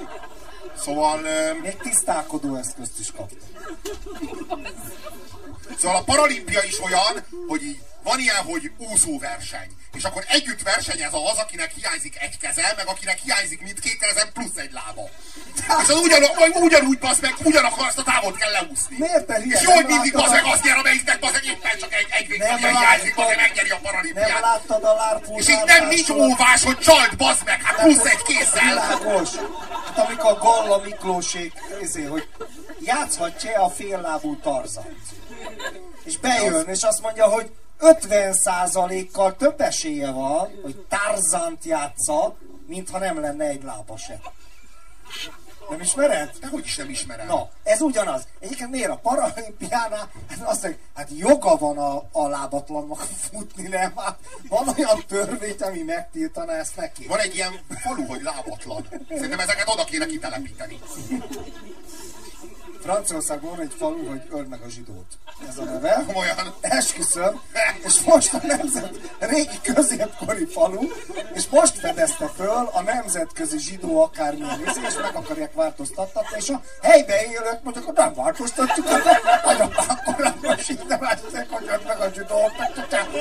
[0.78, 3.48] szóval, ö, Még tisztálkodó eszközt is kaptam.
[5.78, 9.70] szóval a paralimpia is olyan, hogy így van ilyen, hogy úszóverseny.
[9.98, 14.56] És akkor együtt versenyez az, akinek hiányzik egy keze, meg akinek hiányzik mindkét keze, plusz
[14.66, 15.06] egy lába.
[15.56, 16.24] És az ugyan,
[16.68, 18.96] ugyanúgy basz meg, ugyanakkor azt a távot kell leúszni.
[19.00, 19.36] Miért te?
[19.44, 22.08] És jó, hogy Nem mindig basz meg azt nyer, amelyiknek basz meg éppen csak egy,
[22.10, 24.40] egy Nem végtagja hiányzik, láttad- azért megnyeri a Nem paralimpiát.
[24.42, 25.48] láttad a lárpulzát?
[25.48, 28.64] És itt nem nincs óvás, hogy csalt, basz meg, hát plusz egy kézzel.
[28.68, 29.30] Világos.
[29.86, 32.28] Hát amikor Galla Miklósék, ezért, hogy
[32.80, 35.06] játszhatja a féllábú Tarzant.
[36.04, 42.38] És bejön, és azt mondja, hogy 50%-kal több esélye van, hogy Tarzant játsza,
[42.68, 44.20] mintha nem lenne egy lába se.
[45.70, 46.32] Nem ismered?
[46.40, 47.28] Dehogy is nem ismerem.
[47.28, 48.28] Na, ez ugyanaz.
[48.40, 50.12] Egyébként miért a paralimpiánál?
[50.30, 53.00] Hát azt mondja, hát joga van a, a lábatlannak
[53.32, 53.94] futni, nem?
[53.96, 57.08] Hát van olyan törvény, ami megtiltaná ezt neki.
[57.08, 58.88] Van egy ilyen falu, hogy lábatlan.
[59.10, 60.80] Szerintem ezeket oda kéne kitelepíteni.
[62.82, 65.06] Franciaországban van egy falu, hogy öld meg a zsidót.
[65.50, 66.04] Ez a neve.
[66.08, 66.54] Komolyan.
[66.62, 67.42] Esküszöm.
[67.86, 70.88] És most a nemzet, régi középkori falu,
[71.34, 76.62] és most fedezte föl a nemzetközi zsidó akármilyen izé, és meg akarják változtattatni, és a
[76.82, 79.74] helybe élők mondják, hogy nem változtatjuk, de nagyon
[80.06, 83.12] korábban is így nem látják, hogy öld meg a zsidót, meg tudják,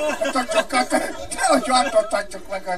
[1.29, 2.73] de hogy változtatjuk meg a...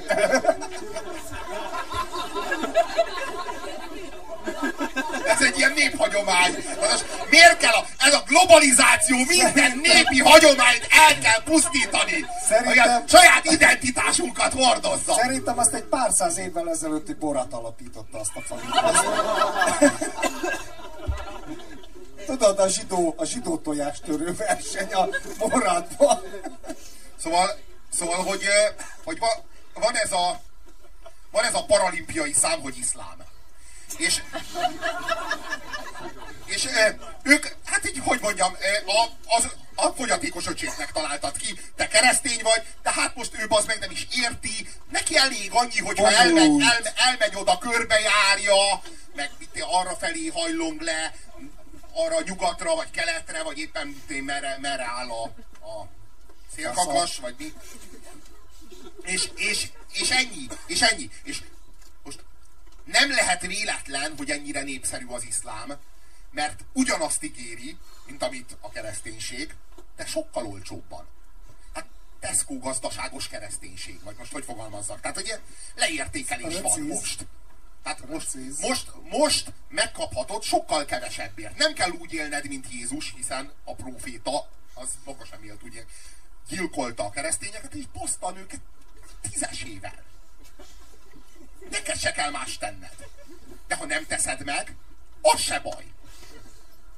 [5.30, 6.56] Ez egy ilyen néphagyomány.
[6.82, 12.26] Az Miért kell a, ez a globalizáció minden népi hagyományt el kell pusztítani?
[12.48, 15.14] Szerintem- Hogy a saját identitásunkat hordozza.
[15.14, 18.64] Szerintem azt egy pár száz évvel ezelőtti Borat alapította azt a falut.
[22.26, 25.08] Tudod, a zsidó, a zsidó tojás törő verseny a
[25.38, 26.22] Boratban.
[27.24, 27.50] Szóval,
[27.94, 29.28] szóval hogy, ö, hogy va,
[29.74, 30.40] van ez a
[31.32, 33.18] van ez a paralimpiai szám, hogy iszlám.
[33.98, 34.22] És,
[36.46, 36.90] és ö,
[37.24, 41.60] ők, hát így, hogy mondjam, ö, a, az, a fogyatékos öcsétnek találtad ki.
[41.76, 44.70] Te keresztény vagy, de hát most ő az meg nem is érti.
[44.90, 48.82] Neki elég annyi, hogyha elmegy, el, elmegy oda, körbejárja,
[49.16, 51.14] meg mit, arra felé hajlong le,
[51.94, 55.24] arra nyugatra, vagy keletre, vagy éppen mit, merre, merre áll a,
[55.68, 55.88] a
[56.56, 57.54] szélkakas, vagy mi.
[59.02, 61.10] És, és, és ennyi, és ennyi.
[61.24, 61.42] És
[62.92, 65.78] nem lehet véletlen, hogy ennyire népszerű az iszlám,
[66.32, 69.56] mert ugyanazt ígéri, mint amit a kereszténység,
[69.96, 71.08] de sokkal olcsóbban.
[71.74, 71.86] Hát
[72.20, 75.02] Tesco gazdaságos kereszténység, vagy most hogy fogalmazzak?
[75.02, 75.40] Tehát ugye
[75.76, 76.86] leértékelés van Precíz.
[76.86, 77.26] most.
[77.84, 81.58] Tehát most, most, most megkaphatod sokkal kevesebbért.
[81.58, 85.84] Nem kell úgy élned, mint Jézus, hiszen a proféta az maga sem élt, ugye
[86.48, 88.60] gyilkolta a keresztényeket, és posztan őket
[89.22, 90.04] tízesével.
[91.72, 92.96] Neked se kell más tenned.
[93.68, 94.76] De ha nem teszed meg,
[95.22, 95.86] az se baj.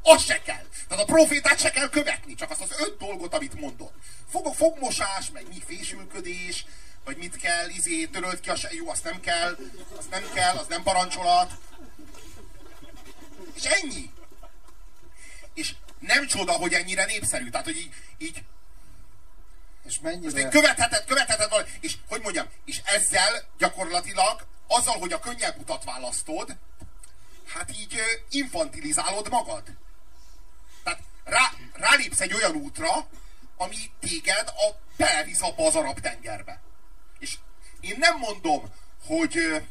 [0.02, 0.66] Az se kell.
[0.88, 3.94] Tehát a profétát se kell követni, csak azt az öt dolgot, amit mondott.
[4.30, 6.66] Fog, fogmosás, meg mi fésülködés,
[7.04, 8.70] vagy mit kell, izé, törölt ki a se...
[8.74, 9.58] Jó, azt nem kell,
[9.98, 11.52] azt nem kell, az nem parancsolat.
[13.54, 14.12] És ennyi.
[15.54, 17.50] És nem csoda, hogy ennyire népszerű.
[17.50, 18.44] Tehát, hogy így, így
[19.84, 20.50] És mennyire...
[20.50, 26.58] követheted, követheted valami, és hogy mondjam, és ezzel gyakorlatilag, azzal, hogy a könnyebb utat választod,
[27.48, 29.64] hát így infantilizálod magad.
[30.84, 33.08] Tehát rá, rálépsz egy olyan útra,
[33.58, 36.62] ami téged a, belevisz abba az arab tengerbe.
[37.20, 37.38] És
[37.80, 38.74] én nem mondom,
[39.06, 39.64] hogy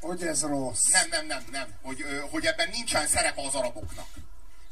[0.00, 0.88] Hogy ez rossz.
[0.88, 4.08] nem, nem, nem, nem, hogy, hogy ebben nincsen szerepe az araboknak.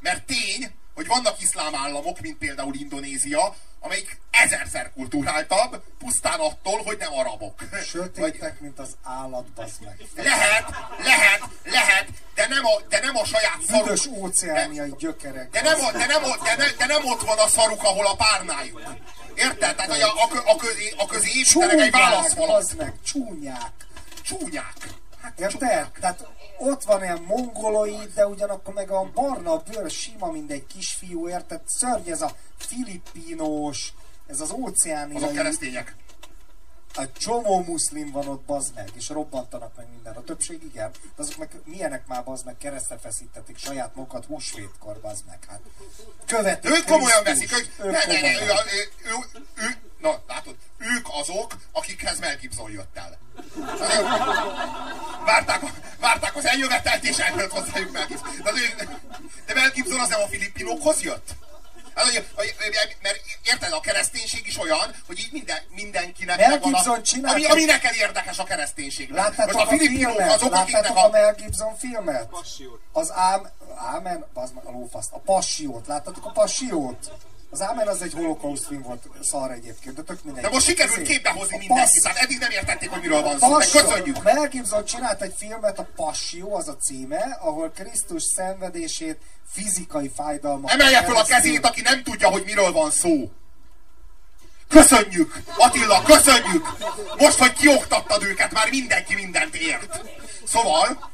[0.01, 6.97] Mert tény, hogy vannak iszlám államok, mint például Indonézia, amelyik ezerszer kulturáltabb, pusztán attól, hogy
[6.98, 7.60] nem arabok.
[7.70, 10.01] Vagy, Sötétek, mint az állat, bazd meg.
[10.14, 10.64] lehet,
[11.05, 13.85] lehet, lehet, de nem a, de nem a saját szaruk.
[13.85, 15.51] Büdös óceániai gyökerek.
[15.51, 18.06] De nem, a, de, nem a, de, ne, de nem ott van a szaruk, ahol
[18.06, 18.82] a párnájuk.
[19.35, 19.77] Érted?
[19.77, 22.48] Tehát a, a, a, közé, a közé egy Csúnyák, válaszfalat.
[22.48, 23.73] bazd meg, csúnyák.
[24.23, 24.74] Csúnyák.
[25.26, 25.90] Hát Érted?
[26.00, 26.28] Tehát
[26.58, 31.60] ott van ilyen mongoloi, de ugyanakkor meg a barna bőr sima, mint egy kisfiú, érted?
[31.64, 33.92] Szörny ez a filippinos,
[34.26, 35.96] ez az Azok óceániai, keresztények.
[36.97, 40.14] A csomó muszlim van ott, bazd meg, és robbantanak meg minden.
[40.14, 45.01] A többség igen, de azok meg milyenek már, bazd meg, keresztre feszítették saját magukat húsvétkor,
[45.01, 45.60] bazd meg, hát.
[46.27, 48.52] Követik Ők komolyan veszik, ők, Ők ne, ne, ne, ő, ő,
[49.05, 53.18] ő, ő, na, látod, ők azok, akikhez Mel Gibson jött el.
[55.24, 55.60] Várták,
[56.01, 58.31] várták az eljövetelt, és eljött hozzájuk Mel Gibson.
[58.43, 58.52] De,
[59.47, 61.35] de Mel Gibson az nem a filippinokhoz jött?
[63.02, 67.44] Mert érted, a kereszténység is olyan, hogy így minden, mindenkinek Mel megvan Gibson a, ami,
[67.44, 69.16] ami neked érdekes a kereszténységben.
[69.16, 70.32] Láttátok Most a a filmet?
[70.32, 71.05] azok, Láttátok a...
[71.05, 72.27] a Mel Gibson filmet?
[72.27, 72.81] Passiót.
[72.93, 73.51] Az ám...
[73.77, 74.27] Ámen?
[74.32, 75.12] Bazd meg a lófaszt.
[75.12, 75.86] A Passiót.
[75.86, 77.10] Láttatok a Passiót?
[77.56, 80.42] Az Ámen az egy holokauszt film volt, szar egyébként, de tök mindegy.
[80.42, 83.56] De most sikerült képbe hozni A mindenkit, tehát eddig nem értették, hogy miről van szó.
[83.56, 84.22] Köszönjük!
[84.22, 89.18] Mel Gibson csinált egy filmet, a Passió, az a címe, ahol Krisztus szenvedését
[89.52, 90.70] fizikai fájdalmak.
[90.70, 93.30] Emelje fel a kezét, aki nem tudja, hogy miről van szó.
[94.68, 95.42] Köszönjük!
[95.56, 96.76] Attila, köszönjük!
[97.18, 100.00] Most, hogy kioktattad őket, már mindenki mindent ért.
[100.46, 101.10] Szóval,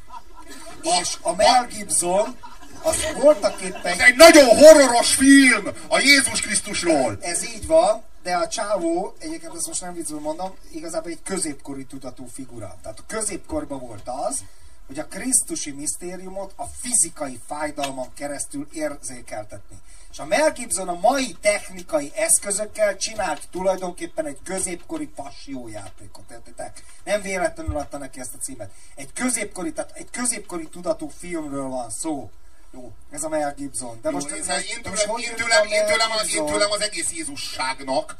[1.01, 2.37] És a Mel Gibson,
[2.83, 7.17] az voltak éppen ez egy nagyon horroros film a Jézus Krisztusról.
[7.21, 11.85] Ez így van, de a csávó, egyébként ezt most nem viccül mondom, igazából egy középkori
[11.85, 12.77] tudatú figura.
[12.81, 14.43] Tehát a középkorban volt az,
[14.87, 19.77] hogy a krisztusi misztériumot a fizikai fájdalmon keresztül érzékeltetni.
[20.11, 26.83] És a Mel Gibson a mai technikai eszközökkel csinált tulajdonképpen egy középkori passiójátékot, értitek?
[27.03, 28.71] Nem véletlenül adta neki ezt a címet.
[28.95, 32.31] Egy középkori, tehát egy középkori tudatú filmről van szó.
[32.73, 33.99] Jó, ez a Mel Gibson.
[34.01, 36.45] De most, Jó, ez, most, én, most tőlem, hogy én, tőlem, én, tőlem, az, én
[36.45, 38.17] tőlem az egész Jézusságnak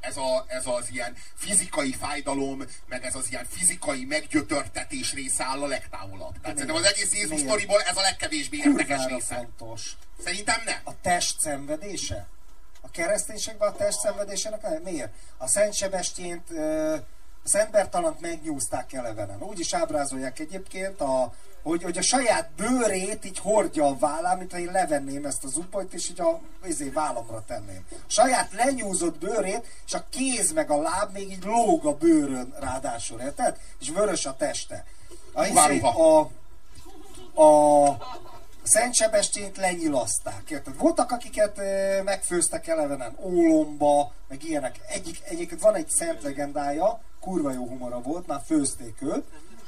[0.00, 5.62] ez, a, ez az ilyen fizikai fájdalom, meg ez az ilyen fizikai meggyötörtetés része áll
[5.62, 6.40] a legtávolabb.
[6.40, 9.34] Tehát szerintem az egész Jézus sztoriból ez a legkevésbé érdekes kurvára része.
[9.34, 9.96] fontos.
[10.24, 10.80] Szerintem nem.
[10.84, 12.26] A test szenvedése?
[12.80, 14.82] A kereszténységben a test szenvedésének?
[14.82, 15.12] Miért?
[15.36, 16.96] A Szent Sebestyént ö,
[17.46, 19.42] az embertalant megnyúzták elevenen.
[19.42, 21.32] Úgy is ábrázolják egyébként, a,
[21.62, 25.56] hogy, hogy a saját bőrét így hordja a vállám, mint ha én levenném ezt az
[25.56, 27.84] upolyt, és így a izé, vállamra tenném.
[27.90, 32.54] A saját lenyúzott bőrét, és a kéz meg a láb még így lóg a bőrön
[32.60, 33.56] ráadásul, érted?
[33.80, 34.84] És vörös a teste.
[35.32, 36.18] A, izé, a,
[37.42, 37.96] a
[38.62, 40.76] Szent Sebestényt lenyilaszták, érted?
[40.78, 41.60] Voltak, akiket
[42.04, 44.80] megfőztek elevenen ólomba, meg ilyenek.
[44.88, 49.24] Egyik, egyébként van egy szent legendája, kurva jó humora volt, már főzték őt,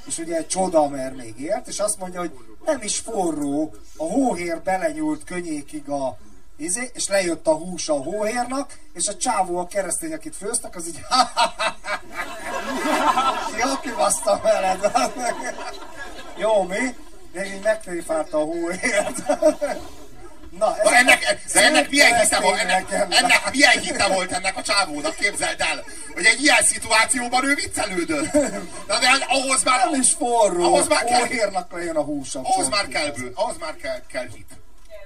[0.07, 4.05] és ugye egy csoda, mert még ért, és azt mondja, hogy nem is forró, a
[4.05, 6.17] hóhér belenyúlt könnyékig a
[6.57, 10.87] izé, és lejött a hús a hóhérnak, és a csávó a keresztény, akit főztek, az
[10.87, 11.01] így
[13.63, 14.91] Jó, kibasztam veled.
[16.37, 16.97] Jó, mi?
[17.33, 19.23] Még így megtréfálta a hóhért.
[20.51, 24.63] Na, ez ennek, de ennek milyen hite volt, ennek, ennek milyen hite volt ennek a
[24.63, 25.85] csávónak, képzeld el,
[26.15, 28.33] hogy egy ilyen szituációban ő viccelődött.
[28.33, 29.91] De, de ahhoz már...
[29.91, 32.41] Nem is forró, ahhoz már kell, hóhérnak lejön a húsa.
[32.41, 34.57] Ahhoz már kell, bő, ahhoz már kell, kell hit.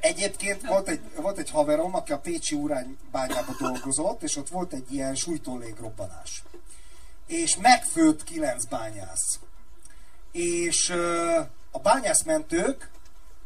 [0.01, 4.93] Egyébként volt egy, volt egy haverom, aki a Pécsi uránybányában dolgozott, és ott volt egy
[4.93, 6.43] ilyen sújtólégrobbanás.
[7.27, 9.39] És megfőtt kilenc bányász.
[10.33, 10.91] És
[11.71, 12.91] a bányászmentők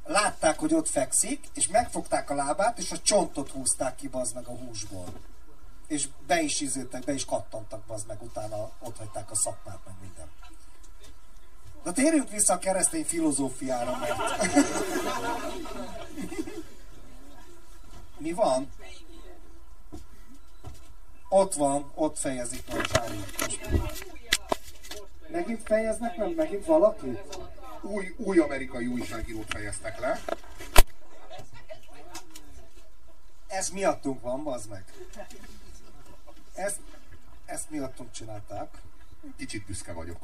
[0.07, 4.47] látták, hogy ott fekszik, és megfogták a lábát, és a csontot húzták ki bazd meg
[4.47, 5.07] a húsból.
[5.87, 9.95] És be is izéltek, be is kattantak bazd meg, utána ott hagyták a szakmát, meg
[10.01, 10.27] minden.
[11.83, 14.19] De térjünk vissza a keresztény filozófiára, mert...
[18.19, 18.71] Mi van?
[21.29, 23.25] Ott van, ott fejezik meg Csári.
[25.29, 26.35] Megint fejeznek meg?
[26.35, 27.19] Megint valaki?
[27.83, 30.21] Új, új amerikai újságírót fejeztek le.
[33.47, 34.85] Ez miattunk van, bazd meg.
[36.55, 36.79] Ezt,
[37.45, 38.71] ezt miattunk csinálták.
[39.37, 40.19] Kicsit büszke vagyok.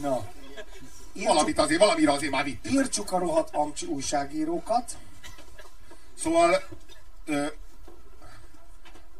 [0.00, 0.30] Na.
[1.12, 2.72] Írtsuk, Valamit azért, valamire azért már vittük.
[2.72, 4.96] Írtsuk a rohadt amcsi újságírókat.
[6.14, 6.62] Szóval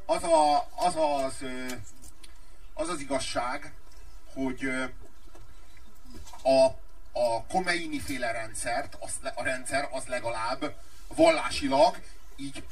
[0.06, 1.44] az, a, az, az,
[2.74, 3.72] az az igazság,
[4.34, 4.64] hogy
[6.42, 6.81] a
[7.12, 10.74] a Komeini féle rendszert, az, a rendszer az legalább
[11.08, 11.96] vallásilag
[12.36, 12.64] így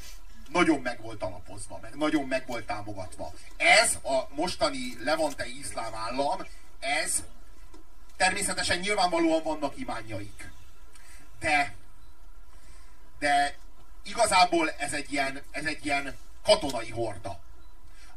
[0.49, 3.33] nagyon meg volt alapozva, meg nagyon meg volt támogatva.
[3.57, 6.47] Ez a mostani levantei iszlám állam,
[6.79, 7.23] ez
[8.17, 10.51] természetesen nyilvánvalóan vannak imányaik.
[11.39, 11.75] De,
[13.19, 13.57] de
[14.03, 17.41] igazából ez egy ilyen, ez egy ilyen katonai horda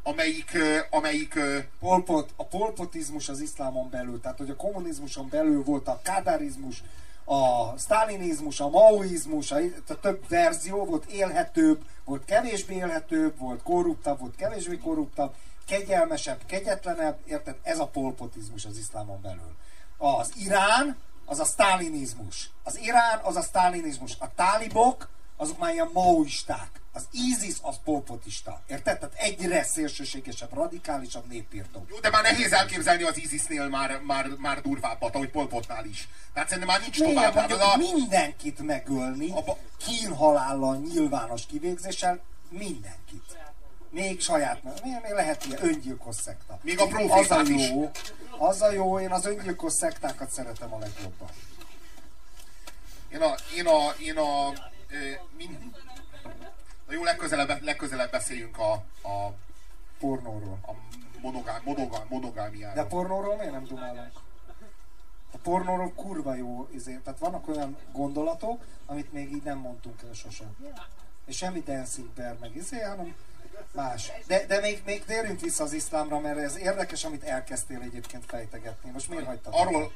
[0.03, 0.57] amelyik,
[0.89, 1.39] amelyik
[1.79, 6.83] Polpot, a polpotizmus az iszlámon belül, tehát hogy a kommunizmuson belül volt a kádárizmus,
[7.25, 9.57] a sztálinizmus, a maoizmus, a,
[9.87, 15.33] a több verzió volt élhetőbb, volt kevésbé élhetőbb, volt korruptabb, volt kevésbé korruptabb,
[15.65, 17.55] kegyelmesebb, kegyetlenebb, érted?
[17.61, 19.55] Ez a polpotizmus az iszlámon belül.
[19.97, 22.49] Az Irán, az a sztálinizmus.
[22.63, 24.15] Az Irán, az a sztálinizmus.
[24.19, 26.81] A tálibok, azok már ilyen maoisták.
[26.95, 28.61] Az ISIS az polpotista.
[28.67, 28.99] Érted?
[28.99, 31.85] Tehát egyre szélsőségesebb, radikálisabb népírtó.
[31.89, 36.07] Jó, de már nehéz elképzelni az ISIS-nél már, már, már durvábbat, ahogy polpotnál is.
[36.33, 37.35] Tehát szerintem már nincs Milyen tovább.
[37.35, 37.77] Mondjuk, a...
[37.77, 39.57] mindenkit megölni, a...
[39.77, 43.37] kínhalállal, nyilvános kivégzéssel, mindenkit.
[43.89, 44.73] Még saját, még,
[45.03, 46.59] még lehet ilyen öngyilkos szekta.
[46.61, 47.91] Még a az a jó.
[48.37, 51.29] Az a jó, én az öngyilkos szektákat szeretem a legjobban.
[53.09, 54.53] Én a, én a, én a
[55.37, 55.57] mind,
[56.87, 58.71] Na jó, legközelebb, legközelebb beszéljünk a,
[59.07, 59.33] a
[59.99, 60.59] pornóról.
[60.67, 60.71] A
[61.21, 62.83] monogá, monogá, monogámiáról.
[62.83, 64.11] De pornóról miért nem dumálunk?
[65.31, 66.99] A pornóról kurva jó, izé.
[67.03, 70.57] tehát vannak olyan gondolatok, amit még így nem mondtunk el sosem.
[71.25, 73.15] És semmi dancing bear meg izé, hanem
[73.71, 74.11] más.
[74.27, 78.91] De, de még, még térjünk vissza az iszlámra, mert ez érdekes, amit elkezdtél egyébként fejtegetni.
[78.91, 79.53] Most miért hagytad?
[79.55, 79.91] Arról,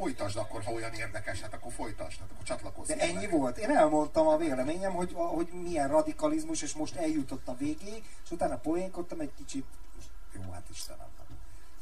[0.00, 2.88] folytasd akkor, ha olyan érdekes, hát akkor folytasd, hát akkor csatlakozz.
[2.88, 3.30] De ennyi meg.
[3.30, 3.58] volt.
[3.58, 8.56] Én elmondtam a véleményem, hogy, hogy milyen radikalizmus, és most eljutott a végéig, és utána
[8.56, 9.66] poénkodtam egy kicsit.
[10.32, 11.08] Jó, hát Istenem.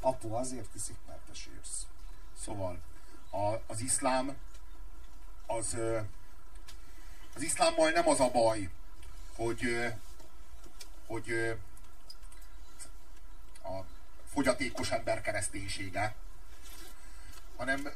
[0.00, 1.86] Apu azért iszik, mert te sírsz.
[2.44, 2.78] Szóval
[3.30, 4.36] a, az iszlám
[5.46, 5.76] az
[7.34, 8.70] az iszlámmal nem az a baj,
[9.36, 9.92] hogy
[11.06, 11.56] hogy
[13.62, 13.80] a
[14.32, 16.14] fogyatékos ember kereszténysége,
[17.56, 17.88] hanem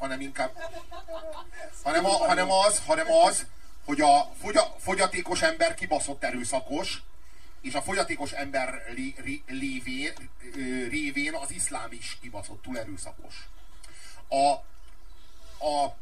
[0.00, 0.52] hanem inkább
[1.82, 3.46] hanem, a, hanem, az, hanem az,
[3.84, 7.02] hogy a fogya, fogyatékos ember kibaszott erőszakos,
[7.60, 10.12] és a fogyatékos ember lé, lé, lévén,
[10.88, 13.34] révén az iszlám is kibaszottul erőszakos.
[14.28, 14.50] A,
[15.66, 15.96] a,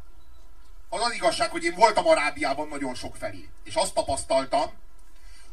[0.89, 4.71] az az igazság, hogy én voltam Arábiában nagyon sok felé, és azt tapasztaltam,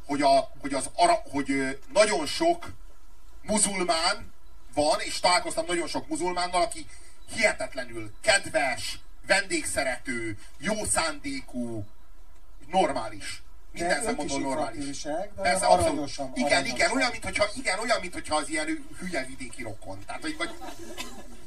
[0.05, 2.71] hogy, a, hogy, az, ara, hogy nagyon sok
[3.41, 4.33] muzulmán
[4.73, 6.87] van, és találkoztam nagyon sok muzulmánnal, aki
[7.33, 11.85] hihetetlenül kedves, vendégszerető, jó szándékú,
[12.71, 13.43] normális.
[13.71, 15.01] Minden szempontból normális.
[15.01, 16.75] de Persze, aranyosan, Igen, aranyosan.
[16.75, 20.05] igen, olyan, mintha, igen, olyan, mintha az ilyen hülye vidéki rokon.
[20.05, 20.49] Tehát, hogy, vagy,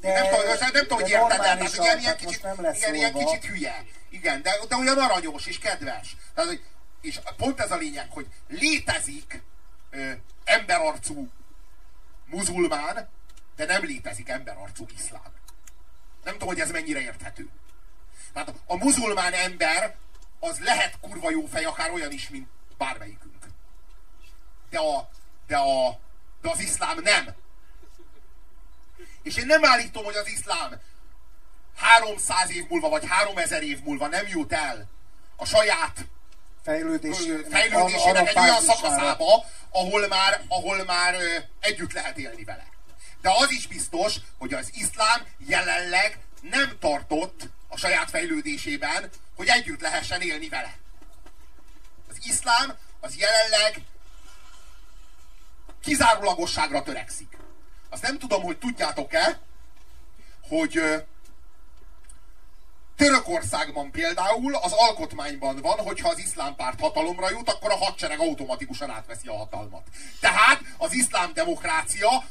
[0.01, 3.13] de, nem tudom, nem, nem tudom hogy érted tehát, hogy ilyen, ilyen, kicsit, igen, ilyen
[3.13, 3.85] kicsit hülye.
[4.11, 6.17] Igen, de, de olyan aranyos és kedves.
[6.35, 6.63] Tehát, hogy,
[7.01, 9.43] és pont ez a lényeg, hogy létezik
[9.91, 10.11] ö,
[10.45, 11.29] emberarcú
[12.27, 13.09] muzulmán,
[13.57, 15.33] de nem létezik emberarcú iszlám.
[16.29, 17.49] Nem tudom, hogy ez mennyire érthető.
[18.33, 19.97] Tehát a muzulmán ember
[20.41, 22.49] az lehet kurva jó fej, akár olyan is, mint
[22.79, 23.35] bármelyikünk.
[24.71, 25.09] De, a,
[25.47, 26.01] de, a,
[26.43, 27.35] de az iszlám nem.
[29.23, 30.81] És én nem állítom, hogy az iszlám
[31.77, 34.89] 300 év múlva, vagy 3000 év múlva nem jut el
[35.37, 36.07] a saját
[36.63, 41.15] fejlődésének, fejlődésének egy olyan szakaszába, ahol már, ahol már
[41.61, 42.77] együtt lehet élni vele.
[43.21, 49.81] De az is biztos, hogy az iszlám jelenleg nem tartott a saját fejlődésében, hogy együtt
[49.81, 50.77] lehessen élni vele.
[52.09, 53.81] Az iszlám az jelenleg
[55.83, 57.37] kizárólagosságra törekszik.
[57.91, 59.41] Azt nem tudom, hogy tudjátok-e,
[60.49, 60.81] hogy
[62.97, 68.91] Törökországban például az alkotmányban van, hogyha az iszlám párt hatalomra jut, akkor a hadsereg automatikusan
[68.91, 69.83] átveszi a hatalmat.
[70.21, 72.25] Tehát az iszlám demokrácia,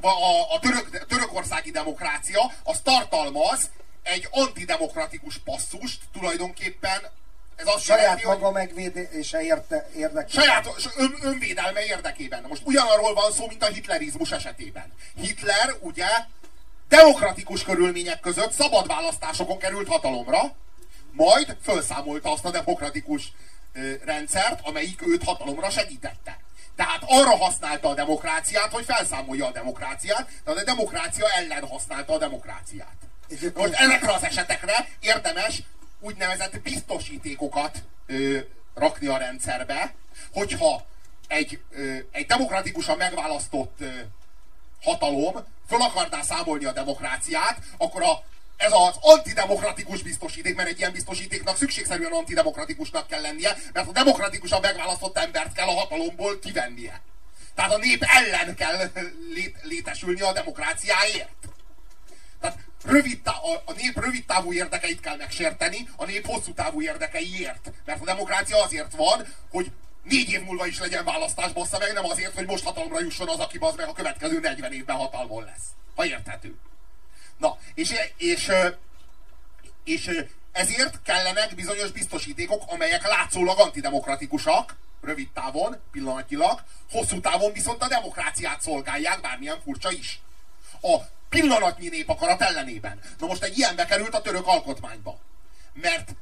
[0.00, 0.08] a,
[0.54, 3.70] a török, törökországi demokrácia, az tartalmaz
[4.02, 7.00] egy antidemokratikus passzust tulajdonképpen
[7.56, 10.44] ez azt saját jelenti, maga megvédése érte, érdekében.
[10.44, 12.44] Saját ön, önvédelme érdekében.
[12.48, 14.92] Most ugyanarról van szó, mint a hitlerizmus esetében.
[15.14, 16.06] Hitler ugye
[16.88, 20.40] demokratikus körülmények között szabad választásokon került hatalomra,
[21.12, 23.32] majd felszámolta azt a demokratikus
[23.72, 26.38] ö, rendszert, amelyik őt hatalomra segítette.
[26.76, 32.18] Tehát arra használta a demokráciát, hogy felszámolja a demokráciát, de a demokrácia ellen használta a
[32.18, 32.96] demokráciát.
[33.54, 35.62] Most ezekre az esetekre érdemes
[36.00, 38.38] úgynevezett biztosítékokat ö,
[38.74, 39.94] rakni a rendszerbe,
[40.32, 40.86] hogyha
[41.28, 43.88] egy, ö, egy demokratikusan megválasztott ö,
[44.82, 48.24] hatalom föl akarná számolni a demokráciát, akkor a,
[48.56, 54.60] ez az antidemokratikus biztosíték, mert egy ilyen biztosítéknak szükségszerűen antidemokratikusnak kell lennie, mert a demokratikusan
[54.60, 57.00] megválasztott embert kell a hatalomból kivennie.
[57.54, 58.90] Tehát a nép ellen kell
[59.34, 61.48] lét, létesülni a demokráciáért.
[62.40, 66.82] Tehát rövid tá- a, a nép rövid távú érdekeit kell megsérteni, a nép hosszú távú
[66.82, 67.72] érdekeiért.
[67.84, 69.70] Mert a demokrácia azért van, hogy
[70.02, 73.38] négy év múlva is legyen választás, bassza meg, nem azért, hogy most hatalomra jusson az,
[73.38, 75.64] aki az meg a következő 40 évben hatalmon lesz.
[75.94, 76.54] Ha érthető.
[77.38, 78.50] Na, és, és,
[79.84, 80.10] és
[80.52, 88.60] ezért kellenek bizonyos biztosítékok, amelyek látszólag antidemokratikusak, rövid távon, pillanatilag, hosszú távon viszont a demokráciát
[88.60, 90.20] szolgálják, bármilyen furcsa is.
[90.82, 90.96] A
[91.28, 93.00] pillanatnyi népakarat ellenében.
[93.18, 95.18] Na most egy ilyen bekerült a török alkotmányba.
[95.72, 96.14] Mert,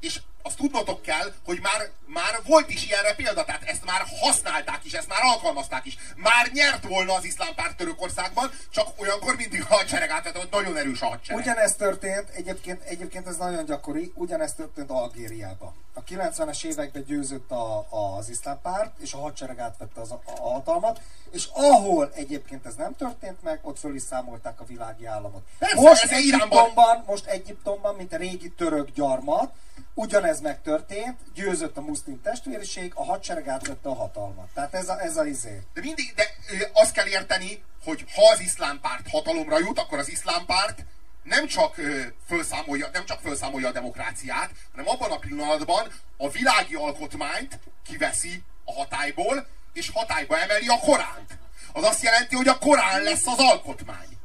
[0.00, 4.80] és azt tudnotok kell, hogy már, már volt is ilyenre példa, tehát ezt már használták
[4.84, 5.98] is, ezt már alkalmazták is.
[6.16, 10.76] Már nyert volna az iszlám párt Törökországban, csak olyankor mindig a hadsereg át, hogy nagyon
[10.76, 11.42] erős a hadsereg.
[11.42, 15.74] Ugyanezt történt, egyébként, egyébként ez nagyon gyakori, ugyanezt történt Algériában.
[15.94, 20.20] A 90-es években győzött a, a, az iszlám párt, és a hadsereg átvette az, a,
[20.24, 21.00] a hatalmat,
[21.30, 25.42] és ahol egyébként ez nem történt meg, ott föl is számolták a világi államot.
[25.58, 29.52] Persze, most, Egyiptomban, most Egyiptomban, mint a régi török gyarmat,
[29.94, 34.48] ugyanez megtörtént, győzött a muszlim testvériség, a hadsereg átvette a hatalmat.
[34.54, 35.62] Tehát ez a, ez a izé.
[35.74, 36.24] De mindig, de
[36.72, 40.84] azt kell érteni, hogy ha az iszlám párt hatalomra jut, akkor az iszlám párt
[41.22, 46.74] nem csak ö, felszámolja, nem csak felszámolja a demokráciát, hanem abban a pillanatban a világi
[46.74, 51.38] alkotmányt kiveszi a hatályból, és hatályba emeli a Koránt.
[51.72, 54.17] Az azt jelenti, hogy a Korán lesz az alkotmány.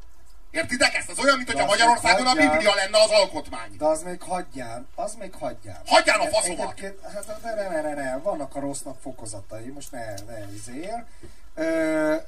[0.53, 1.09] Értitek ezt?
[1.09, 3.77] Az olyan, mint hogy a Magyarországon a Biblia lenne az alkotmány.
[3.77, 5.81] De az még hagyján, az még hagyján.
[5.85, 6.80] Hagyján a faszomat!
[7.13, 11.05] Hát ne, ne, ne, ne, vannak a rossznak fokozatai, most ne, ne izér.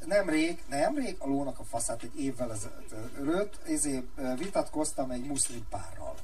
[0.06, 4.03] nemrég, nemrég a lónak a faszát egy évvel ezelőtt izé,
[4.38, 6.15] vitatkoztam egy muszlim párral.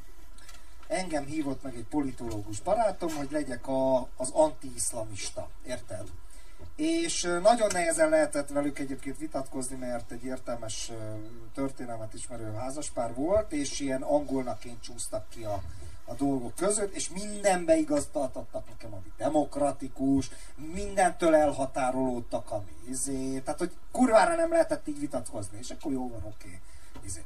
[0.88, 5.50] Engem hívott meg egy politológus barátom, hogy legyek a, az anti-iszlamista.
[5.68, 6.08] Érted?
[6.82, 10.92] És nagyon nehezen lehetett velük egyébként vitatkozni, mert egy értelmes
[11.54, 15.62] történelmet ismerő házaspár volt, és ilyen angolnaként csúsztak ki a,
[16.06, 23.72] a dolgok között, és mindenbe igaztatottak nekem, ami demokratikus, mindentől elhatárolódtak, ami izé, tehát hogy
[23.92, 26.48] kurvára nem lehetett így vitatkozni, és akkor jó van, oké.
[26.48, 26.60] Okay,
[27.06, 27.24] izé.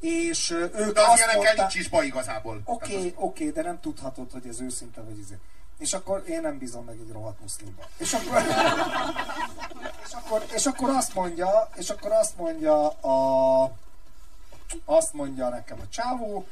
[0.00, 2.60] És ők de az azt mondták, nincs is baj igazából.
[2.64, 5.38] Oké, okay, oké, okay, de nem tudhatod, hogy ez őszinte vagy izé.
[5.82, 7.82] És akkor én nem bízom meg egy rohadt muszlimba.
[7.96, 8.42] És akkor,
[10.06, 13.72] és akkor, és akkor azt mondja, és akkor azt mondja a,
[14.84, 16.46] azt mondja nekem a csávó,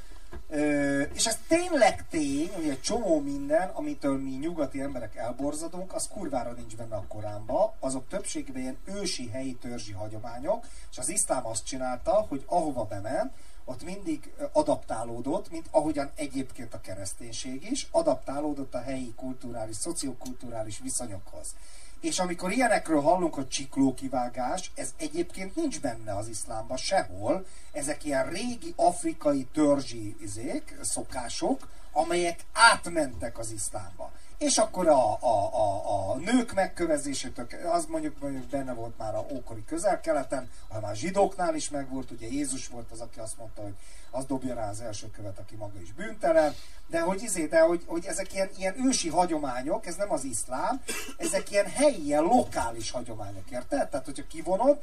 [1.13, 6.53] és ez tényleg tény, hogy egy csomó minden, amitől mi nyugati emberek elborzadunk, az kurvára
[6.53, 11.65] nincs benne a Koránba, azok többségében ilyen ősi helyi törzsi hagyományok, és az iszlám azt
[11.65, 13.33] csinálta, hogy ahova bement,
[13.71, 21.55] ott mindig adaptálódott, mint ahogyan egyébként a kereszténység is, adaptálódott a helyi kulturális, szociokulturális viszonyokhoz.
[22.01, 27.47] És amikor ilyenekről hallunk, hogy csiklókivágás, ez egyébként nincs benne az iszlámban sehol.
[27.73, 34.13] Ezek ilyen régi afrikai törzsi izék, szokások, amelyek átmentek az iszlámba.
[34.41, 39.27] És akkor a, a, a, a nők megkövezésétől, az mondjuk, mondjuk benne volt már a
[39.33, 43.75] ókori közel-keleten, hanem már zsidóknál is megvolt, ugye Jézus volt az, aki azt mondta, hogy
[44.11, 46.55] az dobja rá az első követ, aki maga is bűntelen,
[46.87, 50.83] de hogy, izé, de hogy, hogy ezek ilyen, ilyen ősi hagyományok, ez nem az iszlám,
[51.17, 53.89] ezek ilyen helyi, ilyen lokális hagyományok, érted?
[53.89, 54.79] Tehát, hogyha kivonod,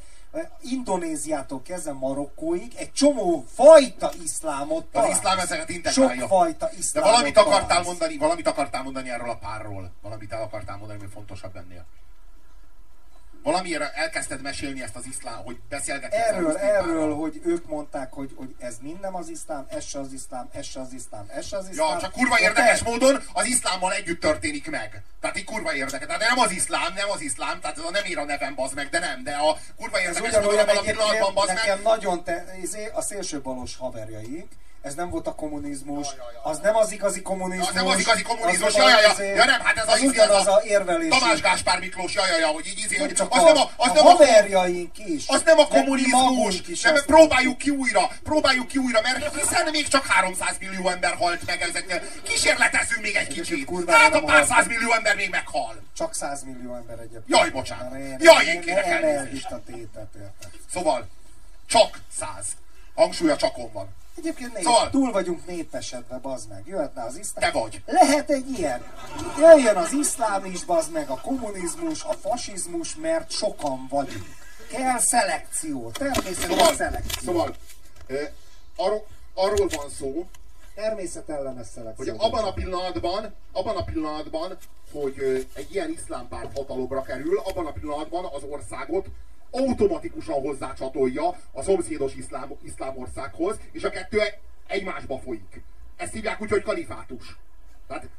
[0.62, 5.12] Indonéziától kezdve Marokkóig egy csomó fajta iszlámot találsz.
[5.12, 6.20] Az iszlám ezeket integrálja.
[6.20, 9.92] Sok fajta iszlámot De valamit akartál mondani, valamit akartál mondani erről a párról.
[10.02, 11.86] Valamit el akartál mondani, hogy fontosabb ennél
[13.44, 18.56] valamiért elkezdted mesélni ezt az iszlám, hogy beszélgetsz Erről, erről, hogy ők mondták, hogy, hogy
[18.60, 21.58] ez mind nem az iszlám, ez se az iszlám, ez se az iszlám, ez se
[21.58, 21.90] az iszlám.
[21.90, 22.90] Ja, csak kurva érdekes te...
[22.90, 25.04] módon az iszlámmal együtt történik meg.
[25.22, 26.08] Tehát így kurva érdekes.
[26.08, 28.76] Tehát nem az iszlám, nem az iszlám, tehát ez a nem ír a nevem, bazd
[28.76, 31.58] meg, de nem, de a kurva érdekes módon abban a pillanatban, bazd meg.
[31.58, 34.52] Nekem nagyon te, izé, a szélső balos haverjaik,
[34.88, 36.08] ez nem volt a kommunizmus,
[36.44, 37.68] az nem az igazi kommunizmus.
[37.68, 40.62] Az nem az igazi kommunizmus, ja, ja, ja, ja, nem, hát ez az, ugyanaz a
[40.64, 41.10] érvelés.
[41.10, 43.72] Tamás Gáspár Miklós, ja, ja, ja, hogy így izé, hogy csak az a, nem a,
[43.76, 45.28] az a nem haverjaink is.
[45.28, 49.88] Az nem a kommunizmus, is nem, próbáljuk ki újra, próbáljuk ki újra, mert hiszen még
[49.88, 52.02] csak 300 millió ember halt meg ezeknél.
[52.24, 53.70] Kísérletezünk még egy kicsit.
[53.88, 55.76] Hát a pár száz millió ember még meghal.
[55.98, 57.24] Csak 100 millió ember egyébként.
[57.28, 57.94] Jaj, bocsánat.
[58.20, 59.48] Jaj, én kérek elnézést.
[60.74, 61.08] Szóval,
[61.66, 62.46] csak 100.
[62.96, 63.96] Hangsúlya csakon van.
[64.18, 64.90] Egyébként nép, szóval...
[64.90, 66.64] túl vagyunk népesedve, bazd meg.
[66.66, 67.52] Jöhetne az iszlám.
[67.52, 67.82] Te vagy.
[67.86, 68.82] Lehet egy ilyen.
[69.38, 74.36] Jöjjön az iszlám is, bazd meg, a kommunizmus, a fasizmus, mert sokan vagyunk.
[74.72, 75.92] Kell szelekció.
[75.92, 77.32] Természetesen szóval, szelekció.
[77.32, 77.56] Szóval,
[78.08, 78.30] eh,
[78.76, 80.28] arról, arról van szó,
[80.76, 82.16] természetellenes szelekció.
[82.16, 84.58] Hogy abban a pillanatban, abban a pillanatban,
[84.92, 89.06] hogy egy ilyen iszlámpárt hatalomra kerül, abban a pillanatban az országot
[89.52, 92.14] automatikusan hozzácsatolja a szomszédos
[92.64, 94.20] iszlám, országhoz, és a kettő
[94.68, 95.62] egymásba folyik.
[95.96, 97.38] Ezt hívják úgy, hogy kalifátus.
[97.88, 98.10] Tehát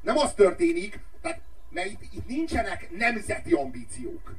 [0.00, 4.34] nem az történik, tehát, mert itt, itt nincsenek nemzeti ambíciók.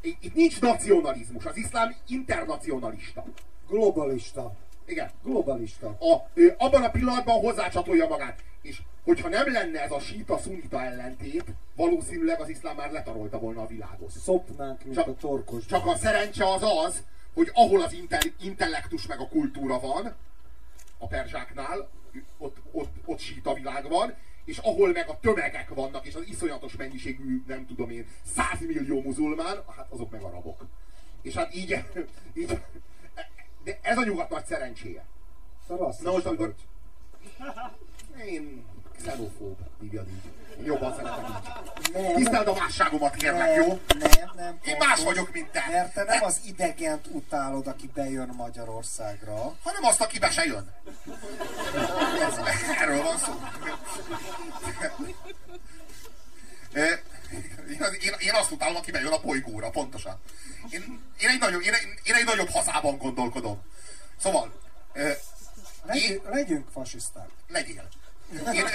[0.00, 1.44] Itt, itt nincs nacionalizmus.
[1.44, 3.24] Az iszlám internacionalista.
[3.68, 4.52] Globalista.
[4.86, 5.10] Igen.
[5.22, 5.88] Globalista.
[5.88, 8.42] A, ő, abban a pillanatban hozzácsatolja magát.
[8.62, 11.44] És hogyha nem lenne ez a síta-szunita ellentét,
[11.76, 14.10] valószínűleg az iszlám már letarolta volna a világot.
[14.10, 15.66] Szopnánk, mint csak, a torkos.
[15.66, 17.02] Csak a szerencse az az,
[17.34, 17.96] hogy ahol az
[18.40, 20.14] intellektus meg a kultúra van,
[20.98, 21.88] a perzsáknál,
[22.38, 24.14] ott, ott, ott síta világ van,
[24.44, 29.62] és ahol meg a tömegek vannak, és az iszonyatos mennyiségű, nem tudom én, százmillió muzulmán,
[29.76, 30.66] hát azok meg arabok.
[31.22, 31.84] És hát így,
[32.40, 32.60] így
[33.64, 35.04] de ez a nyugat nagy szerencséje.
[35.68, 36.54] Na most, amikor...
[38.26, 38.64] Én
[39.02, 40.30] xenofób, hívjad így.
[40.64, 41.42] Jobban szeretem
[41.96, 42.14] így.
[42.14, 43.80] Tiszteld a másságomat, kérlek, nem, jó?
[43.98, 44.58] Nem, nem.
[44.64, 45.64] Én más vagyok, mint te.
[45.70, 49.56] Mert te nem az idegent utálod, aki bejön Magyarországra.
[49.62, 50.70] Hanem azt, aki be se jön.
[52.22, 52.38] Ez,
[52.80, 53.40] erről van szó.
[58.00, 60.20] Én, én azt utálom, aki bejön a bolygóra, pontosan.
[60.70, 61.72] Én, én, egy, nagyobb, én,
[62.02, 63.62] én egy nagyobb hazában gondolkodom.
[64.20, 64.52] Szóval...
[65.84, 67.28] Legy, én, legyünk fasiszták.
[67.48, 67.88] Legyél.
[68.32, 68.66] Én,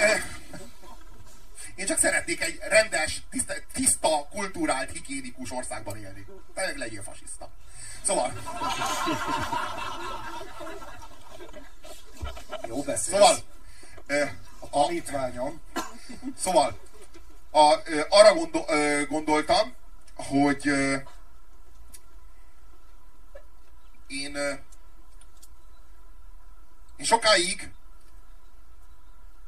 [1.74, 6.26] én csak szeretnék egy rendes, tiszta, tiszta kulturált, higiénikus országban élni.
[6.54, 7.50] Te legyél fasiszta.
[8.02, 8.32] Szóval...
[12.66, 13.18] Jó beszélsz.
[13.18, 13.36] Szóval...
[14.58, 15.60] A tanítványom.
[16.38, 16.78] Szóval,
[17.50, 17.74] a,
[18.08, 18.64] arra gondol,
[19.08, 19.74] gondoltam,
[20.14, 20.66] hogy
[24.06, 24.36] én,
[26.96, 27.70] én sokáig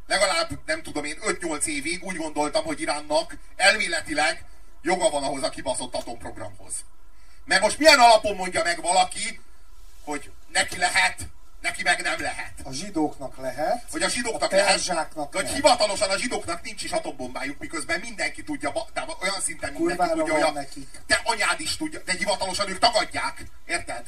[0.08, 4.44] legalább, nem tudom én, 5-8 évig úgy gondoltam, hogy Iránnak elméletileg
[4.82, 6.74] joga van ahhoz a kibaszott atomprogramhoz.
[7.44, 9.40] Meg most milyen alapon mondja meg valaki,
[10.04, 11.26] hogy neki lehet,
[11.60, 12.52] neki meg nem lehet.
[12.62, 13.84] A zsidóknak lehet.
[13.90, 15.12] Hogy a zsidóknak a lehet.
[15.32, 20.12] Hogy hivatalosan a zsidóknak nincs is atombombájuk, miközben mindenki tudja, de olyan szinten mindenki Kurvára
[20.12, 20.88] tudja, hogy a, nekik.
[21.06, 23.44] te anyád is tudja, de hivatalosan ők tagadják.
[23.66, 24.04] Érted?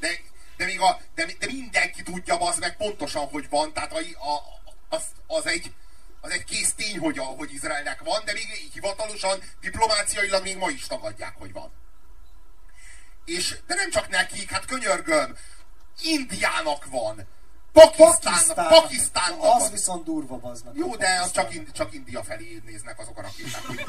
[0.00, 0.08] De,
[0.56, 3.72] de, még a, de, de mindenki tudja az meg pontosan, hogy van.
[3.72, 4.58] Tehát a, a,
[4.88, 5.72] az, az egy
[6.20, 10.56] az egy kész tény, hogy, a, hogy Izraelnek van, de még így hivatalosan, diplomáciailag még
[10.56, 11.72] ma is tagadják, hogy van.
[13.24, 15.36] És, de nem csak nekik, hát könyörgöm,
[16.02, 17.28] Indiának van,
[17.78, 19.70] Pakisztán, Pakisztánnak Az van.
[19.70, 20.76] viszont durva az meg.
[20.76, 23.84] Jó, de az csak, Ind- csak India felé néznek azok a rakéták, hogy.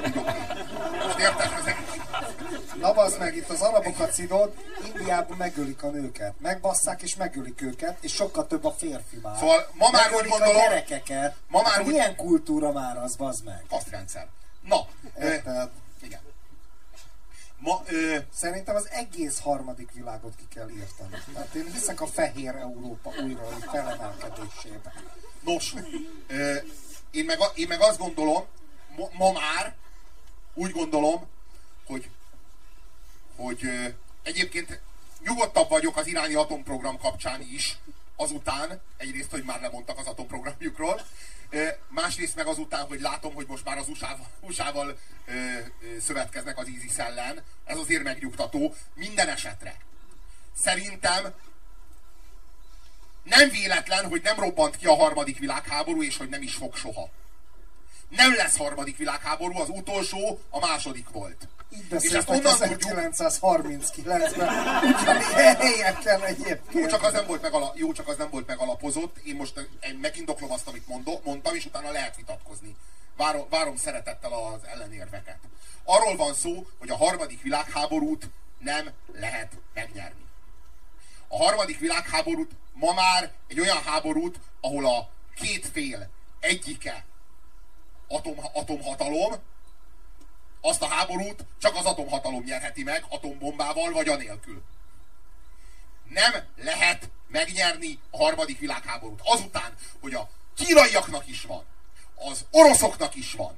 [1.06, 1.76] Most érted?
[2.80, 4.53] Na bazd meg, itt az arabokat szidod,
[4.95, 6.34] Indiában megölik a nőket.
[6.40, 9.38] Megbasszák és megölik őket, és sokkal több a férfi már.
[9.38, 11.36] Szóval ma már megölik úgy gondolom- a gyerekeket.
[11.48, 13.64] ma már hát úgy- milyen kultúra már az, bazd meg?
[13.70, 14.28] kasztrendszer.
[14.61, 14.78] Na,
[15.22, 15.70] Érted?
[16.02, 16.20] igen.
[17.60, 21.15] Ma, ö, Szerintem az egész harmadik világot ki kell írtani.
[21.34, 24.94] Tehát én hiszek a fehér Európa újra felemelkedésébe.
[25.44, 25.73] Nos,
[26.27, 26.56] ö,
[27.11, 28.44] én, meg, én meg azt gondolom,
[28.95, 29.76] ma, ma már
[30.53, 31.27] úgy gondolom,
[31.86, 32.10] hogy,
[33.36, 33.88] hogy ö,
[34.23, 34.81] egyébként
[35.23, 37.77] nyugodtabb vagyok az iráni atomprogram kapcsán is,
[38.15, 41.02] azután, egyrészt, hogy már lemondtak az atomprogramjukról,
[41.88, 43.88] másrészt meg azután, hogy látom, hogy most már az
[44.41, 45.34] USA-val, ö,
[45.99, 49.76] szövetkeznek az ISIS ellen, ez azért megnyugtató, minden esetre.
[50.55, 51.34] Szerintem
[53.23, 57.09] nem véletlen, hogy nem robbant ki a harmadik világháború, és hogy nem is fog soha.
[58.10, 61.48] Nem lesz harmadik világháború, az utolsó a második volt.
[61.73, 64.22] Így És ezt onnan tudjuk, 1939-ben.
[65.02, 66.73] Ugyanilyen helyeken egyébként.
[66.73, 69.18] jó csak, az nem volt megala, jó, csak az nem volt megalapozott.
[69.18, 72.76] Én most eh, megindoklom azt, amit mondom, mondtam, és utána lehet vitatkozni.
[73.18, 75.38] Várom, várom szeretettel az ellenérveket.
[75.84, 78.30] Arról van szó, hogy a harmadik világháborút
[78.60, 80.26] nem lehet megnyerni.
[81.27, 86.10] A harmadik világháborút ma már egy olyan háborút, ahol a két fél
[86.40, 87.06] egyike
[88.10, 89.34] atom, atomhatalom,
[90.61, 94.64] azt a háborút csak az atomhatalom nyerheti meg, atombombával vagy anélkül.
[96.03, 99.19] Nem lehet megnyerni a harmadik világháborút.
[99.23, 101.64] Azután, hogy a kínaiaknak is van,
[102.15, 103.57] az oroszoknak is van,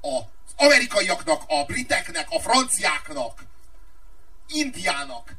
[0.00, 0.22] az
[0.56, 3.44] amerikaiaknak, a briteknek, a franciáknak,
[4.48, 5.34] Indiának,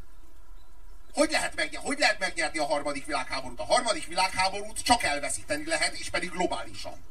[1.13, 3.59] hogy lehet, megnyerni, hogy lehet megnyerni a harmadik világháborút?
[3.59, 7.03] A harmadik világháborút csak elveszíteni lehet, és pedig globálisan.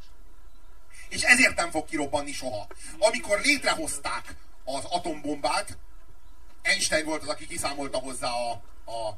[1.14, 2.66] És ezért nem fog kirobbanni soha.
[2.98, 4.34] Amikor létrehozták
[4.64, 5.76] az atombombát,
[6.62, 9.08] Einstein volt az, aki kiszámolta hozzá a, a,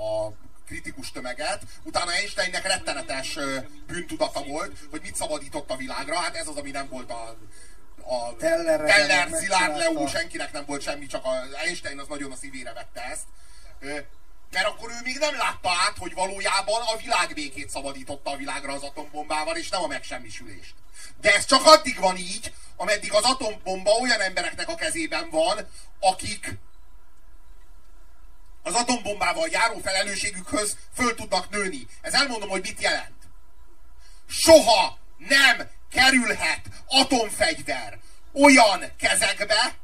[0.00, 0.32] a
[0.66, 1.62] kritikus tömeget.
[1.82, 3.38] Utána Einsteinnek rettenetes
[3.86, 6.16] bűntudata volt, hogy mit szabadított a világra.
[6.16, 7.36] Hát ez az, ami nem volt a,
[8.14, 12.36] a Teller, meg Szilárd, Leó, senkinek nem volt semmi, csak az Einstein az nagyon a
[12.36, 13.26] szívére vette ezt.
[14.54, 18.82] Mert akkor ő még nem látta át, hogy valójában a világbékét szabadította a világra az
[18.82, 20.74] atombombával, és nem a megsemmisülést.
[21.20, 25.68] De ez csak addig van így, ameddig az atombomba olyan embereknek a kezében van,
[26.00, 26.58] akik
[28.62, 31.86] az atombombával járó felelősségükhöz föl tudnak nőni.
[32.00, 33.22] Ez elmondom, hogy mit jelent.
[34.28, 37.98] Soha nem kerülhet atomfegyver
[38.32, 39.74] olyan kezekbe,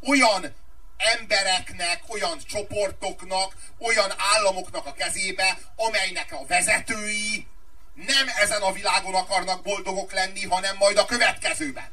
[0.00, 0.54] olyan
[1.00, 7.46] embereknek, olyan csoportoknak, olyan államoknak a kezébe, amelynek a vezetői
[7.94, 11.90] nem ezen a világon akarnak boldogok lenni, hanem majd a következőben.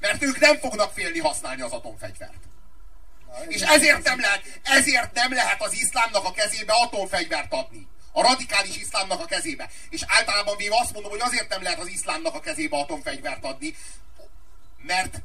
[0.00, 2.44] Mert ők nem fognak félni használni az atomfegyvert.
[3.48, 7.88] És ezért nem lehet, ezért nem lehet az iszlámnak a kezébe atomfegyvert adni.
[8.12, 9.70] A radikális iszlámnak a kezébe.
[9.90, 13.76] És általában véve azt mondom, hogy azért nem lehet az iszlámnak a kezébe atomfegyvert adni,
[14.76, 15.20] mert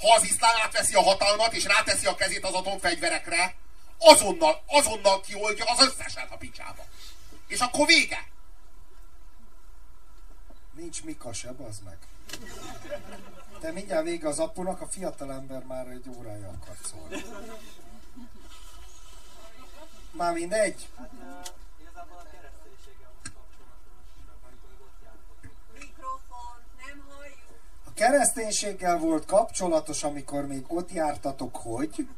[0.00, 3.54] ha az iszlám átveszi a hatalmat, és ráteszi a kezét az atomfegyverekre,
[3.98, 6.84] azonnal, azonnal kioldja az összeset a picsába.
[7.46, 8.28] És akkor vége.
[10.72, 11.98] Nincs Mika se, az meg.
[13.60, 17.24] De mindjárt vége az apunak, a fiatalember már egy órája akar szólni.
[20.10, 20.88] Már mindegy?
[28.00, 32.08] Kereszténységgel volt kapcsolatos, amikor még ott jártatok, hogy?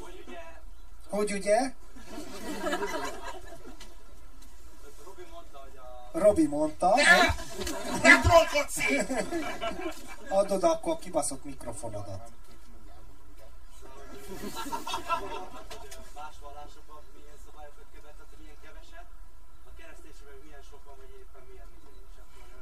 [0.00, 0.40] Hogy ugye
[1.08, 1.72] Hogy ugye?
[5.04, 7.02] Robi mondta, hogy a Robi mondta, hogy
[8.02, 8.78] Ne trollkodsz
[10.28, 12.30] adod akkor a kibaszott mikrofonodat.
[16.14, 19.06] más vallásokban milyen szabályokat követett, hogy milyen keveset,
[19.68, 21.94] a kereszténységben milyen sokan, vagy éppen milyen minden.
[22.10, 22.60] És akkor ö,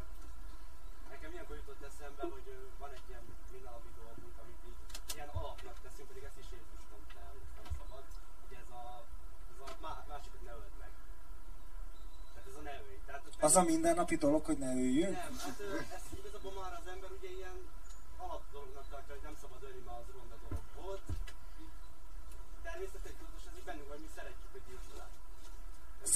[1.13, 4.81] nekem ilyenkor jutott eszembe, hogy ö, van egy ilyen mindennapi dolgunk, amit így
[5.17, 8.05] ilyen alapnak teszünk, pedig ezt is Jézus mondta el, hogy nem szabad,
[8.43, 8.85] hogy ez a,
[9.53, 10.93] ez a má- másikat ne öld meg.
[12.33, 12.99] Tehát ez a ne ölj.
[13.09, 15.13] Tehát, Az a mindennapi dolog, hogy ne üljünk?
[15.13, 17.57] Nem, hát ö, ezt igazából már az ember ugye ilyen
[18.19, 21.01] alap dolognak tartja, hogy nem szabad ölni, mert az ronda dolog volt.
[22.69, 25.15] Természetesen tudatos, ez így bennünk, hogy mi szeretjük a gyilkolást.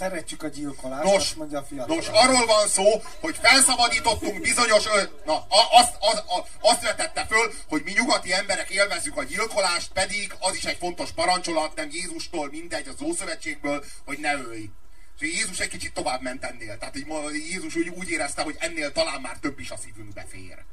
[0.00, 1.96] Szeretjük a gyilkolást, Nos, azt mondja a fiatal.
[1.96, 2.86] nos, arról van szó,
[3.24, 4.84] hogy felszabadítottunk bizonyos...
[4.86, 6.38] Ö, na, a- azt, az, a,
[6.70, 11.10] azt vetette föl, hogy mi nyugati emberek élvezzük a gyilkolást, pedig az is egy fontos
[11.12, 14.70] parancsolat, nem Jézustól, mindegy, az Ószövetségből, hogy ne ölj.
[15.18, 16.78] És Jézus egy kicsit tovább ment ennél.
[16.78, 20.26] Tehát így ma Jézus úgy, úgy érezte, hogy ennél talán már több is a szívünkbe
[20.28, 20.64] fér.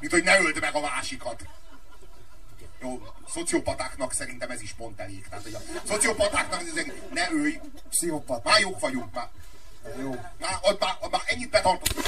[0.00, 1.44] Mint hogy ne öld meg a másikat.
[2.80, 5.28] Jó, szociopatáknak szerintem ez is pont elég.
[5.28, 6.62] Tehát, hogy a szociopatáknak
[7.12, 8.44] ne ölj, Pszichopat.
[8.44, 9.28] már jók vagyunk, már,
[9.98, 10.10] Jó.
[10.38, 12.06] már, ott már, ott már ennyit betartottunk.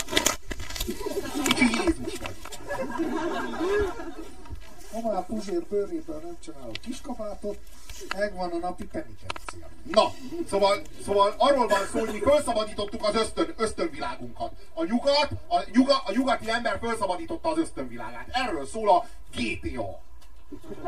[1.45, 2.37] Kicsi Jézus vagy.
[4.93, 7.59] Ha már Puzsér bőréből nem csinálok kiskabátot,
[8.17, 9.69] megvan a napi penitencia.
[9.91, 10.13] Na,
[10.51, 14.53] szóval, szóval arról van szó, hogy mi felszabadítottuk az ösztön, ösztönvilágunkat.
[14.75, 18.29] A nyugat, a, nyuga, a nyugati ember felszabadította az ösztönvilágát.
[18.31, 19.07] Erről szól a
[19.37, 20.01] GTA.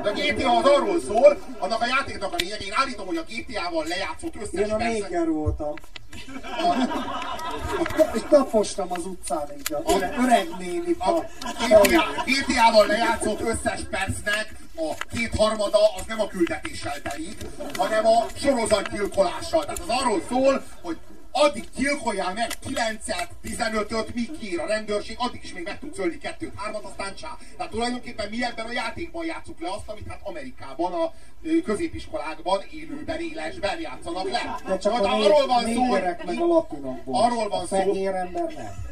[0.02, 3.24] De a GTA az arról szól, annak a játéknak a lényeg, én állítom, hogy a
[3.28, 5.74] GTA-val lejátszott összes Én a percet- néger voltam.
[8.14, 10.96] És tapostam az utcán így a öreg, öreg néni.
[10.98, 14.54] A GTA GTA-val lejátszott összes percnek
[14.88, 17.36] a kétharmada az nem a küldetéssel telik,
[17.76, 19.64] hanem a sorozatgyilkolással.
[19.64, 20.98] Tehát az arról szól, hogy
[21.32, 26.18] addig gyilkoljál meg 9-et, 15-öt, míg kiír a rendőrség, addig is még meg tudsz ölni
[26.18, 27.38] kettőt, hármat, aztán csá.
[27.56, 31.12] Tehát tulajdonképpen mi ebben a játékban játszuk le azt, amit hát Amerikában a
[31.64, 34.60] középiskolákban, élőben, élesben játszanak le.
[34.66, 37.22] De csak Hát a arról van szó, meg a latinokból.
[37.22, 38.84] Arról van a szó, ember nem.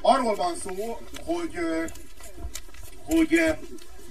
[0.00, 1.58] arról van szó, hogy,
[3.06, 3.56] hogy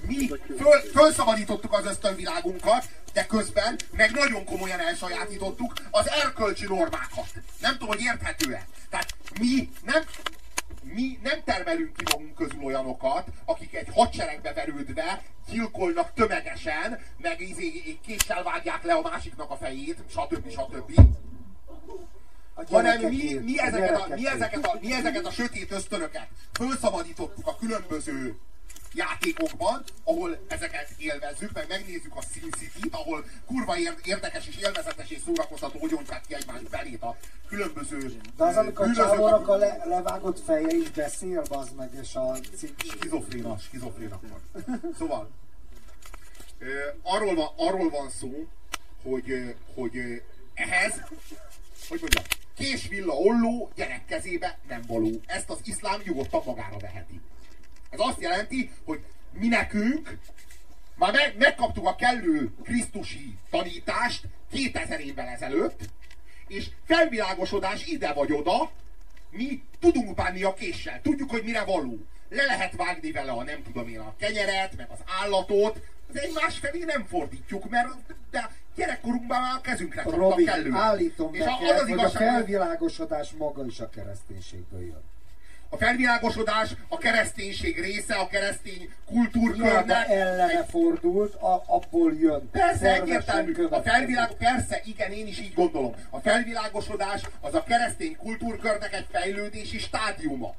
[0.06, 7.28] mi föl, fölszabadítottuk az ösztönvilágunkat, de közben meg nagyon komolyan elsajátítottuk az erkölcsi normákat.
[7.60, 8.66] Nem tudom, hogy érthető-e.
[8.90, 10.02] Tehát mi nem,
[10.82, 17.98] mi nem termelünk ki magunk közül olyanokat, akik egy hadseregbe verődve gyilkolnak tömegesen, meg izé,
[18.06, 20.50] késsel vágják le a másiknak a fejét, stb.
[20.50, 21.00] stb
[22.54, 27.46] A hanem mi, mi, ezeket a, mi, ezeket a, mi ezeket a sötét ösztönöket felszabadítottuk
[27.46, 28.38] a különböző
[28.96, 35.10] játékokban, ahol ezeket élvezzük, meg megnézzük a Sin City-t, ahol kurva ér- érdekes és élvezetes
[35.10, 37.16] és szórakoztató, hogy ontják ki egymás belét a
[37.48, 42.36] különböző De az, amikor csávónak a le, levágott feje is beszél, bazd meg, és a
[42.98, 44.40] skizofréna, skizofrén akkor.
[44.98, 45.30] Szóval,
[47.02, 48.46] arról van, arról van szó,
[49.02, 50.22] hogy, hogy
[50.54, 50.94] ehhez,
[51.88, 52.24] hogy mondjam,
[52.56, 55.10] kés villa olló gyerek kezébe nem való.
[55.26, 57.20] Ezt az iszlám nyugodtan magára veheti.
[57.90, 59.00] Ez azt jelenti, hogy
[59.32, 60.18] mi nekünk
[60.94, 65.80] már meg, megkaptuk a kellő krisztusi tanítást 2000 évvel ezelőtt,
[66.48, 68.70] és felvilágosodás ide vagy oda,
[69.30, 71.98] mi tudunk bánni a késsel, tudjuk, hogy mire való.
[72.28, 76.58] Le lehet vágni vele a nem tudom én a kenyeret, meg az állatot, az egymás
[76.58, 77.88] felé nem fordítjuk, mert
[78.30, 80.74] de gyerekkorunkban már a kezünkre csaptak Robi, kellően.
[80.74, 84.80] állítom És a- neked, az az hogy a igazság, hogy felvilágosodás maga is a kereszténységből
[84.80, 85.02] jön.
[85.76, 90.08] A felvilágosodás a kereszténység része, a keresztény kultúrkörnek.
[90.08, 92.50] ellene fordult, a, abból jön.
[92.50, 93.52] Persze, egyértelmű.
[93.70, 95.94] A felvilág, persze, igen, én is így gondolom.
[96.10, 100.54] A felvilágosodás az a keresztény kultúrkörnek egy fejlődési stádiuma.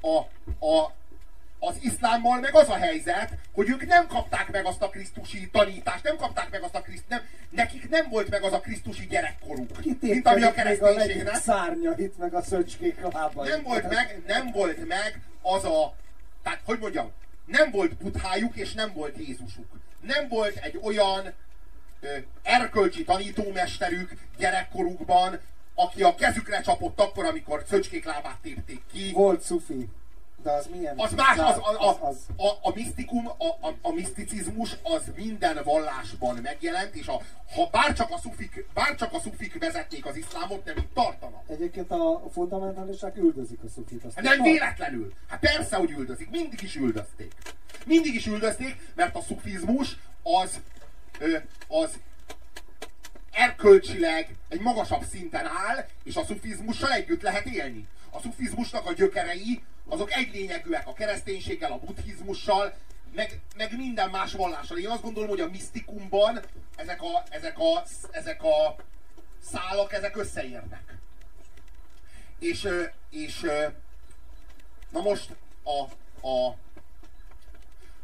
[0.00, 0.16] A,
[0.66, 0.92] a,
[1.58, 6.04] az iszlámmal meg az a helyzet, hogy ők nem kapták meg azt a krisztusi tanítást,
[6.04, 7.20] nem kapták meg azt a kriszt, nem,
[7.50, 11.34] nekik nem volt meg az a krisztusi gyerekkoruk, mint ami a Kitépkedik még a kereszténységnek.
[11.34, 13.50] szárnyait, meg a szöcskék lábait.
[13.50, 15.94] Nem volt meg, nem volt meg az a,
[16.42, 17.12] tehát hogy mondjam,
[17.46, 19.66] nem volt buthájuk és nem volt Jézusuk.
[20.00, 21.32] Nem volt egy olyan
[22.00, 25.40] ö, erkölcsi tanítómesterük gyerekkorukban,
[25.74, 29.12] aki a kezükre csapott akkor, amikor szöcskék lábát tépték ki.
[29.12, 29.88] Volt szufi.
[30.48, 30.98] De az milyen?
[30.98, 35.60] Az más, az, a, a, az, a, a misztikum, a, a, a miszticizmus az minden
[35.64, 37.20] vallásban megjelent, és a,
[37.54, 41.42] ha bárcsak a, szufik, bárcsak a szufik vezetnék az iszlámot, nem itt tartanak.
[41.48, 44.04] Egyébként a fundamentalisták üldözik a szufit.
[44.04, 45.12] Azt nem véletlenül.
[45.28, 46.30] Hát persze, hogy üldözik.
[46.30, 47.34] Mindig is üldözték.
[47.86, 50.60] Mindig is üldözték, mert a szufizmus az,
[51.68, 51.98] az
[53.30, 57.86] erkölcsileg egy magasabb szinten áll, és a szufizmussal együtt lehet élni.
[58.10, 62.74] A szufizmusnak a gyökerei azok egy lényegűek a kereszténységgel, a buddhizmussal,
[63.14, 64.78] meg, meg minden más vallással.
[64.78, 66.40] Én azt gondolom, hogy a misztikumban
[66.76, 68.76] ezek a, ezek a, ezek a
[69.42, 70.94] szálak, ezek összeérnek.
[72.38, 72.68] És,
[73.10, 73.40] és
[74.90, 75.80] na most a,
[76.28, 76.56] a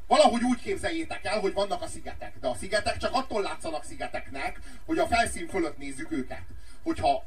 [0.07, 4.61] Valahogy úgy képzeljétek el, hogy vannak a szigetek, de a szigetek csak attól látszanak szigeteknek,
[4.87, 6.43] hogy a felszín fölött nézzük őket.
[6.83, 7.25] Hogyha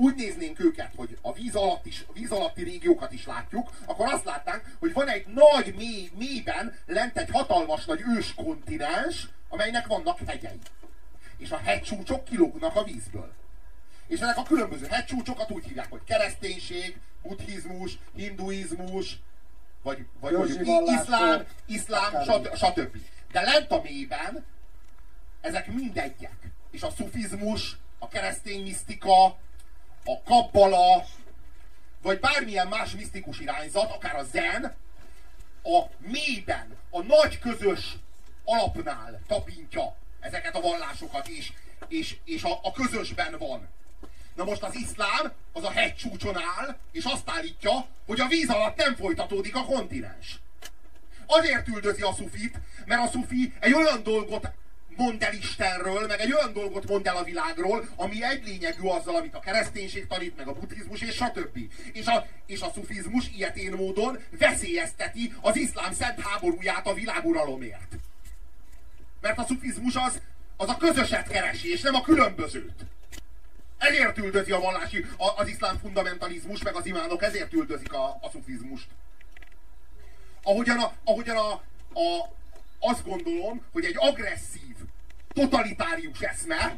[0.00, 4.12] úgy néznénk őket, hogy a víz, alatt is, a víz alatti régiókat is látjuk, akkor
[4.12, 9.86] azt látnánk, hogy van egy nagy mély, mélyben lent egy hatalmas nagy ős kontinens, amelynek
[9.86, 10.58] vannak hegyei.
[11.36, 13.32] és a hegycsúcsok kilógnak a vízből.
[14.06, 19.18] És ezek a különböző hegycsúcsokat úgy hívják, hogy kereszténység, buddhizmus, hinduizmus,
[19.82, 22.12] vagy, vagy mondjuk iszlám, iszlám,
[22.54, 22.96] stb.
[23.32, 24.44] De lent a mélyben
[25.40, 26.52] ezek mindegyek.
[26.70, 29.38] És a szufizmus, a keresztény misztika,
[30.08, 31.04] a kabbala,
[32.02, 34.74] vagy bármilyen más misztikus irányzat, akár a zen,
[35.62, 37.96] a mélyben, a nagy közös
[38.44, 41.52] alapnál tapintja ezeket a vallásokat, és,
[41.88, 43.68] és, és a, a közösben van.
[44.34, 48.76] Na most az iszlám az a hegycsúcson áll, és azt állítja, hogy a víz alatt
[48.76, 50.38] nem folytatódik a kontinens.
[51.26, 54.50] Azért üldözi a szufit, mert a szufi egy olyan dolgot
[54.98, 59.16] mond el Istenről, meg egy olyan dolgot mond el a világról, ami egy lényegű azzal,
[59.16, 61.58] amit a kereszténység tanít, meg a buddhizmus, és stb.
[61.92, 67.96] És a, és a szufizmus ilyetén módon veszélyezteti az iszlám szent háborúját a világuralomért.
[69.20, 70.20] Mert a szufizmus az,
[70.56, 72.84] az a közöset keresi, és nem a különbözőt.
[73.78, 75.06] Ezért üldözi a vallási,
[75.36, 78.86] az iszlám fundamentalizmus, meg az imánok ezért üldözik a, a szufizmust.
[80.42, 81.50] Ahogyan, a, ahogyan a,
[82.00, 82.36] a,
[82.78, 84.76] azt gondolom, hogy egy agresszív,
[85.38, 86.76] totalitárius eszme,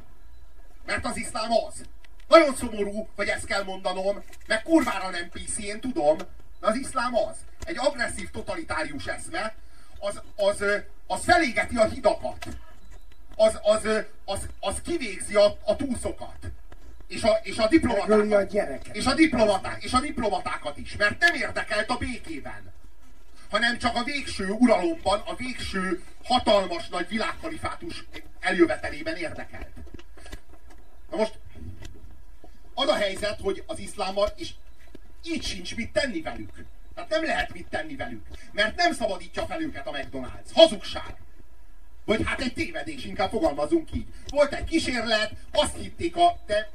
[0.86, 1.82] mert az iszlám az.
[2.28, 6.16] Nagyon szomorú, hogy ezt kell mondanom, meg kurvára nem PC, én tudom,
[6.60, 7.36] de az iszlám az.
[7.64, 9.54] Egy agresszív, totalitárius eszme,
[9.98, 10.64] az, az,
[11.06, 12.46] az felégeti a hidakat.
[13.36, 13.88] Az, az,
[14.24, 16.38] az, az kivégzi a, a túszokat.
[17.06, 18.50] És a, és a a diplomatákat.
[18.50, 18.96] gyereket.
[18.96, 22.72] És a, diplomaták, és a diplomatákat is, mert nem érdekelt a békében
[23.50, 28.04] hanem csak a végső uralomban, a végső hatalmas nagy világkalifátus
[28.40, 29.68] eljövetelében érdekelt.
[31.10, 31.38] Na most
[32.74, 34.50] az a helyzet, hogy az iszlámmal, és
[35.24, 36.64] így sincs mit tenni velük.
[36.94, 40.50] Tehát nem lehet mit tenni velük, mert nem szabadítja fel őket a McDonald's.
[40.54, 41.14] Hazugság.
[42.04, 44.06] Vagy hát egy tévedés, inkább fogalmazunk így.
[44.28, 46.38] Volt egy kísérlet, azt hitték a...
[46.46, 46.70] Te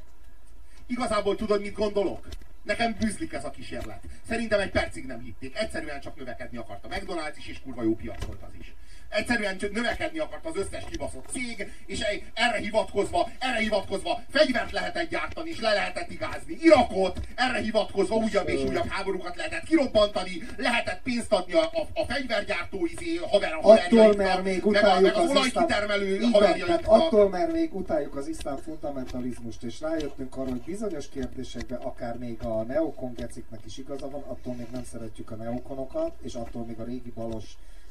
[0.86, 2.26] igazából tudod, mit gondolok?
[2.66, 4.04] Nekem bűzlik ez a kísérlet.
[4.28, 5.56] Szerintem egy percig nem hitték.
[5.56, 8.74] Egyszerűen csak növekedni akart a McDonald's is, és kurva jó piac volt az is.
[9.08, 14.72] Egyszerűen csak növekedni akart az összes kibaszott cég, és egy- erre hivatkozva, erre hivatkozva fegyvert
[14.72, 16.58] lehetett gyártani, és le lehetett igázni.
[16.60, 22.04] Irakot, erre hivatkozva újabb és újabb háborúkat lehetett kirobbantani, lehetett pénzt adni a, a, a
[22.04, 26.80] fegyvergyártó izé, haver, Attól, mert még meg, a, utáljuk az az olajkitermelő haverjaiknak.
[26.86, 32.42] attól, mert még utáljuk az iszlám fundamentalizmust, és rájöttünk arra, hogy bizonyos kérdésekben akár még
[32.42, 36.84] a neokongeciknek is igaza van, attól még nem szeretjük a neokonokat, és attól még a
[36.84, 37.44] régi balos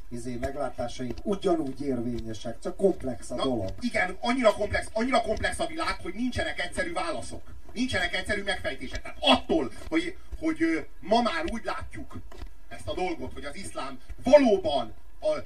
[0.10, 3.70] izé, meglátásaink ugyanúgy érvényesek, csak komplex a Na, dolog.
[3.80, 7.42] igen, annyira komplex, annyira komplex a világ, hogy nincsenek egyszerű válaszok.
[7.74, 9.02] Nincsenek egyszerű megfejtések.
[9.02, 12.18] Tehát attól, hogy, hogy ma már úgy látjuk
[12.70, 15.38] ezt a dolgot, hogy az iszlám valóban a,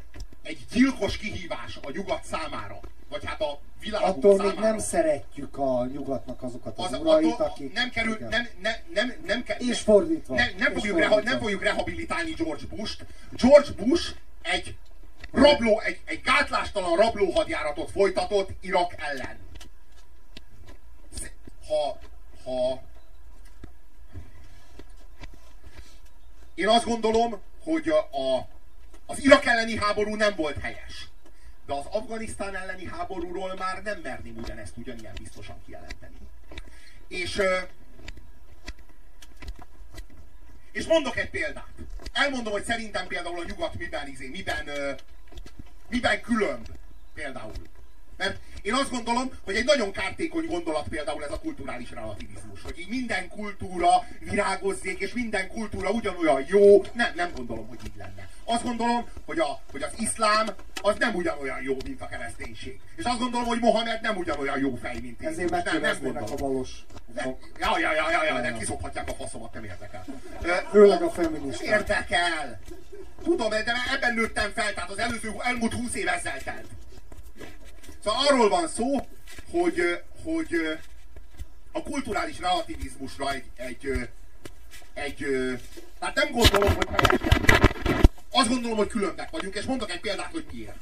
[0.43, 2.79] egy gyilkos kihívás a nyugat számára,
[3.09, 4.55] vagy hát a világunk Attól számára.
[4.55, 7.73] még nem szeretjük a nyugatnak azokat az, az, urait, attól akik...
[7.73, 8.29] nem kerül, igen.
[8.29, 10.35] nem, nem, nem, nem, ke- És fordítva.
[10.35, 11.31] Nem, nem, És fogjuk reha, fordítva.
[11.33, 13.05] nem fogjuk rehabilitálni George Bush-t.
[13.31, 14.15] George Bush
[14.49, 14.77] egy
[15.31, 19.37] rabló, egy, egy gátlástalan rablóhadjáratot folytatott Irak ellen.
[21.67, 21.99] Ha,
[22.43, 22.81] ha
[26.55, 28.47] én azt gondolom, hogy a,
[29.05, 31.07] az Irak elleni háború nem volt helyes.
[31.65, 36.17] De az Afganisztán elleni háborúról már nem merném ugyanezt ugyanilyen biztosan kijelenteni.
[37.07, 37.57] És, ö,
[40.79, 41.67] és mondok egy példát.
[42.13, 44.69] Elmondom, hogy szerintem például a nyugat miben, izé, miben,
[45.89, 46.67] miben különb
[47.13, 47.53] például.
[48.19, 52.61] Mert én azt gondolom, hogy egy nagyon kártékony gondolat például ez a kulturális relativizmus.
[52.63, 53.89] Hogy így minden kultúra
[54.19, 56.83] virágozzék, és minden kultúra ugyanolyan jó.
[56.93, 58.29] Nem, nem gondolom, hogy így lenne.
[58.43, 60.47] Azt gondolom, hogy, a, hogy az iszlám
[60.81, 62.79] az nem ugyanolyan jó, mint a kereszténység.
[62.95, 65.35] És azt gondolom, hogy Mohamed nem ugyanolyan jó fej, mint Jézus.
[65.35, 66.51] Ezért nem, nem megkérdeznének a gondolom.
[66.51, 67.37] valós De-.
[67.59, 70.05] Ja, ja, ja, ja, ja, de kiszophatják a faszomat, nem érdekel.
[70.71, 71.67] Főleg a Nem feministák.
[71.67, 72.59] érdekel.
[73.23, 73.63] Tudom, de
[73.93, 76.65] ebben nőttem fel, tehát az előző, elmúlt húsz év ezzel telt.
[78.03, 79.07] Szóval arról van szó,
[79.51, 80.79] hogy, hogy
[81.71, 84.09] a kulturális relativizmusra egy, egy,
[84.93, 85.25] egy
[85.99, 87.69] tehát nem gondolom, hogy helyes lenne.
[88.31, 90.77] Azt gondolom, hogy különbek vagyunk, és mondok egy példát, hogy miért.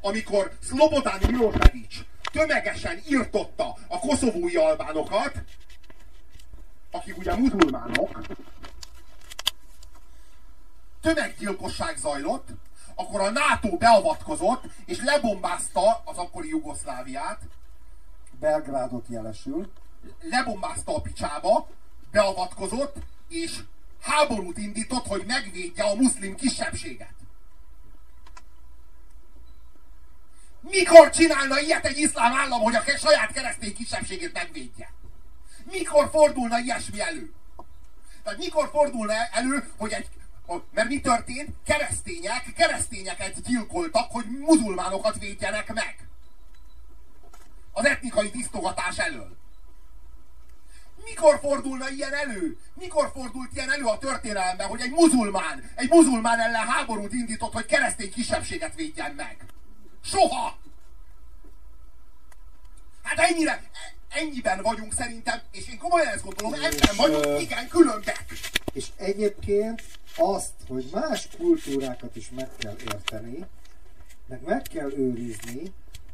[0.00, 1.94] Amikor Slobodan Milosevic
[2.32, 5.32] tömegesen írtotta a koszovói albánokat,
[6.90, 8.20] akik ugye muzulmánok,
[11.00, 12.48] tömeggyilkosság zajlott,
[13.00, 17.40] akkor a NATO beavatkozott, és lebombázta az akkori Jugoszláviát,
[18.40, 19.72] Belgrádot jelesül.
[20.20, 21.68] lebombázta a picsába,
[22.10, 22.96] beavatkozott,
[23.28, 23.58] és
[24.00, 27.14] háborút indított, hogy megvédje a muszlim kisebbséget.
[30.60, 34.92] Mikor csinálna ilyet egy iszlám állam, hogy a saját keresztény kisebbségét megvédje?
[35.64, 37.32] Mikor fordulna ilyesmi elő?
[38.22, 40.08] Tehát mikor fordulna elő, hogy egy
[40.72, 41.48] mert mi történt?
[41.64, 45.96] Keresztények, keresztényeket gyilkoltak, hogy muzulmánokat védjenek meg.
[47.72, 49.38] Az etnikai tisztogatás elől.
[51.04, 52.58] Mikor fordulna ilyen elő?
[52.74, 57.66] Mikor fordult ilyen elő a történelemben, hogy egy muzulmán, egy muzulmán ellen háborút indított, hogy
[57.66, 59.36] keresztény kisebbséget védjen meg?
[60.04, 60.58] Soha!
[63.02, 63.62] Hát ennyire,
[64.08, 68.24] ennyiben vagyunk szerintem, és én komolyan ezt gondolom, ebben vagyunk, igen, különbek.
[68.72, 69.82] És egyébként
[70.20, 73.46] azt, hogy más kultúrákat is meg kell érteni,
[74.26, 75.72] meg meg kell őrizni,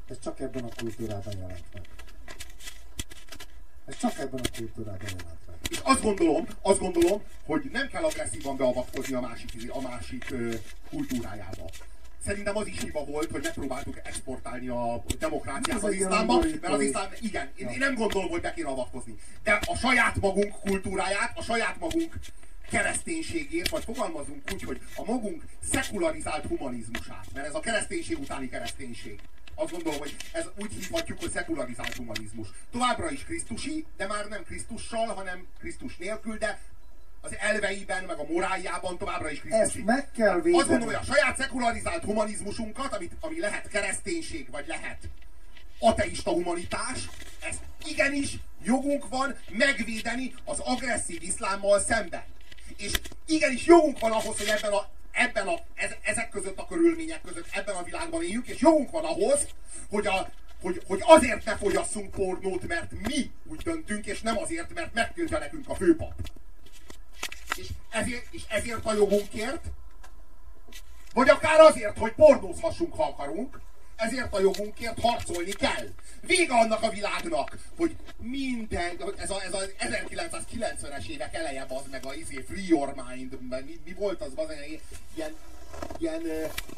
[0.08, 1.82] ez csak ebben a kultúrában jelent meg.
[3.86, 5.56] Ez csak ebben a kultúrában jelent meg.
[5.70, 10.54] És azt gondolom, azt gondolom, hogy nem kell agresszívan beavatkozni a másik, a másik ö,
[10.90, 11.70] kultúrájába.
[12.24, 16.88] Szerintem az is hiba volt, hogy megpróbáltuk exportálni a demokráciát az iszlámba, mert az is.
[16.88, 19.14] iszlám, igen, én, én nem gondolom, hogy be kéne avatkozni.
[19.42, 22.14] De a saját magunk kultúráját, a saját magunk
[22.70, 29.20] kereszténységét, vagy fogalmazunk úgy, hogy a magunk szekularizált humanizmusát, mert ez a kereszténység utáni kereszténység.
[29.54, 32.48] Azt gondolom, hogy ez úgy hívhatjuk, hogy szekularizált humanizmus.
[32.72, 36.60] Továbbra is Krisztusi, de már nem Krisztussal, hanem Krisztus nélkül, de
[37.20, 39.78] az elveiben, meg a moráljában továbbra is Krisztusi.
[39.78, 40.62] Ezt meg kell Azt védeni.
[40.62, 45.08] gondolom, hogy a saját szekularizált humanizmusunkat, amit, ami lehet kereszténység, vagy lehet
[45.78, 47.08] ateista humanitás,
[47.48, 52.24] ezt igenis jogunk van megvédeni az agresszív iszlámmal szemben.
[52.76, 52.92] És
[53.26, 57.46] igenis jogunk van ahhoz, hogy ebben a, ebben a, ez, ezek között a körülmények között
[57.52, 59.46] ebben a világban éljünk, és jogunk van ahhoz,
[59.90, 60.28] hogy, a,
[60.60, 65.38] hogy, hogy azért ne fogyasszunk pornót, mert mi úgy döntünk, és nem azért, mert megtiltja
[65.38, 66.12] nekünk a főpap.
[67.56, 69.64] És ezért, és ezért a jogunkért,
[71.14, 73.60] vagy akár azért, hogy pornózhassunk, ha akarunk,
[73.96, 75.88] ezért a jogunkért harcolni kell.
[76.20, 82.04] Vége annak a világnak, hogy minden, ez, a, ez az 1990-es évek eleje az meg
[82.04, 84.46] a izé, Free Your Mind, mi, mi volt az, az
[85.14, 85.34] ilyen,
[85.98, 86.22] ilyen,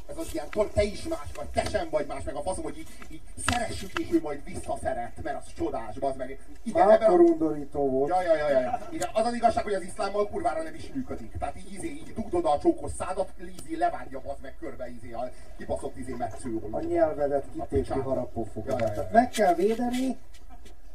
[0.07, 2.79] ez az ilyen, te is más vagy, te sem vagy más, meg a faszom, hogy
[2.79, 6.41] így, így szeressük, és ő majd visszaszeret, mert az csodás, az meg.
[6.63, 8.09] Igen, Már ebben undorító volt.
[8.11, 8.89] Ja, ja, ja, ja.
[8.91, 11.39] Igen, az az igazság, hogy az iszlámmal kurvára nem is működik.
[11.39, 15.13] Tehát így, izé, így dugd oda a csókos szádat, izé, levágja az meg körbe izé,
[15.13, 16.61] a kibaszott izé metsző.
[16.71, 18.03] A nyelvedet kitépi picsába.
[18.03, 18.81] harapófogadat.
[18.81, 18.95] Ja, ja, ja.
[18.95, 20.17] Tehát meg kell védeni.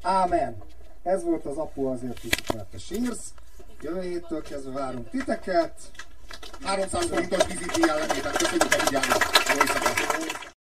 [0.02, 0.58] Ámen.
[1.04, 3.34] Ez volt az apu azért is, mert te sírsz.
[3.82, 5.74] Jövő héttől kezdve várunk titeket.
[6.64, 8.32] 300 forintos viziti jellemében.
[8.32, 9.24] Köszönjük a figyelmet.
[9.54, 10.44] Jó éjszakát.